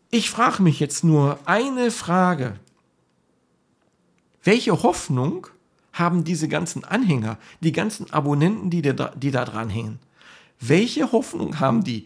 Ich 0.09 0.29
frage 0.29 0.61
mich 0.61 0.81
jetzt 0.81 1.05
nur 1.05 1.39
eine 1.45 1.89
Frage. 1.89 2.55
Welche 4.43 4.83
Hoffnung 4.83 5.47
haben 5.93 6.23
diese 6.23 6.47
ganzen 6.47 6.83
Anhänger, 6.83 7.37
die 7.59 7.71
ganzen 7.71 8.11
Abonnenten, 8.11 8.69
die 8.69 8.81
da, 8.81 9.13
die 9.15 9.31
da 9.31 9.45
dran 9.45 9.69
hängen? 9.69 9.99
Welche 10.59 11.11
Hoffnung 11.11 11.59
haben 11.59 11.83
die? 11.83 12.05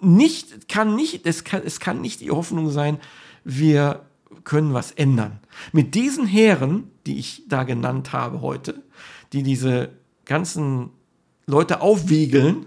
nicht, 0.00 0.68
kann 0.68 0.94
nicht, 0.94 1.26
es 1.26 1.44
kann, 1.44 1.62
es 1.64 1.80
kann 1.80 2.00
nicht 2.00 2.20
die 2.20 2.30
Hoffnung 2.30 2.70
sein, 2.70 2.98
wir 3.44 4.04
können 4.44 4.74
was 4.74 4.92
ändern. 4.92 5.40
Mit 5.72 5.94
diesen 5.94 6.26
Heeren, 6.26 6.90
die 7.06 7.18
ich 7.18 7.42
da 7.48 7.64
genannt 7.64 8.12
habe 8.12 8.40
heute, 8.40 8.82
die 9.32 9.42
diese 9.42 9.90
ganzen 10.24 10.90
Leute 11.46 11.80
aufwiegeln, 11.80 12.66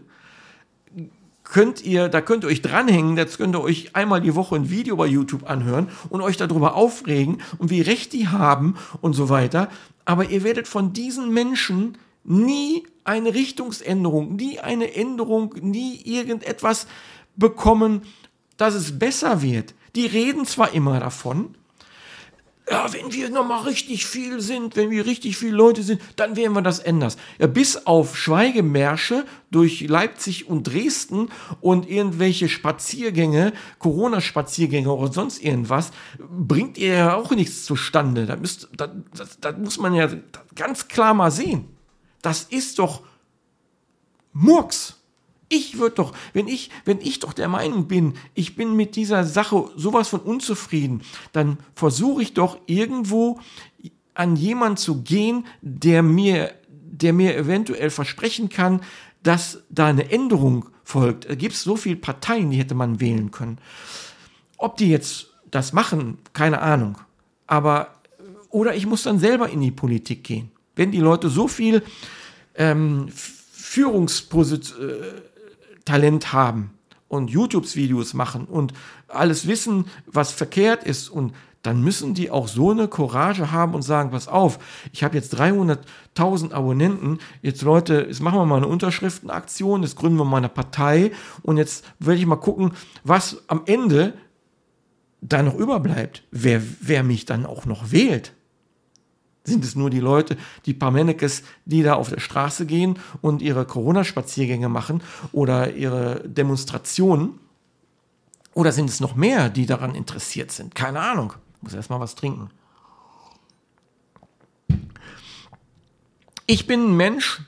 könnt 1.49 1.83
ihr, 1.83 2.07
da 2.07 2.21
könnt 2.21 2.43
ihr 2.43 2.47
euch 2.47 2.61
dranhängen, 2.61 3.17
jetzt 3.17 3.37
könnt 3.37 3.55
ihr 3.55 3.61
euch 3.61 3.95
einmal 3.95 4.21
die 4.21 4.35
Woche 4.35 4.55
ein 4.55 4.69
Video 4.69 4.95
bei 4.95 5.07
YouTube 5.07 5.49
anhören 5.49 5.89
und 6.09 6.21
euch 6.21 6.37
darüber 6.37 6.75
aufregen 6.75 7.41
und 7.57 7.69
wie 7.69 7.81
recht 7.81 8.13
die 8.13 8.27
haben 8.27 8.75
und 9.01 9.13
so 9.13 9.29
weiter. 9.29 9.67
Aber 10.05 10.29
ihr 10.29 10.43
werdet 10.43 10.67
von 10.67 10.93
diesen 10.93 11.33
Menschen 11.33 11.97
nie 12.23 12.83
eine 13.03 13.33
Richtungsänderung, 13.33 14.35
nie 14.35 14.59
eine 14.59 14.93
Änderung, 14.95 15.55
nie 15.59 15.99
irgendetwas 16.05 16.87
bekommen, 17.35 18.03
dass 18.57 18.75
es 18.75 18.99
besser 18.99 19.41
wird. 19.41 19.73
Die 19.95 20.05
reden 20.05 20.45
zwar 20.45 20.73
immer 20.73 20.99
davon, 20.99 21.55
ja, 22.70 22.91
wenn 22.93 23.11
wir 23.11 23.30
nochmal 23.30 23.63
richtig 23.63 24.05
viel 24.05 24.41
sind, 24.41 24.76
wenn 24.76 24.91
wir 24.91 25.05
richtig 25.05 25.38
viele 25.38 25.55
Leute 25.55 25.82
sind, 25.82 26.01
dann 26.17 26.36
werden 26.36 26.53
wir 26.53 26.61
das 26.61 26.80
ändern. 26.80 27.11
Ja, 27.39 27.47
bis 27.47 27.88
auf 27.88 28.15
Schweigemärsche 28.15 29.26
durch 29.49 29.82
Leipzig 29.82 30.47
und 30.47 30.63
Dresden 30.63 31.30
und 31.61 31.89
irgendwelche 31.89 32.47
Spaziergänge, 32.47 33.53
Corona-Spaziergänge 33.80 34.91
oder 34.91 35.11
sonst 35.11 35.41
irgendwas, 35.41 35.91
bringt 36.20 36.78
ihr 36.78 36.93
ja 36.93 37.15
auch 37.15 37.32
nichts 37.32 37.65
zustande. 37.65 38.26
Da, 38.28 38.36
müsst, 38.36 38.70
da, 38.78 38.93
das, 39.15 39.39
das 39.39 39.57
muss 39.57 39.80
man 39.80 39.95
ja 39.95 40.07
ganz 40.55 40.88
klar 40.88 41.13
mal 41.13 41.32
sehen. 41.32 41.65
Das 42.22 42.43
ist 42.43 42.78
doch 42.78 43.01
Murks. 44.34 44.98
Ich 45.49 45.79
würde 45.79 45.95
doch, 45.95 46.13
wenn 46.33 46.47
ich, 46.47 46.69
wenn 46.85 47.01
ich 47.01 47.19
doch 47.19 47.33
der 47.33 47.47
Meinung 47.47 47.87
bin, 47.87 48.13
ich 48.35 48.55
bin 48.55 48.75
mit 48.75 48.95
dieser 48.95 49.23
Sache 49.23 49.69
sowas 49.75 50.07
von 50.07 50.19
unzufrieden, 50.19 51.01
dann 51.31 51.57
versuche 51.73 52.21
ich 52.21 52.35
doch 52.35 52.59
irgendwo 52.67 53.39
an 54.13 54.35
jemanden 54.35 54.77
zu 54.77 55.01
gehen, 55.01 55.47
der 55.61 56.03
mir, 56.03 56.53
der 56.69 57.13
mir 57.13 57.35
eventuell 57.35 57.89
versprechen 57.89 58.49
kann, 58.49 58.81
dass 59.23 59.63
da 59.69 59.87
eine 59.87 60.11
Änderung 60.11 60.69
folgt. 60.83 61.29
Da 61.29 61.35
gibt 61.35 61.55
es 61.55 61.63
so 61.63 61.75
viele 61.75 61.95
Parteien, 61.95 62.51
die 62.51 62.57
hätte 62.57 62.75
man 62.75 62.99
wählen 62.99 63.31
können. 63.31 63.57
Ob 64.57 64.77
die 64.77 64.89
jetzt 64.89 65.27
das 65.49 65.73
machen, 65.73 66.19
keine 66.33 66.61
Ahnung. 66.61 66.97
Aber, 67.47 67.95
oder 68.49 68.75
ich 68.75 68.85
muss 68.85 69.03
dann 69.03 69.19
selber 69.19 69.49
in 69.49 69.61
die 69.61 69.71
Politik 69.71 70.23
gehen. 70.23 70.51
Wenn 70.75 70.91
die 70.91 70.99
Leute 70.99 71.29
so 71.29 71.47
viel 71.47 71.81
ähm, 72.55 73.07
Führungsposition, 73.11 74.89
äh, 74.89 74.93
Talent 75.89 76.33
haben 76.33 76.69
und 77.07 77.31
YouTube-Videos 77.31 78.13
machen 78.13 78.45
und 78.45 78.73
alles 79.07 79.47
wissen, 79.47 79.85
was 80.05 80.31
verkehrt 80.31 80.83
ist. 80.83 81.09
Und 81.09 81.33
dann 81.63 81.81
müssen 81.81 82.13
die 82.13 82.29
auch 82.29 82.47
so 82.47 82.69
eine 82.69 82.87
Courage 82.87 83.51
haben 83.51 83.73
und 83.73 83.81
sagen, 83.81 84.11
pass 84.11 84.27
auf, 84.27 84.59
ich 84.93 85.03
habe 85.03 85.17
jetzt 85.17 85.35
300.000 85.35 86.51
Abonnenten, 86.51 87.17
jetzt 87.41 87.63
Leute, 87.63 88.05
jetzt 88.07 88.21
machen 88.21 88.37
wir 88.37 88.45
mal 88.45 88.57
eine 88.57 88.67
Unterschriftenaktion, 88.67 89.81
jetzt 89.81 89.95
gründen 89.95 90.19
wir 90.19 90.25
mal 90.25 90.37
eine 90.37 90.49
Partei. 90.49 91.11
Und 91.41 91.57
jetzt 91.57 91.83
werde 91.97 92.19
ich 92.19 92.27
mal 92.27 92.35
gucken, 92.35 92.73
was 93.03 93.43
am 93.47 93.63
Ende 93.65 94.13
da 95.21 95.41
noch 95.41 95.55
überbleibt, 95.55 96.21
wer, 96.29 96.61
wer 96.81 97.01
mich 97.01 97.25
dann 97.25 97.47
auch 97.47 97.65
noch 97.65 97.91
wählt. 97.91 98.33
Sind 99.49 99.63
es 99.63 99.75
nur 99.75 99.89
die 99.89 99.99
Leute, 99.99 100.37
die 100.65 100.73
paar 100.73 100.91
Mannekes, 100.91 101.43
die 101.65 101.83
da 101.83 101.95
auf 101.95 102.09
der 102.09 102.19
Straße 102.19 102.65
gehen 102.65 102.99
und 103.21 103.41
ihre 103.41 103.65
Corona-Spaziergänge 103.65 104.69
machen 104.69 105.01
oder 105.31 105.73
ihre 105.73 106.21
Demonstrationen? 106.27 107.39
Oder 108.53 108.71
sind 108.71 108.89
es 108.89 108.99
noch 108.99 109.15
mehr, 109.15 109.49
die 109.49 109.65
daran 109.65 109.95
interessiert 109.95 110.51
sind? 110.51 110.75
Keine 110.75 110.99
Ahnung. 110.99 111.33
Ich 111.57 111.63
muss 111.63 111.73
erstmal 111.73 111.99
was 111.99 112.15
trinken. 112.15 112.49
Ich 116.45 116.65
bin 116.65 116.89
ein 116.89 116.97
Mensch, 116.97 117.41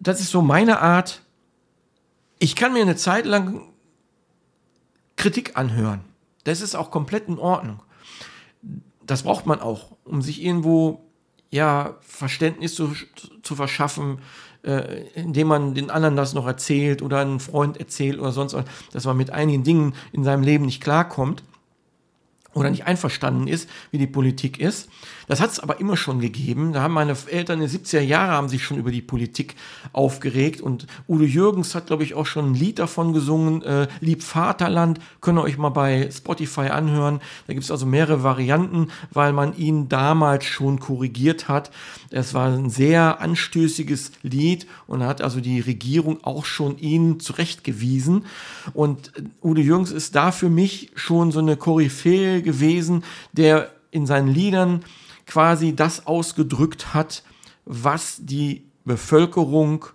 das 0.00 0.20
ist 0.20 0.30
so 0.30 0.42
meine 0.42 0.80
Art. 0.80 1.22
Ich 2.38 2.56
kann 2.56 2.72
mir 2.72 2.82
eine 2.82 2.96
Zeit 2.96 3.26
lang 3.26 3.62
Kritik 5.16 5.56
anhören. 5.56 6.00
Das 6.44 6.60
ist 6.60 6.74
auch 6.74 6.90
komplett 6.90 7.28
in 7.28 7.38
Ordnung 7.38 7.80
das 9.06 9.22
braucht 9.22 9.46
man 9.46 9.60
auch, 9.60 9.92
um 10.04 10.22
sich 10.22 10.42
irgendwo 10.42 11.00
ja 11.50 11.96
Verständnis 12.00 12.74
zu, 12.74 12.94
zu 13.42 13.54
verschaffen, 13.54 14.18
äh, 14.64 15.06
indem 15.14 15.48
man 15.48 15.74
den 15.74 15.90
anderen 15.90 16.16
das 16.16 16.34
noch 16.34 16.46
erzählt 16.46 17.02
oder 17.02 17.20
einen 17.20 17.40
Freund 17.40 17.78
erzählt 17.78 18.18
oder 18.18 18.32
sonst 18.32 18.54
was, 18.54 18.64
dass 18.92 19.04
man 19.04 19.16
mit 19.16 19.30
einigen 19.30 19.64
Dingen 19.64 19.94
in 20.12 20.24
seinem 20.24 20.42
Leben 20.42 20.64
nicht 20.64 20.82
klarkommt 20.82 21.42
oder 22.54 22.70
nicht 22.70 22.86
einverstanden 22.86 23.48
ist, 23.48 23.68
wie 23.90 23.98
die 23.98 24.06
Politik 24.06 24.58
ist. 24.58 24.88
Das 25.28 25.40
hat 25.40 25.50
es 25.50 25.60
aber 25.60 25.80
immer 25.80 25.96
schon 25.96 26.20
gegeben. 26.20 26.72
Da 26.72 26.82
haben 26.82 26.94
meine 26.94 27.16
Eltern 27.30 27.60
in 27.60 27.68
den 27.68 27.80
70er 27.80 28.00
Jahren 28.00 28.30
haben 28.30 28.48
sich 28.48 28.64
schon 28.64 28.76
über 28.76 28.90
die 28.90 29.02
Politik 29.02 29.54
aufgeregt 29.92 30.60
und 30.60 30.86
Udo 31.08 31.24
Jürgens 31.24 31.74
hat, 31.74 31.86
glaube 31.86 32.04
ich, 32.04 32.14
auch 32.14 32.26
schon 32.26 32.50
ein 32.50 32.54
Lied 32.54 32.78
davon 32.78 33.12
gesungen, 33.12 33.62
äh, 33.62 33.88
Lieb 34.00 34.22
Vaterland, 34.22 35.00
könnt 35.20 35.38
ihr 35.38 35.42
euch 35.42 35.58
mal 35.58 35.70
bei 35.70 36.10
Spotify 36.12 36.68
anhören. 36.68 37.20
Da 37.46 37.54
gibt 37.54 37.64
es 37.64 37.70
also 37.70 37.86
mehrere 37.86 38.22
Varianten, 38.22 38.88
weil 39.12 39.32
man 39.32 39.56
ihn 39.56 39.88
damals 39.88 40.44
schon 40.44 40.80
korrigiert 40.80 41.48
hat. 41.48 41.70
Es 42.10 42.34
war 42.34 42.48
ein 42.48 42.68
sehr 42.68 43.20
anstößiges 43.20 44.12
Lied 44.22 44.66
und 44.86 45.02
hat 45.02 45.22
also 45.22 45.40
die 45.40 45.60
Regierung 45.60 46.22
auch 46.24 46.44
schon 46.44 46.78
ihn 46.78 47.20
zurechtgewiesen. 47.20 48.26
Und 48.74 49.12
Udo 49.42 49.60
Jürgens 49.60 49.92
ist 49.92 50.14
da 50.14 50.32
für 50.32 50.50
mich 50.50 50.90
schon 50.94 51.32
so 51.32 51.38
eine 51.38 51.56
Koryphäe 51.56 52.41
gewesen, 52.42 53.04
der 53.32 53.72
in 53.90 54.06
seinen 54.06 54.28
Liedern 54.28 54.84
quasi 55.26 55.74
das 55.74 56.06
ausgedrückt 56.06 56.94
hat, 56.94 57.22
was 57.64 58.16
die 58.20 58.64
Bevölkerung 58.84 59.86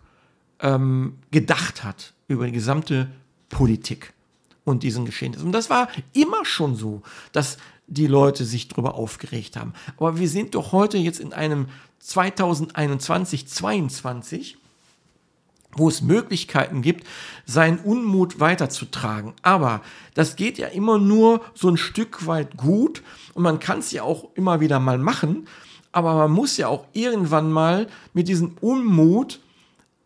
ähm, 0.60 1.18
gedacht 1.32 1.84
hat 1.84 2.14
über 2.28 2.46
die 2.46 2.52
gesamte 2.52 3.10
Politik 3.50 4.14
und 4.64 4.84
diesen 4.84 5.06
Geschehnissen. 5.06 5.46
Und 5.46 5.52
das 5.52 5.70
war 5.70 5.90
immer 6.14 6.46
schon 6.46 6.76
so, 6.76 7.02
dass 7.32 7.58
die 7.88 8.08
Leute 8.08 8.46
sich 8.46 8.68
darüber 8.68 8.96
aufgeregt 8.96 9.56
haben. 9.56 9.74
Aber 9.98 10.20
wir 10.20 10.28
sind 10.28 10.56
doch 10.56 10.72
heute 10.74 10.98
jetzt 10.98 11.20
in 11.20 11.34
einem 11.34 11.68
2021, 12.00 13.48
22, 13.48 14.58
wo 15.78 15.88
es 15.88 16.02
Möglichkeiten 16.02 16.82
gibt, 16.82 17.08
seinen 17.46 17.80
Unmut 17.80 18.40
weiterzutragen. 18.40 19.34
Aber 19.42 19.82
das 20.14 20.36
geht 20.36 20.58
ja 20.58 20.68
immer 20.68 20.98
nur 20.98 21.42
so 21.54 21.70
ein 21.70 21.78
Stück 21.78 22.28
weit 22.28 22.58
gut 22.58 23.04
und 23.34 23.44
man 23.44 23.60
kann 23.60 23.80
es 23.80 23.92
ja 23.92 24.04
auch 24.04 24.30
immer 24.36 24.60
wieder 24.60 24.80
mal 24.80 24.98
machen, 24.98 25.48
aber 25.92 26.16
man 26.16 26.32
muss 26.32 26.58
ja 26.58 26.68
auch 26.68 26.86
irgendwann 26.94 27.52
mal 27.52 27.88
mit 28.14 28.28
diesem 28.28 28.58
Unmut 28.62 29.40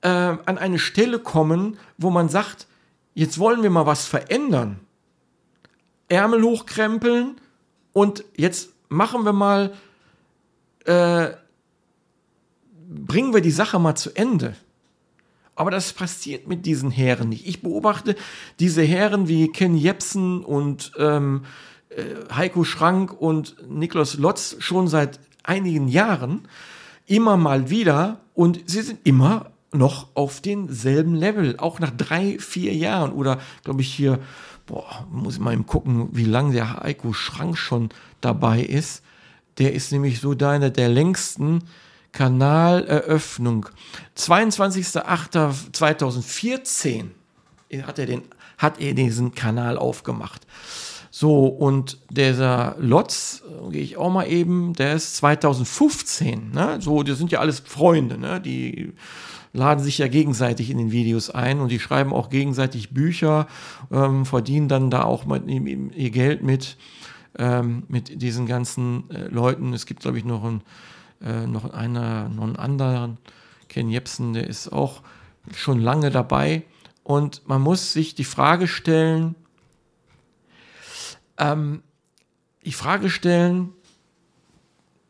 äh, 0.02 0.08
an 0.08 0.58
eine 0.58 0.80
Stelle 0.80 1.20
kommen, 1.20 1.78
wo 1.98 2.10
man 2.10 2.30
sagt, 2.30 2.68
jetzt 3.14 3.40
wollen 3.40 3.64
wir 3.64 3.70
mal 3.70 3.86
was 3.86 4.06
verändern. 4.06 4.80
Ärmel 6.08 6.44
hochkrempeln 6.44 7.40
und 7.94 8.24
jetzt 8.36 8.70
machen 8.90 9.24
wir 9.24 9.34
mal, 9.34 9.74
äh, 10.86 11.32
bringen 12.90 13.34
wir 13.34 13.42
die 13.42 13.52
Sache 13.52 13.80
mal 13.80 13.96
zu 13.96 14.16
Ende. 14.16 14.56
Aber 15.62 15.70
das 15.70 15.94
passiert 15.94 16.48
mit 16.48 16.66
diesen 16.66 16.90
Herren 16.90 17.30
nicht. 17.30 17.46
Ich 17.46 17.62
beobachte 17.62 18.16
diese 18.60 18.82
Herren 18.82 19.28
wie 19.28 19.48
Ken 19.48 19.78
Jepsen 19.78 20.44
und 20.44 20.92
ähm, 20.98 21.44
äh, 21.90 22.02
Heiko 22.36 22.64
Schrank 22.64 23.14
und 23.14 23.58
Niklas 23.70 24.16
Lotz 24.18 24.56
schon 24.58 24.88
seit 24.88 25.20
einigen 25.44 25.88
Jahren 25.88 26.48
immer 27.06 27.38
mal 27.38 27.70
wieder 27.70 28.22
und 28.34 28.60
sie 28.66 28.82
sind 28.82 29.02
immer 29.04 29.52
noch 29.72 30.08
auf 30.16 30.42
denselben 30.42 31.14
Level, 31.14 31.56
auch 31.60 31.80
nach 31.80 31.92
drei, 31.96 32.40
vier 32.40 32.74
Jahren 32.74 33.12
oder 33.12 33.38
glaube 33.64 33.82
ich 33.82 33.94
hier, 33.94 34.18
boah, 34.66 35.06
muss 35.12 35.36
ich 35.36 35.42
mal 35.42 35.54
eben 35.54 35.68
gucken, 35.68 36.10
wie 36.12 36.26
lange 36.26 36.54
der 36.54 36.78
Heiko 36.78 37.14
Schrank 37.14 37.56
schon 37.56 37.90
dabei 38.20 38.62
ist. 38.62 39.04
Der 39.60 39.74
ist 39.76 39.92
nämlich 39.92 40.22
so 40.22 40.34
deiner 40.34 40.72
der 40.72 40.90
längsten 40.90 41.62
Kanaleröffnung. 42.12 43.68
22.08.2014 44.18 47.06
hat 47.84 48.00
er, 48.00 48.22
hat 48.58 48.82
er 48.82 48.94
diesen 48.94 49.34
Kanal 49.34 49.78
aufgemacht. 49.78 50.46
So, 51.14 51.46
und 51.46 51.98
dieser 52.10 52.78
Lotz, 52.80 53.44
äh, 53.46 53.72
gehe 53.72 53.82
ich 53.82 53.98
auch 53.98 54.12
mal 54.12 54.28
eben, 54.28 54.74
der 54.74 54.96
ist 54.96 55.18
2015. 55.18 56.52
Ne? 56.52 56.78
So, 56.80 57.04
die 57.04 57.14
sind 57.14 57.32
ja 57.32 57.40
alles 57.40 57.60
Freunde, 57.60 58.18
ne? 58.18 58.40
die 58.40 58.94
laden 59.54 59.84
sich 59.84 59.98
ja 59.98 60.08
gegenseitig 60.08 60.70
in 60.70 60.78
den 60.78 60.94
Videos 60.94 61.30
ein 61.30 61.60
und 61.60 61.70
die 61.70 61.82
schreiben 61.82 62.14
auch 62.14 62.30
gegenseitig 62.30 62.92
Bücher, 62.92 63.48
ähm, 63.92 64.26
verdienen 64.26 64.70
dann 64.70 64.90
da 64.90 65.04
auch 65.04 65.26
mal 65.26 65.42
ihr 65.50 66.12
Geld 66.12 66.44
mit, 66.44 66.78
ähm, 67.38 67.84
mit 67.90 68.22
diesen 68.22 68.46
ganzen 68.46 69.10
äh, 69.10 69.28
Leuten. 69.28 69.74
Es 69.74 69.86
gibt, 69.86 70.04
glaube 70.04 70.18
ich, 70.18 70.24
noch 70.24 70.46
ein 70.46 70.62
äh, 71.24 71.48
noch 71.48 71.72
einer, 71.72 72.30
noch 72.30 72.44
einen 72.44 72.56
anderen, 72.56 73.18
Ken 73.70 73.90
Jepsen, 73.90 74.34
der 74.34 74.48
ist 74.48 74.72
auch 74.72 75.02
schon 75.56 75.80
lange 75.80 76.12
dabei. 76.12 76.64
Und 77.04 77.48
man 77.48 77.62
muss 77.62 77.94
sich 77.94 78.16
die 78.16 78.24
Frage 78.24 78.68
stellen, 78.68 79.36
ähm, 81.38 81.82
die 82.64 82.74
Frage 82.74 83.10
stellen, 83.10 83.70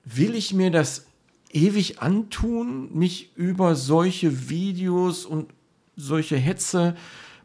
will 0.03 0.35
ich 0.35 0.53
mir 0.53 0.71
das 0.71 1.07
ewig 1.51 2.01
antun, 2.01 2.95
mich 2.97 3.35
über 3.35 3.75
solche 3.75 4.49
Videos 4.49 5.25
und 5.25 5.51
solche 5.95 6.37
Hetze 6.37 6.95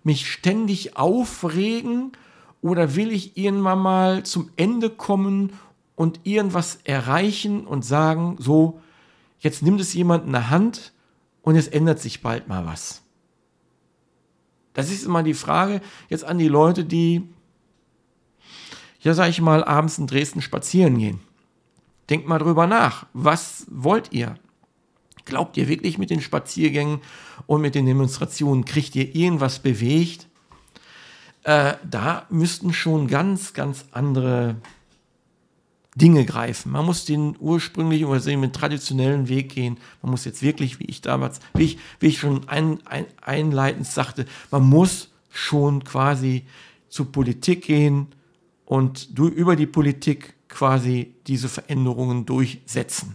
mich 0.05 0.31
ständig 0.31 0.97
aufregen 0.97 2.13
oder 2.63 2.95
will 2.95 3.11
ich 3.11 3.37
irgendwann 3.37 3.81
mal 3.81 4.23
zum 4.23 4.51
Ende 4.57 4.91
kommen 4.91 5.53
und 5.97 6.21
irgendwas 6.25 6.79
erreichen 6.85 7.67
und 7.67 7.85
sagen, 7.85 8.37
so, 8.39 8.81
jetzt 9.41 9.63
nimmt 9.63 9.81
es 9.81 9.95
jemand 9.95 10.27
in 10.27 10.33
der 10.33 10.51
Hand 10.51 10.93
und 11.43 11.57
es 11.57 11.67
ändert 11.67 11.99
sich 11.99 12.23
bald 12.23 12.47
mal 12.47 12.67
was. 12.67 13.03
Das 14.75 14.91
ist 14.91 15.05
immer 15.05 15.23
die 15.23 15.35
Frage 15.35 15.81
jetzt 16.11 16.25
an 16.25 16.39
die 16.39 16.49
Leute, 16.49 16.85
die, 16.85 17.27
ja, 19.01 19.15
sag 19.15 19.31
ich 19.31 19.41
mal, 19.41 19.65
abends 19.65 19.99
in 19.99 20.07
Dresden 20.07 20.43
spazieren 20.43 20.99
gehen. 20.99 21.21
Denkt 22.11 22.29
mal 22.29 22.39
drüber 22.39 22.67
nach. 22.67 23.07
Was 23.15 23.67
wollt 23.71 24.13
ihr? 24.13 24.37
Glaubt 25.25 25.57
ihr 25.57 25.67
wirklich 25.67 25.99
mit 25.99 26.11
den 26.11 26.21
Spaziergängen 26.21 27.01
und 27.47 27.63
mit 27.63 27.75
den 27.75 27.87
Demonstrationen, 27.87 28.65
kriegt 28.65 28.95
ihr 28.95 29.15
irgendwas 29.15 29.61
bewegt? 29.61 30.29
Äh, 31.43 31.75
da 31.89 32.27
müssten 32.29 32.73
schon 32.73 33.09
ganz, 33.09 33.55
ganz 33.55 33.87
andere 33.93 34.57
Dinge 35.97 36.27
greifen. 36.27 36.73
Man 36.73 36.85
muss 36.85 37.07
den 37.07 37.35
ursprünglichen 37.41 38.05
oder 38.05 38.21
den 38.21 38.53
traditionellen 38.53 39.29
Weg 39.29 39.49
gehen. 39.49 39.79
Man 40.03 40.11
muss 40.11 40.27
jetzt 40.27 40.43
wirklich, 40.43 40.79
wie 40.79 40.85
ich 40.85 41.01
damals, 41.01 41.41
wie 41.55 41.65
ich, 41.65 41.79
wie 42.01 42.09
ich 42.09 42.19
schon 42.19 42.47
ein, 42.49 42.87
ein, 42.87 43.07
einleitend 43.23 43.87
sagte, 43.87 44.27
man 44.51 44.63
muss 44.65 45.09
schon 45.31 45.85
quasi 45.85 46.45
zur 46.91 47.11
Politik 47.11 47.63
gehen 47.63 48.09
und 48.67 49.19
du, 49.19 49.29
über 49.29 49.57
die 49.57 49.67
Politik 49.67 50.35
quasi 50.49 51.15
diese 51.27 51.49
Veränderungen 51.49 52.27
durchsetzen. 52.27 53.15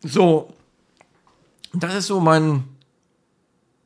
So, 0.00 0.54
das 1.74 1.94
ist 1.94 2.06
so 2.06 2.20
mein, 2.20 2.64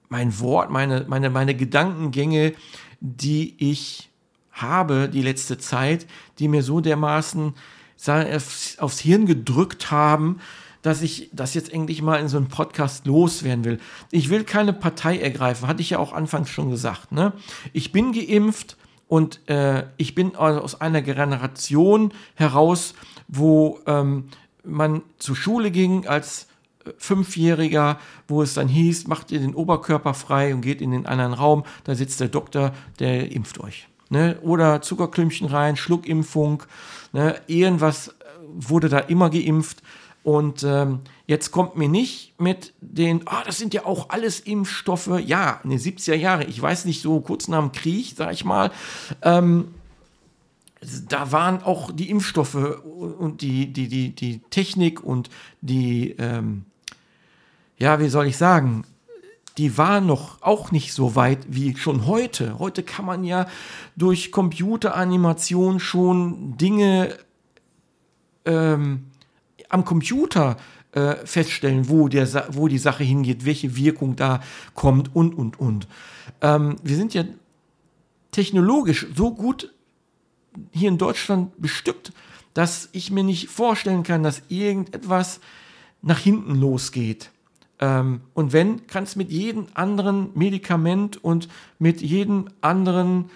mein 0.08 0.38
Wort, 0.38 0.70
meine, 0.70 1.04
meine, 1.08 1.28
meine 1.28 1.56
Gedankengänge, 1.56 2.54
die 3.00 3.54
ich 3.58 4.10
habe 4.56 5.08
die 5.08 5.22
letzte 5.22 5.58
Zeit, 5.58 6.06
die 6.38 6.48
mir 6.48 6.62
so 6.62 6.80
dermaßen 6.80 7.54
aufs 8.78 8.98
Hirn 8.98 9.26
gedrückt 9.26 9.90
haben, 9.90 10.40
dass 10.82 11.02
ich 11.02 11.30
das 11.32 11.54
jetzt 11.54 11.72
endlich 11.72 12.00
mal 12.00 12.20
in 12.20 12.28
so 12.28 12.36
einem 12.36 12.48
Podcast 12.48 13.06
loswerden 13.06 13.64
will. 13.64 13.80
Ich 14.12 14.30
will 14.30 14.44
keine 14.44 14.72
Partei 14.72 15.18
ergreifen, 15.18 15.66
hatte 15.66 15.82
ich 15.82 15.90
ja 15.90 15.98
auch 15.98 16.12
anfangs 16.12 16.48
schon 16.48 16.70
gesagt. 16.70 17.10
Ne? 17.10 17.32
Ich 17.72 17.90
bin 17.90 18.12
geimpft 18.12 18.76
und 19.08 19.48
äh, 19.48 19.84
ich 19.96 20.14
bin 20.14 20.36
aus 20.36 20.80
einer 20.80 21.02
Generation 21.02 22.12
heraus, 22.34 22.94
wo 23.28 23.80
ähm, 23.86 24.28
man 24.62 25.02
zur 25.18 25.36
Schule 25.36 25.70
ging 25.70 26.06
als 26.06 26.46
äh, 26.84 26.90
Fünfjähriger, 26.98 27.98
wo 28.28 28.42
es 28.42 28.54
dann 28.54 28.68
hieß, 28.68 29.06
macht 29.08 29.32
ihr 29.32 29.40
den 29.40 29.54
Oberkörper 29.54 30.14
frei 30.14 30.54
und 30.54 30.60
geht 30.60 30.80
in 30.80 30.92
den 30.92 31.06
anderen 31.06 31.32
Raum, 31.32 31.64
da 31.84 31.94
sitzt 31.94 32.20
der 32.20 32.28
Doktor, 32.28 32.72
der 33.00 33.32
impft 33.32 33.58
euch. 33.60 33.88
Ne? 34.08 34.38
Oder 34.42 34.82
Zuckerklümpchen 34.82 35.48
rein, 35.48 35.76
Schluckimpfung, 35.76 36.62
ne? 37.12 37.40
irgendwas 37.46 38.08
äh, 38.08 38.12
wurde 38.44 38.88
da 38.88 38.98
immer 38.98 39.30
geimpft. 39.30 39.82
Und 40.22 40.64
ähm, 40.64 41.00
jetzt 41.28 41.52
kommt 41.52 41.76
mir 41.76 41.88
nicht 41.88 42.34
mit 42.40 42.72
den, 42.80 43.22
ah, 43.26 43.44
das 43.46 43.58
sind 43.58 43.74
ja 43.74 43.84
auch 43.84 44.10
alles 44.10 44.40
Impfstoffe. 44.40 45.20
Ja, 45.24 45.60
in 45.62 45.70
den 45.70 45.78
70er 45.78 46.16
Jahre, 46.16 46.44
ich 46.44 46.60
weiß 46.60 46.84
nicht, 46.84 47.00
so 47.00 47.20
kurz 47.20 47.46
nach 47.46 47.60
dem 47.60 47.70
Krieg, 47.70 48.14
sag 48.16 48.32
ich 48.32 48.44
mal, 48.44 48.72
ähm, 49.22 49.68
da 51.08 51.32
waren 51.32 51.62
auch 51.62 51.90
die 51.92 52.10
Impfstoffe 52.10 52.54
und 52.56 53.40
die, 53.40 53.72
die, 53.72 53.88
die, 53.88 54.14
die 54.14 54.40
Technik 54.50 55.02
und 55.02 55.30
die, 55.60 56.16
ähm, 56.18 56.64
ja, 57.78 58.00
wie 58.00 58.08
soll 58.08 58.26
ich 58.26 58.36
sagen, 58.36 58.84
die 59.58 59.78
waren 59.78 60.06
noch 60.06 60.42
auch 60.42 60.70
nicht 60.70 60.92
so 60.92 61.16
weit 61.16 61.46
wie 61.48 61.76
schon 61.76 62.06
heute. 62.06 62.58
Heute 62.58 62.82
kann 62.82 63.06
man 63.06 63.24
ja 63.24 63.46
durch 63.96 64.30
Computeranimation 64.30 65.80
schon 65.80 66.56
Dinge 66.58 67.16
ähm, 68.44 69.06
am 69.68 69.84
Computer 69.84 70.56
äh, 70.92 71.16
feststellen, 71.26 71.88
wo, 71.88 72.08
der, 72.08 72.26
wo 72.54 72.68
die 72.68 72.78
Sache 72.78 73.04
hingeht, 73.04 73.44
welche 73.44 73.76
Wirkung 73.76 74.16
da 74.16 74.40
kommt 74.74 75.14
und, 75.14 75.34
und, 75.34 75.58
und. 75.58 75.88
Ähm, 76.42 76.76
wir 76.82 76.96
sind 76.96 77.14
ja 77.14 77.24
technologisch 78.30 79.06
so 79.14 79.34
gut 79.34 79.72
hier 80.70 80.88
in 80.88 80.98
Deutschland 80.98 81.60
bestückt, 81.60 82.12
dass 82.54 82.88
ich 82.92 83.10
mir 83.10 83.24
nicht 83.24 83.48
vorstellen 83.48 84.02
kann, 84.02 84.22
dass 84.22 84.42
irgendetwas 84.48 85.40
nach 86.02 86.18
hinten 86.18 86.54
losgeht. 86.54 87.30
Ähm, 87.80 88.22
und 88.34 88.52
wenn, 88.52 88.86
kann 88.86 89.04
es 89.04 89.16
mit 89.16 89.30
jedem 89.30 89.66
anderen 89.74 90.30
Medikament 90.34 91.22
und 91.22 91.48
mit 91.78 92.00
jedem 92.00 92.48
anderen 92.60 93.30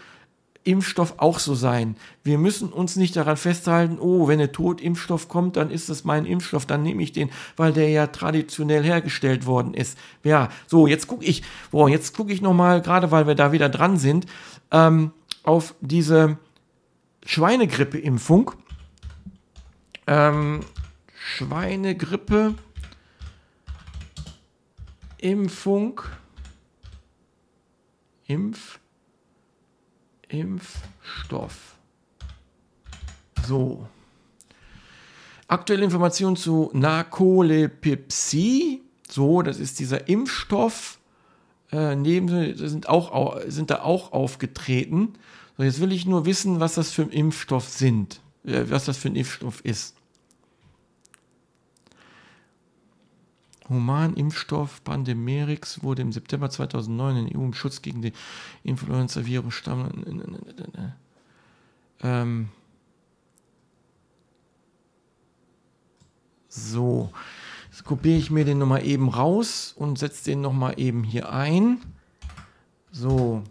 Impfstoff 0.62 1.14
auch 1.16 1.38
so 1.38 1.54
sein. 1.54 1.96
Wir 2.22 2.36
müssen 2.36 2.68
uns 2.70 2.96
nicht 2.96 3.16
daran 3.16 3.38
festhalten, 3.38 3.98
oh, 3.98 4.28
wenn 4.28 4.40
ein 4.40 4.52
Totimpfstoff 4.52 5.28
kommt, 5.28 5.56
dann 5.56 5.70
ist 5.70 5.88
das 5.88 6.04
mein 6.04 6.26
Impfstoff, 6.26 6.66
dann 6.66 6.82
nehme 6.82 7.02
ich 7.02 7.12
den, 7.12 7.30
weil 7.56 7.72
der 7.72 7.88
ja 7.88 8.06
traditionell 8.08 8.84
hergestellt 8.84 9.46
worden 9.46 9.72
ist. 9.72 9.96
Ja, 10.22 10.50
so, 10.66 10.86
jetzt 10.86 11.06
gucke 11.06 11.24
ich, 11.24 11.42
boah, 11.70 11.88
jetzt 11.88 12.14
gucke 12.14 12.32
ich 12.32 12.42
nochmal, 12.42 12.82
gerade 12.82 13.10
weil 13.10 13.26
wir 13.26 13.34
da 13.34 13.52
wieder 13.52 13.70
dran 13.70 13.96
sind, 13.96 14.26
ähm, 14.70 15.12
auf 15.44 15.74
diese 15.80 16.36
Schweinegrippe-Impfung. 17.24 18.52
Ähm, 20.06 20.60
Schweinegrippe 21.14 22.36
Impfung 22.36 22.69
Impf 25.20 25.66
Impfstoff. 30.28 31.76
So. 33.46 33.86
Aktuelle 35.48 35.84
Informationen 35.84 36.36
zu 36.36 36.70
Narkolepsie. 36.72 37.70
So, 39.08 39.42
das 39.42 39.58
ist 39.58 39.80
dieser 39.80 40.08
Impfstoff. 40.08 41.00
Äh, 41.72 41.96
neben 41.96 42.56
sind, 42.56 42.88
auch, 42.88 43.40
sind 43.46 43.70
da 43.70 43.82
auch 43.82 44.12
aufgetreten. 44.12 45.14
So, 45.56 45.64
jetzt 45.64 45.80
will 45.80 45.92
ich 45.92 46.06
nur 46.06 46.24
wissen, 46.24 46.60
was 46.60 46.74
das 46.74 46.92
für 46.92 47.02
ein 47.02 47.10
Impfstoff 47.10 47.68
sind, 47.68 48.20
äh, 48.44 48.64
was 48.68 48.84
das 48.84 48.98
für 48.98 49.08
ein 49.08 49.16
Impfstoff 49.16 49.60
ist. 49.64 49.99
Humanimpfstoff 53.70 54.84
Pandemerix 54.84 55.82
wurde 55.82 56.02
im 56.02 56.12
September 56.12 56.50
2009 56.50 57.16
in 57.28 57.36
EU 57.38 57.44
im 57.44 57.54
Schutz 57.54 57.80
gegen 57.80 58.02
den 58.02 58.12
Influenza-Virus-Stamm. 58.64 60.04
Ähm 62.02 62.48
so, 66.48 67.12
jetzt 67.70 67.84
kopiere 67.84 68.18
ich 68.18 68.30
mir 68.30 68.44
den 68.44 68.58
nochmal 68.58 68.84
eben 68.84 69.08
raus 69.08 69.72
und 69.76 69.98
setze 69.98 70.24
den 70.24 70.40
nochmal 70.40 70.78
eben 70.78 71.04
hier 71.04 71.32
ein. 71.32 71.78
So, 72.90 73.44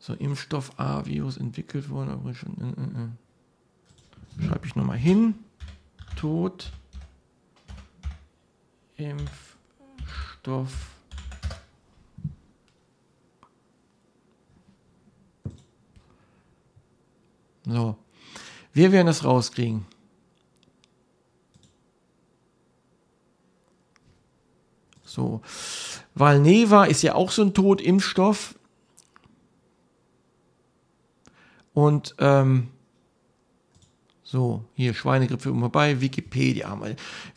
so 0.00 0.14
Impfstoff 0.14 0.72
A-Virus 0.78 1.36
entwickelt 1.36 1.90
worden. 1.90 3.16
Schreibe 4.44 4.66
ich 4.66 4.74
nochmal 4.74 4.98
hin. 4.98 5.36
Tod. 6.16 6.72
Impfstoff. 8.96 10.72
So. 17.66 17.96
Wir 18.72 18.92
werden 18.92 19.06
das 19.06 19.24
rauskriegen. 19.24 19.86
So. 25.02 25.40
Valneva 26.14 26.84
ist 26.84 27.02
ja 27.02 27.14
auch 27.14 27.30
so 27.30 27.42
ein 27.42 27.54
Totimpfstoff. 27.54 28.58
Und 31.72 32.14
ähm, 32.18 32.68
so, 34.34 34.64
hier 34.74 34.94
Schweinegrippe 34.94 35.54
vorbei, 35.56 36.00
Wikipedia. 36.00 36.76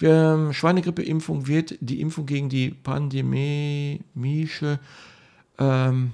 Ähm, 0.02 0.52
Schweinegrippeimpfung 0.52 1.46
wird 1.46 1.78
die 1.80 2.02
Impfung 2.02 2.26
gegen 2.26 2.50
die 2.50 2.72
pandemische 2.72 4.00
ähm, 5.60 6.14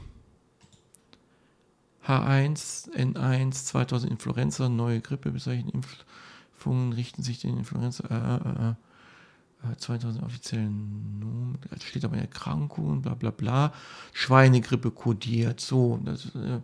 H1, 2.05 2.91
N1, 2.91 3.51
2000 3.63 4.11
Influenza, 4.11 4.67
neue 4.67 4.99
Grippe 4.99 5.31
bezeichneten 5.31 5.71
Impfungen 5.71 6.91
richten 6.91 7.23
sich 7.23 7.39
den 7.39 7.57
Influenza. 7.59 8.03
Äh, 8.09 9.71
äh, 9.71 9.77
2000 9.77 10.21
offiziellen 10.25 11.19
Nomen, 11.21 11.59
steht 11.81 12.03
aber 12.03 12.17
Erkrankungen, 12.17 13.01
bla 13.01 13.13
bla 13.13 13.31
bla, 13.31 13.71
Schweinegrippe 14.11 14.91
kodiert, 14.91 15.61
so, 15.61 16.01
das, 16.03 16.25
äh, 16.35 16.59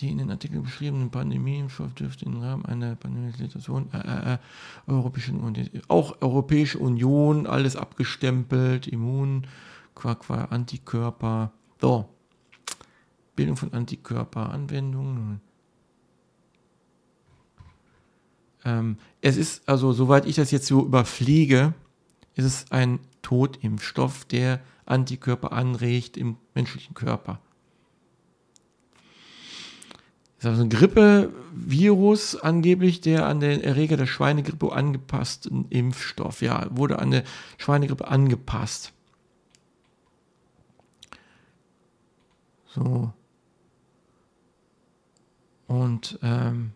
die 0.00 0.10
in 0.10 0.18
den 0.18 0.30
Artikeln 0.30 0.62
beschriebenen 0.62 1.10
Pandemieimpfstoff 1.10 1.94
dürfte 1.94 2.24
im 2.24 2.40
Rahmen 2.40 2.64
einer 2.64 2.96
Pandemiesituation 2.96 3.88
äh, 3.92 3.98
äh, 3.98 4.34
äh 4.34 4.38
Europäischen 4.86 5.40
Union, 5.40 5.68
auch 5.88 6.20
Europäische 6.20 6.78
Union, 6.78 7.46
alles 7.46 7.76
abgestempelt, 7.76 8.86
Immun, 8.88 9.46
Qua, 9.94 10.14
Qua, 10.14 10.46
Antikörper, 10.46 11.52
so, 11.80 12.08
Bildung 13.36 13.56
von 13.56 13.72
Antikörperanwendungen. 13.72 15.40
Ähm, 18.64 18.96
es 19.20 19.36
ist 19.36 19.68
also, 19.68 19.92
soweit 19.92 20.26
ich 20.26 20.36
das 20.36 20.50
jetzt 20.50 20.66
so 20.66 20.84
überfliege, 20.84 21.74
ist 22.34 22.44
es 22.44 22.70
ein 22.70 23.00
Totimpfstoff, 23.22 24.24
der 24.24 24.60
Antikörper 24.84 25.52
anregt 25.52 26.16
im 26.16 26.36
menschlichen 26.54 26.94
Körper. 26.94 27.40
Ist 30.42 30.46
also 30.46 30.64
ein 30.64 30.70
Grippevirus 30.70 32.34
angeblich, 32.34 33.00
der 33.00 33.26
an 33.26 33.38
den 33.38 33.60
Erreger 33.60 33.96
der 33.96 34.06
Schweinegrippe 34.06 34.72
angepassten 34.72 35.66
Impfstoff. 35.70 36.42
Ja, 36.42 36.66
wurde 36.70 36.98
an 36.98 37.12
der 37.12 37.22
Schweinegrippe 37.58 38.08
angepasst. 38.08 38.92
So. 42.74 43.12
Und 45.68 46.18
ähm, 46.24 46.72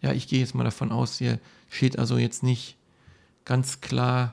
ja, 0.00 0.14
ich 0.14 0.26
gehe 0.26 0.40
jetzt 0.40 0.54
mal 0.54 0.64
davon 0.64 0.92
aus, 0.92 1.18
hier 1.18 1.40
steht 1.68 1.98
also 1.98 2.16
jetzt 2.16 2.42
nicht 2.42 2.78
ganz 3.44 3.82
klar. 3.82 4.32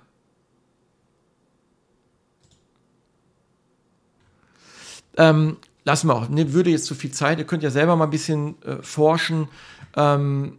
Ähm, 5.17 5.57
lassen 5.89 6.07
wir 6.07 6.15
auch, 6.15 6.29
ne, 6.29 6.53
würde 6.53 6.69
jetzt 6.69 6.85
zu 6.85 6.93
viel 6.93 7.09
Zeit, 7.09 7.39
ihr 7.39 7.45
könnt 7.45 7.63
ja 7.63 7.71
selber 7.71 7.95
mal 7.95 8.03
ein 8.03 8.11
bisschen 8.11 8.61
äh, 8.61 8.75
forschen. 8.83 9.47
Ähm, 9.95 10.57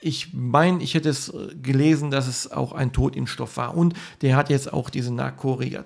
ich 0.00 0.32
meine, 0.34 0.82
ich 0.82 0.94
hätte 0.94 1.08
es 1.08 1.28
äh, 1.28 1.54
gelesen, 1.62 2.10
dass 2.10 2.26
es 2.26 2.50
auch 2.50 2.72
ein 2.72 2.92
Totimpfstoff 2.92 3.56
war. 3.56 3.76
Und 3.76 3.94
der 4.20 4.34
hat 4.34 4.50
jetzt 4.50 4.72
auch 4.72 4.90
diese 4.90 5.14
Narcoria 5.14 5.84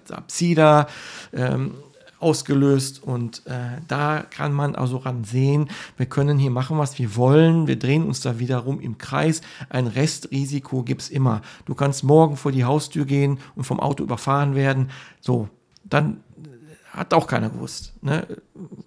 ähm, 1.34 1.74
ausgelöst 2.18 3.02
und 3.02 3.42
äh, 3.46 3.82
da 3.88 4.24
kann 4.30 4.54
man 4.54 4.74
also 4.74 4.96
ran 4.96 5.24
sehen, 5.24 5.68
wir 5.98 6.06
können 6.06 6.38
hier 6.38 6.52
machen, 6.52 6.78
was 6.78 6.98
wir 6.98 7.14
wollen, 7.14 7.66
wir 7.66 7.78
drehen 7.78 8.06
uns 8.06 8.22
da 8.22 8.38
wiederum 8.38 8.80
im 8.80 8.96
Kreis, 8.96 9.42
ein 9.68 9.86
Restrisiko 9.86 10.82
gibt 10.82 11.02
es 11.02 11.10
immer. 11.10 11.42
Du 11.66 11.74
kannst 11.74 12.04
morgen 12.04 12.36
vor 12.36 12.52
die 12.52 12.64
Haustür 12.64 13.04
gehen 13.04 13.38
und 13.54 13.64
vom 13.64 13.80
Auto 13.80 14.04
überfahren 14.04 14.54
werden, 14.54 14.88
so, 15.20 15.48
dann 15.84 16.20
hat 16.92 17.14
auch 17.14 17.26
keiner 17.26 17.48
gewusst, 17.48 17.94
ne? 18.02 18.26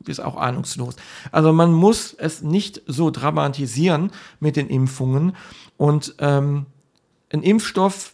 ist 0.06 0.20
auch 0.20 0.38
ahnungslos. 0.38 0.96
Also 1.32 1.52
man 1.52 1.74
muss 1.74 2.14
es 2.14 2.44
nicht 2.44 2.82
so 2.86 3.10
dramatisieren 3.10 4.12
mit 4.40 4.56
den 4.56 4.70
Impfungen 4.70 5.36
und 5.78 6.16
ähm, 6.20 6.68
ein 7.34 7.42
Impfstoff 7.42 8.14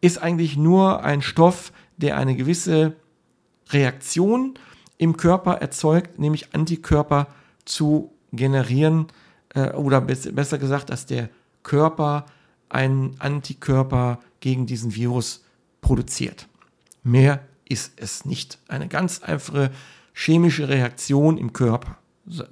ist 0.00 0.18
eigentlich 0.18 0.56
nur 0.56 1.02
ein 1.02 1.22
Stoff, 1.22 1.72
der 1.96 2.16
eine 2.16 2.36
gewisse 2.36 2.94
Reaktion 3.70 4.54
im 4.98 5.16
Körper 5.16 5.54
erzeugt, 5.54 6.18
nämlich 6.18 6.54
Antikörper 6.54 7.26
zu 7.64 8.12
generieren 8.32 9.08
äh, 9.54 9.72
oder 9.72 10.00
besser 10.00 10.58
gesagt, 10.58 10.90
dass 10.90 11.06
der 11.06 11.28
Körper 11.64 12.26
einen 12.68 13.16
Antikörper 13.18 14.20
gegen 14.40 14.66
diesen 14.66 14.94
Virus 14.94 15.44
produziert. 15.80 16.46
Mehr 17.02 17.40
ist 17.68 17.92
es 17.96 18.24
nicht. 18.24 18.58
Eine 18.68 18.88
ganz 18.88 19.22
einfache 19.22 19.70
chemische 20.12 20.68
Reaktion 20.68 21.38
im 21.38 21.52
Körper. 21.52 21.98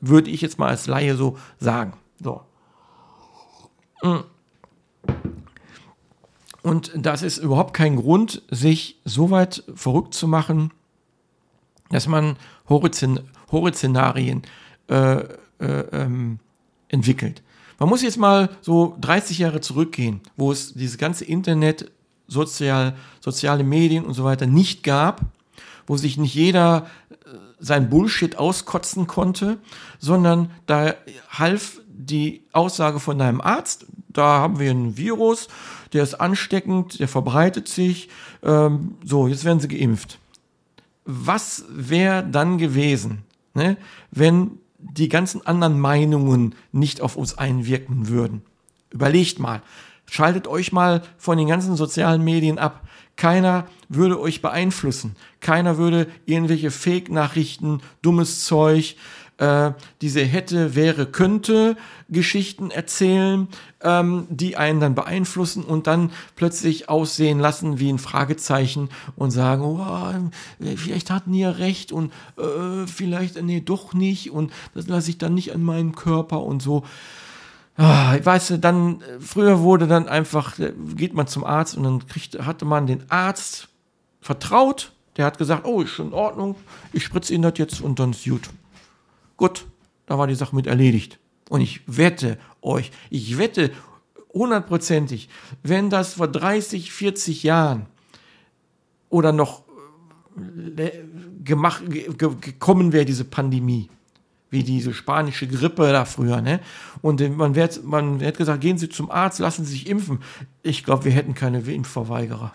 Würde 0.00 0.30
ich 0.30 0.40
jetzt 0.40 0.58
mal 0.58 0.68
als 0.68 0.86
Laie 0.86 1.16
so 1.16 1.38
sagen. 1.58 1.94
So. 2.22 2.42
Mm. 4.02 4.20
Und 6.62 6.92
das 6.96 7.22
ist 7.22 7.38
überhaupt 7.38 7.74
kein 7.74 7.96
Grund, 7.96 8.42
sich 8.50 9.00
so 9.04 9.30
weit 9.30 9.64
verrückt 9.74 10.14
zu 10.14 10.26
machen, 10.26 10.72
dass 11.90 12.06
man 12.06 12.36
Horrorszenarien 12.68 14.42
äh, 14.88 15.18
äh, 15.58 15.80
ähm, 15.92 16.38
entwickelt. 16.88 17.42
Man 17.78 17.88
muss 17.88 18.02
jetzt 18.02 18.16
mal 18.18 18.50
so 18.62 18.96
30 19.00 19.38
Jahre 19.38 19.60
zurückgehen, 19.60 20.20
wo 20.36 20.52
es 20.52 20.74
dieses 20.74 20.96
ganze 20.96 21.24
Internet, 21.24 21.90
sozial, 22.26 22.94
soziale 23.20 23.64
Medien 23.64 24.04
und 24.04 24.14
so 24.14 24.24
weiter 24.24 24.46
nicht 24.46 24.82
gab, 24.82 25.22
wo 25.86 25.96
sich 25.96 26.16
nicht 26.16 26.34
jeder 26.34 26.86
äh, 27.10 27.14
sein 27.58 27.90
Bullshit 27.90 28.38
auskotzen 28.38 29.06
konnte, 29.06 29.58
sondern 29.98 30.50
da 30.66 30.94
half 31.30 31.80
die 31.88 32.42
Aussage 32.52 33.00
von 33.00 33.18
deinem 33.18 33.40
Arzt, 33.40 33.86
da 34.08 34.40
haben 34.40 34.58
wir 34.58 34.70
ein 34.70 34.96
Virus, 34.96 35.48
der 35.92 36.02
ist 36.02 36.14
ansteckend, 36.14 36.98
der 36.98 37.08
verbreitet 37.08 37.68
sich, 37.68 38.08
ähm, 38.42 38.96
so, 39.04 39.28
jetzt 39.28 39.44
werden 39.44 39.60
sie 39.60 39.68
geimpft 39.68 40.18
was 41.04 41.64
wäre 41.68 42.26
dann 42.26 42.58
gewesen, 42.58 43.24
ne, 43.54 43.76
wenn 44.10 44.58
die 44.78 45.08
ganzen 45.08 45.46
anderen 45.46 45.78
Meinungen 45.78 46.54
nicht 46.72 47.00
auf 47.00 47.16
uns 47.16 47.36
einwirken 47.36 48.08
würden? 48.08 48.42
Überlegt 48.90 49.38
mal, 49.38 49.62
schaltet 50.06 50.46
euch 50.46 50.72
mal 50.72 51.02
von 51.16 51.38
den 51.38 51.48
ganzen 51.48 51.76
sozialen 51.76 52.22
Medien 52.22 52.58
ab. 52.58 52.82
Keiner 53.16 53.66
würde 53.88 54.20
euch 54.20 54.42
beeinflussen. 54.42 55.16
Keiner 55.40 55.78
würde 55.78 56.08
irgendwelche 56.26 56.70
Fake-Nachrichten, 56.70 57.80
dummes 58.02 58.44
Zeug, 58.44 58.96
äh, 59.38 59.72
diese 60.00 60.22
hätte, 60.22 60.76
wäre, 60.76 61.06
könnte 61.06 61.76
Geschichten 62.08 62.70
erzählen, 62.70 63.48
ähm, 63.80 64.28
die 64.30 64.56
einen 64.56 64.78
dann 64.78 64.94
beeinflussen 64.94 65.64
und 65.64 65.88
dann 65.88 66.12
plötzlich 66.36 66.88
aussehen 66.88 67.40
lassen 67.40 67.80
wie 67.80 67.92
ein 67.92 67.98
Fragezeichen 67.98 68.90
und 69.16 69.32
sagen, 69.32 69.62
oh, 69.62 70.76
vielleicht 70.76 71.10
hatten 71.10 71.32
die 71.32 71.40
ja 71.40 71.50
recht 71.50 71.90
und 71.90 72.12
äh, 72.38 72.86
vielleicht, 72.86 73.42
nee, 73.42 73.60
doch 73.60 73.92
nicht 73.92 74.30
und 74.30 74.52
das 74.72 74.86
lasse 74.86 75.10
ich 75.10 75.18
dann 75.18 75.34
nicht 75.34 75.52
an 75.52 75.62
meinen 75.64 75.96
Körper 75.96 76.42
und 76.42 76.62
so. 76.62 76.84
Ah, 77.76 78.14
ich 78.16 78.24
weiß, 78.24 78.54
dann, 78.60 79.02
früher 79.18 79.60
wurde 79.60 79.88
dann 79.88 80.08
einfach, 80.08 80.56
geht 80.94 81.14
man 81.14 81.26
zum 81.26 81.44
Arzt 81.44 81.76
und 81.76 81.82
dann 81.82 82.06
kriegt, 82.06 82.38
hatte 82.44 82.64
man 82.64 82.86
den 82.86 83.10
Arzt 83.10 83.68
vertraut, 84.20 84.92
der 85.16 85.26
hat 85.26 85.38
gesagt, 85.38 85.66
oh, 85.66 85.82
ist 85.82 85.90
schon 85.90 86.08
in 86.08 86.14
Ordnung, 86.14 86.54
ich 86.92 87.04
spritze 87.04 87.34
Ihnen 87.34 87.42
das 87.42 87.58
jetzt 87.58 87.80
und 87.80 87.98
dann 87.98 88.10
ist 88.10 88.24
gut. 88.24 88.48
Gut, 89.36 89.66
da 90.06 90.18
war 90.18 90.26
die 90.26 90.34
Sache 90.36 90.54
mit 90.54 90.66
erledigt. 90.66 91.18
Und 91.50 91.60
ich 91.60 91.82
wette 91.86 92.38
euch, 92.62 92.92
ich 93.10 93.38
wette 93.38 93.70
hundertprozentig, 94.32 95.28
wenn 95.62 95.90
das 95.90 96.14
vor 96.14 96.28
30, 96.28 96.92
40 96.92 97.42
Jahren 97.42 97.86
oder 99.08 99.32
noch 99.32 99.62
äh, 100.76 100.90
gemacht, 101.44 101.82
gekommen 101.88 102.92
wäre, 102.92 103.04
diese 103.04 103.24
Pandemie, 103.24 103.90
wie 104.54 104.62
diese 104.62 104.94
spanische 104.94 105.46
Grippe 105.46 105.92
da 105.92 106.06
früher, 106.06 106.40
ne? 106.40 106.60
Und 107.02 107.20
man 107.36 107.54
wird, 107.54 107.84
man 107.84 108.20
wird 108.20 108.38
gesagt, 108.38 108.62
gehen 108.62 108.78
Sie 108.78 108.88
zum 108.88 109.10
Arzt, 109.10 109.38
lassen 109.38 109.66
Sie 109.66 109.72
sich 109.72 109.86
impfen. 109.86 110.20
Ich 110.62 110.82
glaube, 110.82 111.04
wir 111.04 111.12
hätten 111.12 111.34
keine 111.34 111.58
Impfverweigerer. 111.60 112.54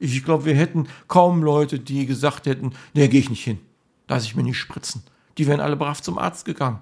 Ich 0.00 0.24
glaube, 0.24 0.44
wir 0.44 0.56
hätten 0.56 0.88
kaum 1.06 1.44
Leute, 1.44 1.78
die 1.78 2.06
gesagt 2.06 2.46
hätten, 2.46 2.72
nee, 2.92 3.06
gehe 3.06 3.20
ich 3.20 3.30
nicht 3.30 3.44
hin. 3.44 3.60
Lass 4.08 4.24
ich 4.24 4.34
mir 4.34 4.42
nicht 4.42 4.58
spritzen 4.58 5.04
die 5.38 5.46
wären 5.46 5.60
alle 5.60 5.76
brav 5.76 6.02
zum 6.02 6.18
Arzt 6.18 6.44
gegangen 6.44 6.80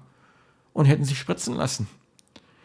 und 0.73 0.85
hätten 0.85 1.05
sich 1.05 1.19
spritzen 1.19 1.55
lassen. 1.55 1.87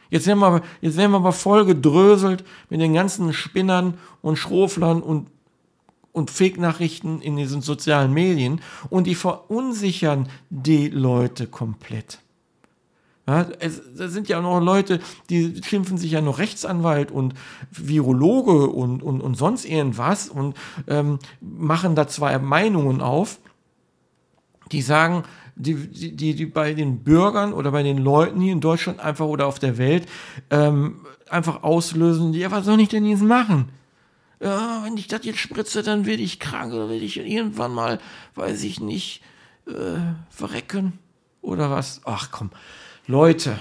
Jetzt 0.09 0.27
werden 0.27 0.41
wir, 0.41 0.63
jetzt 0.81 0.97
werden 0.97 1.13
wir 1.13 1.19
aber 1.19 1.33
voll 1.33 1.65
gedröselt 1.65 2.45
mit 2.69 2.81
den 2.81 2.95
ganzen 2.95 3.33
Spinnern 3.33 3.95
und 4.23 4.37
Schroflern 4.37 5.03
und, 5.03 5.29
und 6.13 6.31
Fake-Nachrichten 6.31 7.21
in 7.21 7.37
diesen 7.37 7.63
sozialen 7.63 8.13
Medien 8.13 8.61
und 8.89 9.07
die 9.07 9.15
verunsichern 9.15 10.29
die 10.51 10.89
Leute 10.89 11.47
komplett. 11.47 12.21
Ja, 13.29 13.47
es, 13.61 13.79
es 13.79 14.13
sind 14.13 14.29
ja 14.29 14.41
noch 14.41 14.61
Leute, 14.61 14.99
die 15.29 15.61
schimpfen 15.63 15.99
sich 15.99 16.11
ja 16.11 16.21
noch 16.21 16.39
Rechtsanwalt 16.39 17.13
und 17.13 17.35
Virologe 17.71 18.69
und, 18.69 19.03
und, 19.03 19.21
und 19.21 19.37
sonst 19.37 19.67
irgendwas 19.67 20.29
und 20.29 20.57
ähm, 20.89 21.21
machen 21.41 21.95
da 21.95 22.09
zwei 22.09 22.39
Meinungen 22.39 23.01
auf, 23.01 23.39
die 24.73 24.83
sagen, 24.83 25.23
die, 25.55 25.75
die, 25.77 26.35
die 26.35 26.47
bei 26.47 26.75
den 26.75 27.05
Bürgern 27.05 27.53
oder 27.53 27.71
bei 27.71 27.83
den 27.83 27.99
Leuten 27.99 28.41
hier 28.41 28.53
in 28.53 28.61
Deutschland 28.61 28.99
einfach 28.99 29.27
oder 29.27 29.47
auf 29.47 29.59
der 29.59 29.79
Welt 29.79 30.09
ähm, 30.51 31.01
einfach 31.29 31.63
auslösen, 31.63 32.33
ja, 32.33 32.51
was 32.51 32.65
soll 32.65 32.81
ich 32.81 32.89
denn 32.89 33.05
jetzt 33.05 33.23
machen? 33.23 33.69
Ja, 34.41 34.83
wenn 34.85 34.97
ich 34.97 35.07
das 35.07 35.25
jetzt 35.25 35.39
spritze, 35.39 35.83
dann 35.83 36.07
werde 36.07 36.23
ich 36.23 36.41
krank 36.41 36.73
oder 36.73 36.89
werde 36.89 37.05
ich 37.05 37.19
irgendwann 37.19 37.75
mal, 37.75 38.01
weiß 38.35 38.63
ich 38.65 38.81
nicht, 38.81 39.23
äh, 39.67 39.99
verrecken 40.31 40.99
oder 41.43 41.71
was. 41.71 42.01
Ach 42.05 42.31
komm, 42.31 42.51
Leute, 43.07 43.61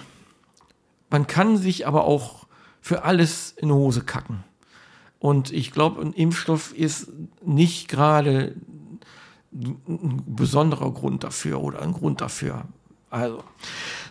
man 1.09 1.27
kann 1.27 1.57
sich 1.57 1.85
aber 1.85 2.05
auch 2.05 2.47
für 2.79 3.03
alles 3.03 3.51
in 3.51 3.67
die 3.67 3.73
Hose 3.73 4.03
kacken. 4.03 4.43
Und 5.19 5.51
ich 5.51 5.71
glaube, 5.71 6.01
ein 6.01 6.13
Impfstoff 6.13 6.73
ist 6.73 7.11
nicht 7.43 7.89
gerade 7.89 8.55
ein 9.51 10.23
besonderer 10.27 10.93
Grund 10.93 11.25
dafür 11.25 11.61
oder 11.61 11.81
ein 11.81 11.91
Grund 11.91 12.21
dafür. 12.21 12.65
Also, 13.09 13.43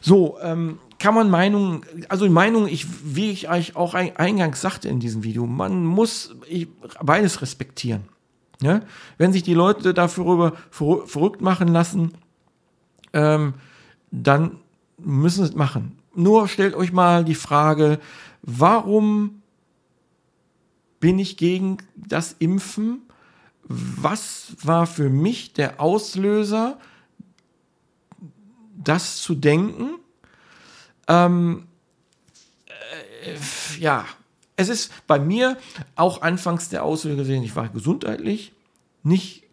so, 0.02 0.38
ähm, 0.42 0.78
kann 0.99 1.14
man 1.14 1.30
Meinungen, 1.30 1.82
also 2.09 2.24
die 2.24 2.32
Meinung, 2.32 2.66
ich, 2.66 2.86
wie 3.05 3.30
ich 3.30 3.49
euch 3.49 3.76
auch 3.76 3.94
eingangs 3.94 4.61
sagte 4.61 4.88
in 4.88 4.99
diesem 4.99 5.22
Video, 5.22 5.46
man 5.46 5.84
muss 5.84 6.34
beides 7.01 7.40
respektieren. 7.40 8.03
Ja? 8.61 8.80
Wenn 9.16 9.32
sich 9.32 9.44
die 9.44 9.55
Leute 9.55 9.94
dafür 9.94 10.55
verrückt 10.70 11.40
machen 11.40 11.68
lassen, 11.68 12.12
ähm, 13.12 13.55
dann 14.11 14.59
müssen 14.99 15.44
sie 15.44 15.51
es 15.51 15.57
machen. 15.57 15.99
Nur 16.14 16.49
stellt 16.49 16.74
euch 16.74 16.92
mal 16.92 17.24
die 17.24 17.36
Frage, 17.36 18.01
warum 18.42 19.42
bin 20.99 21.18
ich 21.20 21.36
gegen 21.36 21.78
das 21.94 22.34
Impfen? 22.40 23.03
Was 23.62 24.57
war 24.62 24.86
für 24.86 25.11
mich 25.11 25.53
der 25.53 25.80
Auslöser, 25.80 26.78
das 28.74 29.18
zu 29.18 29.36
denken? 29.36 29.90
Ähm, 31.09 31.66
äh, 32.66 33.80
ja, 33.80 34.04
es 34.56 34.68
ist 34.68 34.92
bei 35.06 35.18
mir 35.18 35.56
auch 35.94 36.22
anfangs 36.22 36.68
der 36.68 36.84
Auslöser 36.84 37.16
gesehen, 37.16 37.42
ich 37.42 37.56
war 37.56 37.68
gesundheitlich 37.68 38.52
nicht 39.02 39.44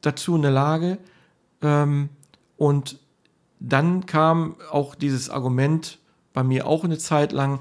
dazu 0.00 0.36
in 0.36 0.42
der 0.42 0.50
Lage. 0.50 0.98
Ähm, 1.62 2.10
und 2.56 2.98
dann 3.58 4.06
kam 4.06 4.56
auch 4.70 4.94
dieses 4.94 5.30
Argument 5.30 5.98
bei 6.32 6.42
mir 6.42 6.66
auch 6.66 6.84
eine 6.84 6.98
Zeit 6.98 7.32
lang, 7.32 7.60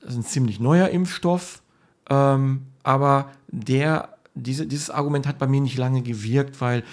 das 0.00 0.12
ist 0.12 0.16
ein 0.16 0.24
ziemlich 0.24 0.60
neuer 0.60 0.88
Impfstoff, 0.88 1.62
ähm, 2.08 2.66
aber 2.82 3.32
der, 3.48 4.16
diese, 4.34 4.66
dieses 4.66 4.90
Argument 4.90 5.26
hat 5.26 5.38
bei 5.38 5.46
mir 5.46 5.60
nicht 5.60 5.76
lange 5.76 6.02
gewirkt, 6.02 6.60
weil 6.60 6.84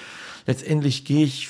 letztendlich 0.46 1.06
gehe 1.06 1.26
ich 1.26 1.50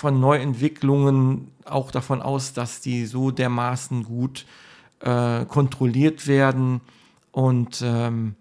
von 0.00 0.18
Neuentwicklungen 0.18 1.52
auch 1.66 1.90
davon 1.90 2.22
aus, 2.22 2.54
dass 2.54 2.80
die 2.80 3.04
so 3.04 3.30
dermaßen 3.30 4.02
gut 4.04 4.46
äh, 5.00 5.44
kontrolliert 5.44 6.26
werden 6.26 6.80
und 7.32 7.82
ähm, 7.84 8.34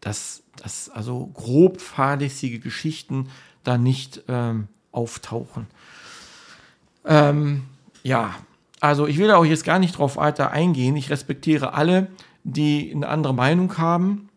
dass, 0.00 0.44
dass 0.62 0.88
also 0.88 1.26
grob 1.34 1.80
fahrlässige 1.80 2.60
Geschichten 2.60 3.28
da 3.64 3.76
nicht 3.76 4.22
ähm, 4.28 4.68
auftauchen. 4.92 5.66
Ähm, 7.04 7.64
ja, 8.04 8.32
also 8.78 9.08
ich 9.08 9.18
will 9.18 9.32
auch 9.32 9.44
jetzt 9.44 9.64
gar 9.64 9.80
nicht 9.80 9.98
drauf 9.98 10.16
weiter 10.16 10.52
eingehen. 10.52 10.94
Ich 10.94 11.10
respektiere 11.10 11.74
alle, 11.74 12.06
die 12.44 12.92
eine 12.94 13.08
andere 13.08 13.34
Meinung 13.34 13.78
haben. 13.78 14.28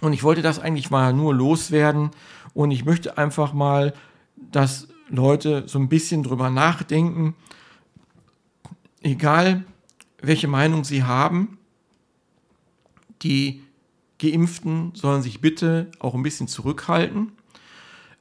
Und 0.00 0.12
ich 0.12 0.22
wollte 0.22 0.42
das 0.42 0.60
eigentlich 0.60 0.90
mal 0.90 1.12
nur 1.12 1.34
loswerden. 1.34 2.10
Und 2.54 2.70
ich 2.70 2.84
möchte 2.84 3.18
einfach 3.18 3.52
mal, 3.52 3.94
dass 4.36 4.86
Leute 5.08 5.64
so 5.66 5.78
ein 5.78 5.88
bisschen 5.88 6.22
drüber 6.22 6.50
nachdenken, 6.50 7.34
egal 9.02 9.64
welche 10.20 10.48
Meinung 10.48 10.84
sie 10.84 11.04
haben, 11.04 11.58
die 13.22 13.62
Geimpften 14.18 14.92
sollen 14.94 15.22
sich 15.22 15.40
bitte 15.40 15.90
auch 16.00 16.14
ein 16.14 16.22
bisschen 16.22 16.48
zurückhalten 16.48 17.32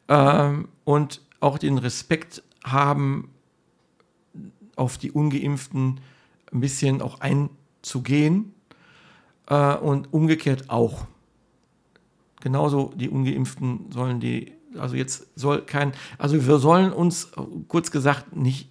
ähm, 0.08 0.68
und 0.84 1.22
auch 1.40 1.58
den 1.58 1.78
Respekt 1.78 2.44
haben, 2.64 3.30
auf 4.76 4.98
die 4.98 5.12
Ungeimpften 5.12 6.00
ein 6.52 6.60
bisschen 6.60 7.02
auch 7.02 7.20
einzugehen 7.20 8.54
äh, 9.48 9.76
und 9.76 10.14
umgekehrt 10.14 10.70
auch. 10.70 11.08
Genauso 12.42 12.94
die 12.96 13.10
Ungeimpften 13.10 13.92
sollen 13.92 14.20
die, 14.20 14.54
also 14.78 14.96
jetzt 14.96 15.28
soll 15.36 15.62
kein, 15.62 15.94
also 16.18 16.46
wir 16.46 16.60
sollen 16.60 16.92
uns 16.92 17.32
kurz 17.68 17.92
gesagt 17.92 18.36
nicht 18.36 18.70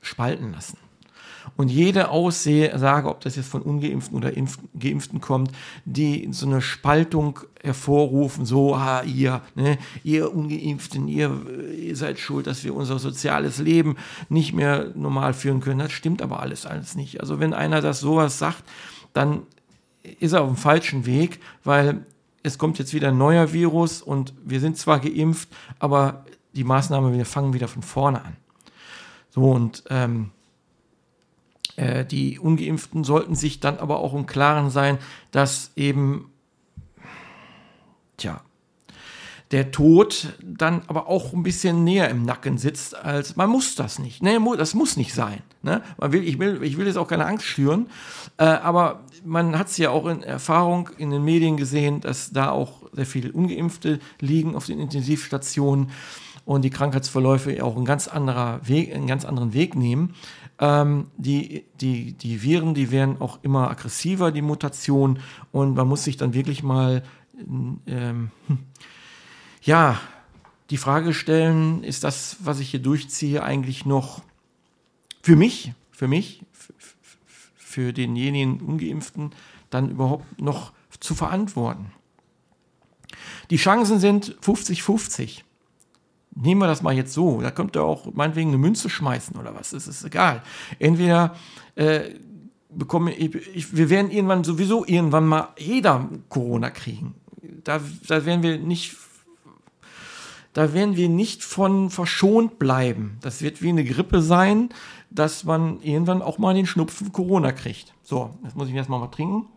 spalten 0.00 0.52
lassen. 0.52 0.78
Und 1.56 1.70
jede 1.70 2.08
Aussage, 2.10 3.08
ob 3.08 3.20
das 3.20 3.36
jetzt 3.36 3.48
von 3.48 3.62
Ungeimpften 3.62 4.16
oder 4.16 4.36
Impf 4.36 4.58
Geimpften 4.78 5.20
kommt, 5.20 5.50
die 5.84 6.28
so 6.32 6.46
eine 6.46 6.60
Spaltung 6.60 7.40
hervorrufen, 7.62 8.44
so, 8.46 8.74
ah, 8.74 9.02
ihr, 9.02 9.42
ne, 9.54 9.78
ihr 10.02 10.34
Ungeimpften, 10.34 11.06
ihr, 11.06 11.42
ihr 11.78 11.96
seid 11.96 12.18
schuld, 12.18 12.46
dass 12.46 12.64
wir 12.64 12.74
unser 12.74 12.98
soziales 12.98 13.58
Leben 13.58 13.96
nicht 14.28 14.52
mehr 14.52 14.90
normal 14.94 15.34
führen 15.34 15.60
können. 15.60 15.80
Das 15.80 15.92
stimmt 15.92 16.22
aber 16.22 16.40
alles, 16.40 16.66
alles 16.66 16.94
nicht. 16.96 17.20
Also 17.20 17.40
wenn 17.40 17.52
einer 17.52 17.80
das 17.80 18.00
sowas 18.00 18.38
sagt, 18.38 18.64
dann 19.12 19.42
ist 20.20 20.32
er 20.32 20.42
auf 20.42 20.48
dem 20.48 20.56
falschen 20.56 21.06
Weg, 21.06 21.40
weil 21.62 22.04
es 22.44 22.58
kommt 22.58 22.78
jetzt 22.78 22.92
wieder 22.92 23.08
ein 23.08 23.18
neuer 23.18 23.52
Virus 23.52 24.02
und 24.02 24.34
wir 24.44 24.60
sind 24.60 24.76
zwar 24.76 25.00
geimpft, 25.00 25.48
aber 25.80 26.24
die 26.54 26.62
Maßnahmen, 26.62 27.14
wir 27.14 27.26
fangen 27.26 27.54
wieder 27.54 27.66
von 27.66 27.82
vorne 27.82 28.22
an. 28.22 28.36
So 29.30 29.50
und 29.50 29.82
ähm, 29.88 30.30
äh, 31.76 32.04
die 32.04 32.38
ungeimpften 32.38 33.02
sollten 33.02 33.34
sich 33.34 33.60
dann 33.60 33.78
aber 33.78 33.98
auch 33.98 34.14
im 34.14 34.26
Klaren 34.26 34.70
sein, 34.70 34.98
dass 35.32 35.72
eben, 35.74 36.30
tja, 38.18 38.42
der 39.54 39.70
Tod 39.70 40.34
dann 40.42 40.82
aber 40.88 41.06
auch 41.06 41.32
ein 41.32 41.44
bisschen 41.44 41.84
näher 41.84 42.10
im 42.10 42.24
Nacken 42.24 42.58
sitzt, 42.58 42.96
als 42.96 43.36
man 43.36 43.48
muss 43.48 43.76
das 43.76 44.00
nicht. 44.00 44.20
Nee, 44.20 44.36
das 44.58 44.74
muss 44.74 44.96
nicht 44.96 45.14
sein. 45.14 45.42
Ne? 45.62 45.80
Man 45.96 46.10
will, 46.10 46.26
ich, 46.26 46.40
will, 46.40 46.60
ich 46.64 46.76
will 46.76 46.88
jetzt 46.88 46.96
auch 46.96 47.06
keine 47.06 47.24
Angst 47.24 47.46
schüren, 47.46 47.86
äh, 48.36 48.46
aber 48.46 49.04
man 49.24 49.56
hat 49.56 49.68
es 49.68 49.78
ja 49.78 49.90
auch 49.90 50.06
in 50.06 50.24
Erfahrung 50.24 50.90
in 50.98 51.12
den 51.12 51.22
Medien 51.22 51.56
gesehen, 51.56 52.00
dass 52.00 52.32
da 52.32 52.50
auch 52.50 52.82
sehr 52.94 53.06
viele 53.06 53.30
Ungeimpfte 53.30 54.00
liegen 54.18 54.56
auf 54.56 54.66
den 54.66 54.80
Intensivstationen 54.80 55.90
und 56.44 56.62
die 56.62 56.70
Krankheitsverläufe 56.70 57.62
auch 57.62 57.76
einen 57.76 57.84
ganz, 57.84 58.08
anderer 58.08 58.58
Weg, 58.66 58.92
einen 58.92 59.06
ganz 59.06 59.24
anderen 59.24 59.54
Weg 59.54 59.76
nehmen. 59.76 60.16
Ähm, 60.58 61.12
die, 61.16 61.64
die, 61.80 62.14
die 62.14 62.42
Viren, 62.42 62.74
die 62.74 62.90
werden 62.90 63.20
auch 63.20 63.38
immer 63.42 63.70
aggressiver, 63.70 64.32
die 64.32 64.42
Mutation. 64.42 65.20
Und 65.52 65.76
man 65.76 65.86
muss 65.86 66.02
sich 66.02 66.16
dann 66.16 66.34
wirklich 66.34 66.64
mal, 66.64 67.04
ähm, 67.86 68.32
hm, 68.48 68.58
ja, 69.64 70.00
die 70.70 70.76
Frage 70.76 71.12
stellen, 71.12 71.82
ist 71.82 72.04
das, 72.04 72.36
was 72.40 72.60
ich 72.60 72.70
hier 72.70 72.80
durchziehe, 72.80 73.42
eigentlich 73.42 73.84
noch 73.84 74.22
für 75.22 75.36
mich, 75.36 75.72
für 75.90 76.08
mich, 76.08 76.42
für 77.56 77.92
denjenigen 77.92 78.60
Ungeimpften, 78.60 79.32
dann 79.70 79.90
überhaupt 79.90 80.40
noch 80.40 80.72
zu 81.00 81.14
verantworten? 81.14 81.92
Die 83.50 83.56
Chancen 83.56 83.98
sind 83.98 84.36
50-50 84.42 85.42
nehmen 86.34 86.60
wir 86.60 86.66
das 86.66 86.82
mal 86.82 86.94
jetzt 86.94 87.12
so, 87.12 87.40
da 87.40 87.50
könnt 87.50 87.76
ihr 87.76 87.82
auch 87.82 88.12
meinetwegen 88.12 88.48
eine 88.48 88.58
Münze 88.58 88.90
schmeißen 88.90 89.36
oder 89.36 89.54
was, 89.54 89.70
das 89.70 89.86
ist 89.86 90.04
egal. 90.04 90.42
Entweder 90.78 91.36
äh, 91.76 92.10
bekomme 92.70 93.14
ich, 93.14 93.34
ich, 93.54 93.76
wir 93.76 93.90
werden 93.90 94.10
irgendwann 94.10 94.44
sowieso 94.44 94.84
irgendwann 94.84 95.26
mal 95.26 95.48
jeder 95.56 96.08
Corona 96.28 96.70
kriegen. 96.70 97.14
Da, 97.62 97.80
da 98.06 98.26
werden 98.26 98.42
wir 98.42 98.58
nicht 98.58 98.96
da 100.54 100.72
werden 100.72 100.96
wir 100.96 101.08
nicht 101.08 101.42
von 101.42 101.90
verschont 101.90 102.58
bleiben. 102.58 103.18
Das 103.20 103.42
wird 103.42 103.60
wie 103.60 103.68
eine 103.68 103.84
Grippe 103.84 104.22
sein, 104.22 104.70
dass 105.10 105.44
man 105.44 105.82
irgendwann 105.82 106.22
auch 106.22 106.38
mal 106.38 106.54
den 106.54 106.66
Schnupfen 106.66 107.12
Corona 107.12 107.52
kriegt. 107.52 107.92
So, 108.02 108.30
jetzt 108.44 108.56
muss 108.56 108.68
ich 108.68 108.74
erstmal 108.74 109.00
mal 109.00 109.08
trinken. 109.08 109.48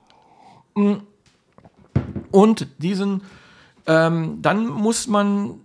Und 2.31 2.67
diesen, 2.79 3.21
ähm, 3.85 4.41
dann 4.41 4.67
muss 4.67 5.07
man 5.07 5.61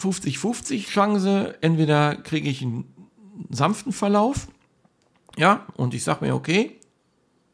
50-50 0.00 0.86
Chance, 0.86 1.56
entweder 1.62 2.16
kriege 2.16 2.48
ich 2.48 2.62
einen 2.62 2.84
sanften 3.50 3.92
Verlauf, 3.92 4.48
ja, 5.38 5.66
und 5.76 5.94
ich 5.94 6.04
sage 6.04 6.24
mir, 6.24 6.34
okay, 6.34 6.78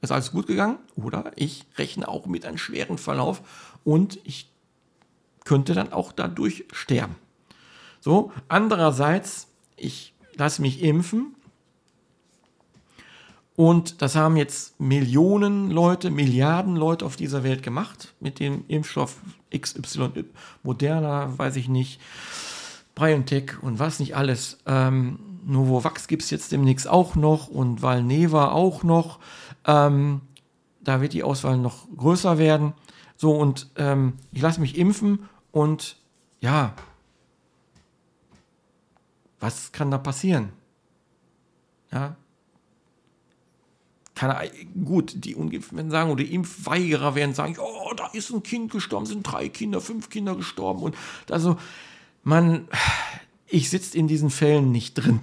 ist 0.01 0.13
alles 0.13 0.33
gut 0.33 0.49
gegangen, 0.49 0.79
oder 0.97 1.33
ich 1.37 1.67
rechne 1.79 2.09
auch 2.09 2.27
mit 2.27 2.45
einem 2.45 2.59
schweren 2.59 2.99
Verlauf 2.99 3.43
und 3.85 4.19
ich 4.25 4.52
könnte 5.45 5.75
dann 5.75 5.93
auch 5.93 6.13
dadurch 6.13 6.65
sterben. 6.73 7.17
So, 8.01 8.33
andererseits, 8.49 9.49
ich 9.77 10.15
lasse 10.37 10.63
mich 10.63 10.83
impfen, 10.83 11.35
und 13.55 14.01
das 14.01 14.17
haben 14.17 14.37
jetzt 14.37 14.81
Millionen 14.81 15.71
Leute, 15.71 16.11
Milliarden 16.11 16.75
Leute 16.75 17.05
auf 17.05 17.17
dieser 17.17 17.45
Welt 17.45 17.63
gemacht 17.63 18.15
mit 18.19 18.41
dem 18.41 18.65
Impfstoff 18.69 19.21
XY, 19.55 20.25
Moderna, 20.63 21.39
weiß 21.39 21.57
ich 21.57 21.69
nicht, 21.69 22.01
BioNTech 22.95 23.63
und 23.63 23.79
was 23.79 24.01
nicht 24.01 24.17
alles. 24.17 24.59
Ähm, 24.67 25.19
Novavax 25.45 26.09
gibt 26.09 26.23
es 26.23 26.31
jetzt 26.31 26.53
demnächst 26.53 26.89
auch 26.89 27.15
noch 27.15 27.49
und 27.49 27.83
Valneva 27.83 28.53
auch 28.53 28.85
noch. 28.85 29.19
Ähm, 29.67 30.23
da 30.81 31.01
wird 31.01 31.13
die 31.13 31.23
Auswahl 31.23 31.59
noch 31.59 31.87
größer 31.97 32.39
werden. 32.39 32.73
So, 33.17 33.33
und 33.33 33.71
ähm, 33.77 34.15
ich 34.33 34.41
lasse 34.41 34.61
mich 34.61 34.79
impfen 34.79 35.29
und 35.53 35.97
ja, 36.41 36.75
was 39.39 39.71
kann 39.73 39.91
da 39.91 39.99
passieren? 39.99 40.53
Ja, 41.93 42.17
keine 44.15 44.51
gut, 44.85 45.25
die 45.25 45.35
Ungeimpften 45.35 45.77
werden 45.77 45.91
sagen, 45.91 46.11
oder 46.11 46.23
die 46.23 46.35
Impfweigerer 46.35 47.15
werden 47.15 47.35
sagen, 47.35 47.57
oh, 47.59 47.93
da 47.97 48.07
ist 48.13 48.31
ein 48.31 48.43
Kind 48.43 48.71
gestorben, 48.71 49.07
sind 49.07 49.25
drei 49.25 49.49
Kinder, 49.49 49.81
fünf 49.81 50.11
Kinder 50.11 50.37
gestorben. 50.37 50.83
Und 50.83 50.97
also, 51.31 51.57
man, 52.23 52.69
ich 53.49 53.69
sitze 53.69 53.99
in 53.99 54.07
diesen 54.07 54.31
Fällen 54.31 54.71
nicht 54.71 54.95
drin. 54.95 55.21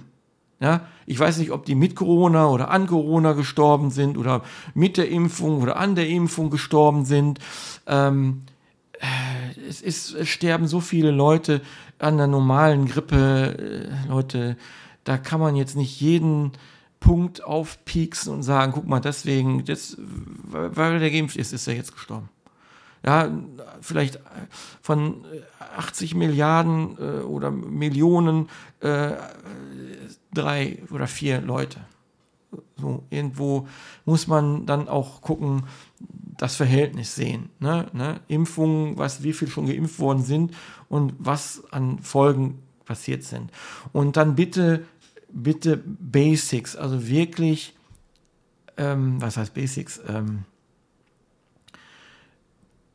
Ja, 0.60 0.86
ich 1.06 1.18
weiß 1.18 1.38
nicht, 1.38 1.52
ob 1.52 1.64
die 1.64 1.74
mit 1.74 1.96
Corona 1.96 2.48
oder 2.48 2.70
an 2.70 2.86
Corona 2.86 3.32
gestorben 3.32 3.90
sind 3.90 4.18
oder 4.18 4.44
mit 4.74 4.98
der 4.98 5.08
Impfung 5.08 5.62
oder 5.62 5.76
an 5.76 5.94
der 5.94 6.06
Impfung 6.06 6.50
gestorben 6.50 7.06
sind. 7.06 7.38
Ähm, 7.86 8.42
äh, 8.98 9.06
es, 9.68 9.80
ist, 9.82 10.14
es 10.14 10.28
sterben 10.28 10.66
so 10.66 10.80
viele 10.80 11.10
Leute 11.10 11.60
an 11.98 12.16
der 12.16 12.26
normalen 12.26 12.86
Grippe. 12.86 13.88
Äh, 14.06 14.08
Leute, 14.08 14.56
da 15.04 15.18
kann 15.18 15.40
man 15.40 15.56
jetzt 15.56 15.76
nicht 15.76 16.00
jeden 16.00 16.52
Punkt 17.00 17.42
aufpieksen 17.42 18.32
und 18.32 18.42
sagen, 18.42 18.72
guck 18.72 18.86
mal, 18.86 19.00
deswegen, 19.00 19.64
jetzt, 19.64 19.96
weil 19.98 20.98
der 20.98 21.10
geimpft 21.10 21.36
ist, 21.36 21.52
ist 21.52 21.66
er 21.66 21.74
jetzt 21.74 21.92
gestorben. 21.92 22.28
Ja, 23.04 23.30
vielleicht 23.80 24.20
von 24.82 25.24
80 25.76 26.14
Milliarden 26.14 26.98
äh, 26.98 27.22
oder 27.22 27.50
Millionen 27.50 28.50
äh, 28.80 29.12
drei 30.34 30.82
oder 30.90 31.06
vier 31.06 31.40
Leute. 31.40 31.80
So, 32.76 33.04
irgendwo 33.08 33.68
muss 34.04 34.26
man 34.26 34.66
dann 34.66 34.88
auch 34.88 35.22
gucken, 35.22 35.64
das 36.36 36.56
Verhältnis 36.56 37.14
sehen. 37.14 37.50
Ne? 37.58 37.86
Ne? 37.92 38.20
Impfungen, 38.28 38.96
was, 38.96 39.22
wie 39.22 39.32
viel 39.32 39.48
schon 39.48 39.66
geimpft 39.66 39.98
worden 39.98 40.22
sind 40.22 40.54
und 40.88 41.14
was 41.18 41.62
an 41.70 41.98
Folgen 41.98 42.62
passiert 42.84 43.22
sind. 43.22 43.50
Und 43.92 44.16
dann 44.16 44.34
bitte 44.34 44.84
bitte 45.32 45.76
Basics, 45.76 46.76
also 46.76 47.06
wirklich, 47.08 47.74
ähm, 48.76 49.20
was 49.20 49.36
heißt 49.36 49.54
Basics? 49.54 50.00
Ähm, 50.08 50.44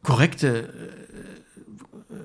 korrekte, 0.04 0.68
äh, 0.68 1.05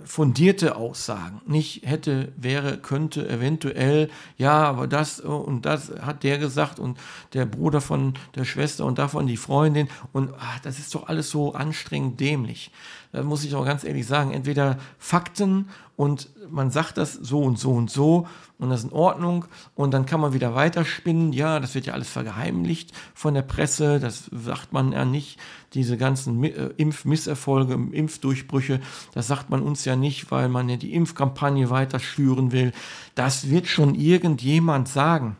fundierte 0.05 0.77
Aussagen. 0.77 1.41
Nicht 1.47 1.87
hätte, 1.87 2.33
wäre, 2.37 2.79
könnte, 2.79 3.29
eventuell, 3.29 4.11
ja, 4.37 4.65
aber 4.65 4.87
das 4.87 5.21
und 5.21 5.67
das 5.67 5.93
hat 6.01 6.23
der 6.23 6.39
gesagt 6.39 6.79
und 6.79 6.99
der 7.33 7.47
Bruder 7.47 7.81
von 7.81 8.15
der 8.35 8.45
Schwester 8.45 8.85
und 8.85 8.99
davon 8.99 9.27
die 9.27 9.37
Freundin 9.37 9.89
und 10.13 10.31
ach, 10.39 10.61
das 10.61 10.79
ist 10.79 10.95
doch 10.95 11.09
alles 11.09 11.31
so 11.31 11.55
anstrengend 11.55 12.21
dämlich. 12.21 12.71
Da 13.13 13.23
muss 13.23 13.45
ich 13.45 13.55
auch 13.55 13.65
ganz 13.65 13.83
ehrlich 13.83 14.07
sagen, 14.07 14.33
entweder 14.33 14.79
Fakten 14.99 15.69
und 16.01 16.31
man 16.51 16.71
sagt 16.71 16.97
das 16.97 17.13
so 17.13 17.43
und 17.43 17.59
so 17.59 17.73
und 17.73 17.91
so 17.91 18.27
und 18.57 18.71
das 18.71 18.81
ist 18.81 18.91
in 18.91 18.97
Ordnung 18.97 19.45
und 19.75 19.93
dann 19.93 20.07
kann 20.07 20.19
man 20.19 20.33
wieder 20.33 20.55
weiterspinnen. 20.55 21.35
Ja, 21.35 21.61
das 21.61 21.75
wird 21.75 21.85
ja 21.85 21.93
alles 21.93 22.09
vergeheimlicht 22.09 22.93
von 23.13 23.35
der 23.35 23.43
Presse, 23.43 24.01
das 24.01 24.31
sagt 24.33 24.73
man 24.73 24.93
ja 24.93 25.05
nicht. 25.05 25.39
Diese 25.75 25.99
ganzen 25.99 26.43
äh, 26.43 26.71
Impfmisserfolge, 26.79 27.75
Impfdurchbrüche, 27.93 28.81
das 29.13 29.27
sagt 29.27 29.51
man 29.51 29.61
uns 29.61 29.85
ja 29.85 29.95
nicht, 29.95 30.31
weil 30.31 30.49
man 30.49 30.71
ja 30.71 30.77
die 30.77 30.95
Impfkampagne 30.95 31.69
weiter 31.69 31.99
schüren 31.99 32.51
will. 32.51 32.73
Das 33.15 33.51
wird 33.51 33.67
schon 33.67 33.95
irgendjemand 33.95 34.89
sagen. 34.89 35.37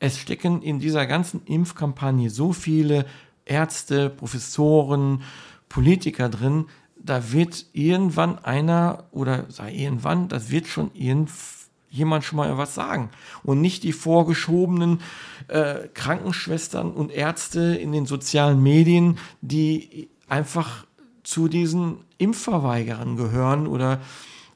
Es 0.00 0.18
stecken 0.18 0.62
in 0.62 0.80
dieser 0.80 1.06
ganzen 1.06 1.42
Impfkampagne 1.44 2.28
so 2.28 2.52
viele 2.52 3.06
Ärzte, 3.44 4.10
Professoren, 4.10 5.22
Politiker 5.68 6.28
drin, 6.28 6.64
da 7.06 7.32
wird 7.32 7.66
irgendwann 7.72 8.38
einer 8.44 9.04
oder 9.12 9.46
sei 9.48 9.72
irgendwann, 9.72 10.28
das 10.28 10.50
wird 10.50 10.66
schon 10.66 10.90
jemand 10.94 12.24
schon 12.24 12.36
mal 12.36 12.58
was 12.58 12.74
sagen. 12.74 13.10
Und 13.42 13.60
nicht 13.60 13.84
die 13.84 13.92
vorgeschobenen 13.92 15.00
äh, 15.48 15.88
Krankenschwestern 15.94 16.92
und 16.92 17.10
Ärzte 17.10 17.60
in 17.76 17.92
den 17.92 18.06
sozialen 18.06 18.62
Medien, 18.62 19.18
die 19.40 20.08
einfach 20.28 20.86
zu 21.22 21.48
diesen 21.48 21.98
Impfverweigerern 22.18 23.16
gehören 23.16 23.66
oder 23.66 24.00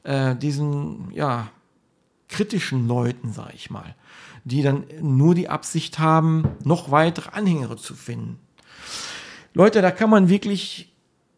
äh, 0.03 0.35
diesen, 0.35 1.11
ja, 1.13 1.49
kritischen 2.27 2.87
Leuten, 2.87 3.33
sag 3.33 3.53
ich 3.53 3.69
mal, 3.69 3.95
die 4.45 4.61
dann 4.61 4.85
nur 5.01 5.35
die 5.35 5.49
Absicht 5.49 5.99
haben, 5.99 6.47
noch 6.63 6.91
weitere 6.91 7.29
Anhänger 7.31 7.77
zu 7.77 7.93
finden. 7.93 8.39
Leute, 9.53 9.81
da 9.81 9.91
kann 9.91 10.09
man 10.09 10.29
wirklich 10.29 10.90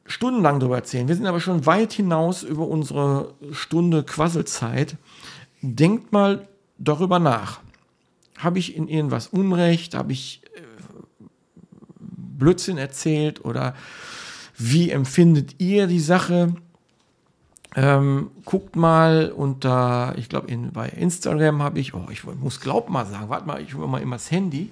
stundenlang 0.06 0.60
darüber 0.60 0.78
erzählen. 0.78 1.08
Wir 1.08 1.16
sind 1.16 1.26
aber 1.26 1.40
schon 1.40 1.66
weit 1.66 1.94
hinaus 1.94 2.44
über 2.44 2.68
unsere 2.68 3.34
Stunde 3.52 4.04
Quasselzeit. 4.04 4.98
Denkt 5.62 6.12
mal 6.12 6.48
darüber 6.78 7.20
nach. 7.20 7.62
Habe 8.38 8.60
ich 8.60 8.76
in 8.76 8.88
irgendwas 8.88 9.28
Unrecht? 9.28 9.96
Habe 9.96 10.12
ich 10.12 10.42
äh, 10.56 10.62
Blödsinn 12.00 12.78
erzählt? 12.78 13.46
Oder 13.46 13.76
wie 14.58 14.90
empfindet 14.92 15.56
ihr 15.60 15.88
die 15.88 16.00
Sache? 16.00 16.54
Ähm, 17.76 18.30
guckt 18.46 18.76
mal 18.76 19.32
unter, 19.36 20.14
ich 20.18 20.30
glaube, 20.30 20.48
in, 20.48 20.72
bei 20.72 20.90
Instagram 20.90 21.64
habe 21.64 21.80
ich, 21.80 21.94
oh, 21.96 22.06
ich 22.12 22.24
muss 22.24 22.60
glaub 22.60 22.90
mal 22.90 23.06
sagen, 23.06 23.30
warte 23.30 23.48
mal, 23.48 23.62
ich 23.62 23.74
hole 23.74 23.88
mal 23.88 24.02
immer 24.02 24.18
das 24.18 24.30
Handy. 24.30 24.70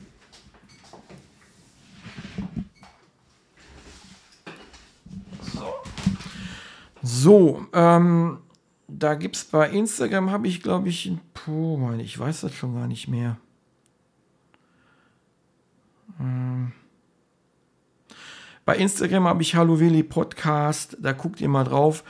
So, 7.03 7.65
ähm, 7.73 8.39
da 8.87 9.15
gibt 9.15 9.35
es 9.35 9.45
bei 9.45 9.69
Instagram, 9.69 10.29
habe 10.29 10.47
ich 10.47 10.61
glaube 10.61 10.89
ich, 10.89 11.11
puh, 11.33 11.77
Mann, 11.77 11.99
ich 11.99 12.17
weiß 12.17 12.41
das 12.41 12.53
schon 12.53 12.75
gar 12.75 12.87
nicht 12.87 13.07
mehr. 13.07 13.37
Ähm, 16.19 16.73
bei 18.65 18.77
Instagram 18.77 19.27
habe 19.27 19.41
ich 19.41 19.55
Hallo 19.55 19.79
Willi 19.79 20.03
Podcast, 20.03 20.97
da 21.01 21.13
guckt 21.13 21.41
ihr 21.41 21.49
mal 21.49 21.63
drauf. 21.63 22.03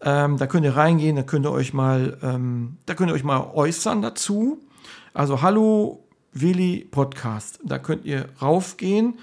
Ähm, 0.00 0.38
da 0.38 0.46
könnt 0.46 0.64
ihr 0.64 0.74
reingehen, 0.74 1.16
da 1.16 1.22
könnt 1.22 1.44
ihr 1.44 1.52
euch 1.52 1.74
mal, 1.74 2.16
ähm, 2.22 2.78
da 2.86 2.94
könnt 2.94 3.10
ihr 3.10 3.14
euch 3.14 3.24
mal 3.24 3.50
äußern 3.52 4.00
dazu. 4.00 4.58
Also 5.12 5.42
Hallo 5.42 6.02
Willi 6.32 6.88
Podcast, 6.90 7.60
da 7.62 7.78
könnt 7.78 8.06
ihr 8.06 8.30
raufgehen. 8.40 9.18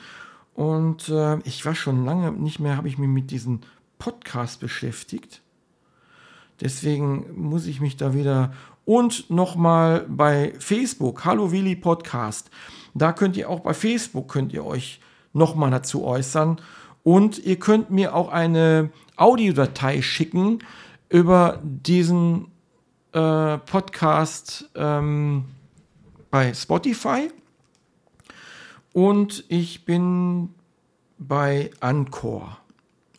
Und 0.53 1.09
äh, 1.09 1.39
ich 1.39 1.65
war 1.65 1.73
schon 1.73 2.05
lange 2.05 2.31
nicht 2.31 2.59
mehr, 2.59 2.77
habe 2.77 2.87
ich 2.87 2.99
mich 2.99 3.09
mit 3.09 3.31
diesen 3.31 3.61
Podcast 3.99 4.59
beschäftigt. 4.59 5.41
Deswegen 6.61 7.25
muss 7.35 7.67
ich 7.67 7.81
mich 7.81 7.97
da 7.97 8.13
wieder 8.13 8.53
und 8.85 9.29
nochmal 9.29 10.05
bei 10.07 10.53
Facebook, 10.59 11.25
Hallo 11.25 11.51
Willi 11.51 11.75
Podcast. 11.75 12.49
Da 12.93 13.13
könnt 13.13 13.37
ihr 13.37 13.49
auch 13.49 13.59
bei 13.59 13.73
Facebook 13.73 14.27
könnt 14.27 14.53
ihr 14.53 14.65
euch 14.65 14.99
nochmal 15.33 15.71
dazu 15.71 16.03
äußern 16.03 16.59
und 17.03 17.37
ihr 17.37 17.59
könnt 17.59 17.91
mir 17.91 18.15
auch 18.15 18.29
eine 18.29 18.89
Audiodatei 19.15 20.01
schicken 20.01 20.59
über 21.09 21.61
diesen 21.63 22.47
äh, 23.13 23.57
Podcast 23.59 24.69
ähm, 24.75 25.45
bei 26.31 26.53
Spotify. 26.53 27.29
Und 28.93 29.45
ich 29.47 29.85
bin 29.85 30.49
bei 31.17 31.71
Anchor 31.79 32.57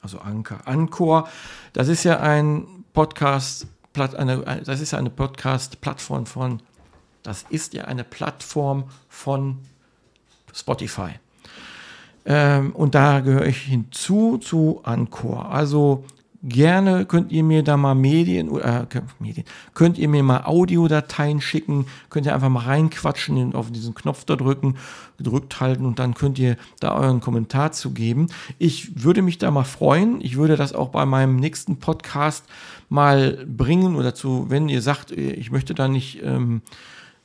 also 0.08 0.20
Anker. 0.20 0.60
Anchor, 0.64 1.28
das 1.74 1.88
ist 1.88 2.04
ja 2.04 2.20
ein 2.20 2.84
Podcast, 2.94 3.66
eine, 3.94 4.62
das 4.64 4.80
ist 4.80 4.92
ja 4.92 4.98
eine 4.98 5.10
Podcast-Plattform 5.10 6.24
von, 6.24 6.62
das 7.22 7.44
ist 7.50 7.74
ja 7.74 7.84
eine 7.84 8.04
Plattform 8.04 8.84
von 9.10 9.58
Spotify. 10.54 11.10
Ähm, 12.24 12.72
und 12.72 12.94
da 12.94 13.20
gehöre 13.20 13.46
ich 13.46 13.58
hinzu 13.58 14.38
zu 14.38 14.80
Anchor. 14.84 15.50
Also 15.50 16.04
gerne 16.42 17.04
könnt 17.04 17.32
ihr 17.32 17.42
mir 17.42 17.62
da 17.62 17.76
mal 17.76 17.94
Medien, 17.94 18.56
äh, 18.58 18.86
Medien, 19.18 19.44
könnt 19.74 19.98
ihr 19.98 20.08
mir 20.08 20.22
mal 20.22 20.44
Audiodateien 20.44 21.40
schicken, 21.40 21.86
könnt 22.10 22.26
ihr 22.26 22.34
einfach 22.34 22.48
mal 22.48 22.64
reinquatschen, 22.64 23.54
auf 23.54 23.72
diesen 23.72 23.94
Knopf 23.94 24.24
da 24.24 24.36
drücken, 24.36 24.76
gedrückt 25.16 25.60
halten 25.60 25.84
und 25.84 25.98
dann 25.98 26.14
könnt 26.14 26.38
ihr 26.38 26.56
da 26.78 26.94
euren 26.94 27.20
Kommentar 27.20 27.72
zu 27.72 27.90
geben. 27.90 28.28
Ich 28.58 29.02
würde 29.02 29.22
mich 29.22 29.38
da 29.38 29.50
mal 29.50 29.64
freuen. 29.64 30.20
Ich 30.20 30.36
würde 30.36 30.56
das 30.56 30.72
auch 30.72 30.90
bei 30.90 31.04
meinem 31.06 31.36
nächsten 31.36 31.78
Podcast 31.78 32.44
mal 32.88 33.44
bringen 33.46 33.96
oder 33.96 34.14
zu, 34.14 34.46
wenn 34.48 34.68
ihr 34.68 34.80
sagt, 34.80 35.10
ich 35.10 35.50
möchte 35.50 35.74
da 35.74 35.88
nicht, 35.88 36.22
ähm, 36.22 36.62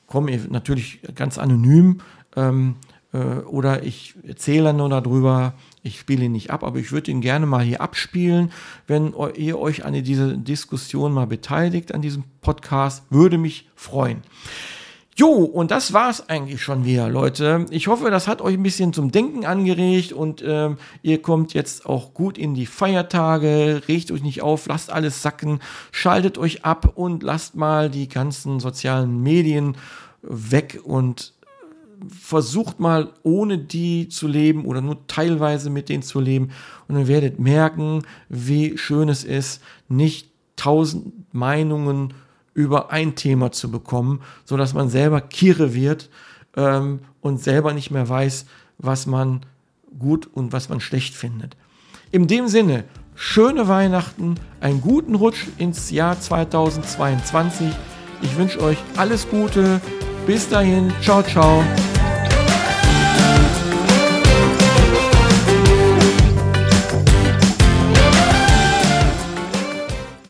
kommen 0.08 0.28
ihr 0.28 0.42
natürlich 0.50 1.02
ganz 1.16 1.38
anonym, 1.38 2.00
ähm, 2.36 2.76
äh, 3.14 3.18
oder 3.18 3.84
ich 3.84 4.16
erzähle 4.28 4.74
nur 4.74 4.90
darüber, 4.90 5.54
ich 5.84 6.00
spiele 6.00 6.26
ihn 6.26 6.32
nicht 6.32 6.50
ab, 6.50 6.64
aber 6.64 6.80
ich 6.80 6.92
würde 6.92 7.12
ihn 7.12 7.22
gerne 7.22 7.46
mal 7.46 7.64
hier 7.64 7.82
abspielen. 7.82 8.52
Wenn 8.88 9.14
ihr 9.36 9.60
euch 9.60 9.84
an 9.86 9.94
dieser 10.02 10.34
Diskussion 10.34 11.12
mal 11.12 11.28
beteiligt, 11.28 11.94
an 11.94 12.02
diesem 12.02 12.24
Podcast, 12.42 13.04
würde 13.10 13.38
mich 13.38 13.70
freuen. 13.76 14.22
Jo, 15.16 15.28
und 15.28 15.70
das 15.70 15.94
war's 15.94 16.28
eigentlich 16.28 16.64
schon 16.64 16.86
wieder, 16.86 17.08
Leute. 17.08 17.68
Ich 17.70 17.88
hoffe, 17.88 18.10
das 18.10 18.28
hat 18.28 18.42
euch 18.42 18.56
ein 18.56 18.64
bisschen 18.64 18.94
zum 18.94 19.12
Denken 19.12 19.46
angeregt 19.46 20.12
und 20.12 20.44
ähm, 20.44 20.78
ihr 21.04 21.22
kommt 21.22 21.54
jetzt 21.54 21.86
auch 21.86 22.16
gut 22.16 22.40
in 22.40 22.56
die 22.56 22.66
Feiertage. 22.66 23.84
Regt 23.88 24.10
euch 24.10 24.24
nicht 24.24 24.42
auf, 24.42 24.66
lasst 24.66 24.92
alles 24.92 25.22
sacken, 25.22 25.60
schaltet 25.92 26.40
euch 26.40 26.66
ab 26.66 26.94
und 26.96 27.22
lasst 27.22 27.56
mal 27.56 27.92
die 27.92 28.10
ganzen 28.10 28.60
sozialen 28.60 29.22
Medien 29.22 29.78
weg 30.24 30.80
und 30.84 31.34
versucht 32.10 32.80
mal 32.80 33.14
ohne 33.24 33.58
die 33.58 34.10
zu 34.10 34.28
leben 34.28 34.66
oder 34.66 34.82
nur 34.82 35.08
teilweise 35.08 35.70
mit 35.70 35.90
denen 35.90 36.04
zu 36.04 36.20
leben 36.20 36.50
und 36.88 36.98
ihr 36.98 37.08
werdet 37.08 37.40
merken, 37.40 38.04
wie 38.30 38.78
schön 38.78 39.10
es 39.10 39.24
ist, 39.24 39.62
nicht 39.88 40.30
tausend 40.56 41.14
Meinungen 41.34 42.14
über 42.54 42.92
ein 42.92 43.16
Thema 43.16 43.52
zu 43.52 43.72
bekommen, 43.72 44.22
so 44.46 44.58
dass 44.58 44.74
man 44.74 44.90
selber 44.90 45.22
kirre 45.22 45.74
wird 45.74 46.10
ähm, 46.56 47.00
und 47.22 47.42
selber 47.42 47.74
nicht 47.74 47.92
mehr 47.92 48.08
weiß, 48.08 48.46
was 48.78 49.06
man 49.06 49.42
gut 49.98 50.28
und 50.34 50.54
was 50.54 50.70
man 50.70 50.80
schlecht 50.80 51.16
findet. 51.16 51.56
In 52.12 52.28
dem 52.28 52.48
Sinne, 52.48 52.84
schöne 53.16 53.68
Weihnachten, 53.68 54.36
einen 54.60 54.82
guten 54.82 55.16
Rutsch 55.16 55.48
ins 55.58 55.90
Jahr 55.92 56.20
2022. 56.20 57.68
Ich 58.22 58.38
wünsche 58.38 58.62
euch 58.62 58.78
alles 58.98 59.28
Gute. 59.30 59.82
Bis 60.26 60.48
dahin, 60.48 60.92
ciao, 61.02 61.22
ciao. 61.22 61.64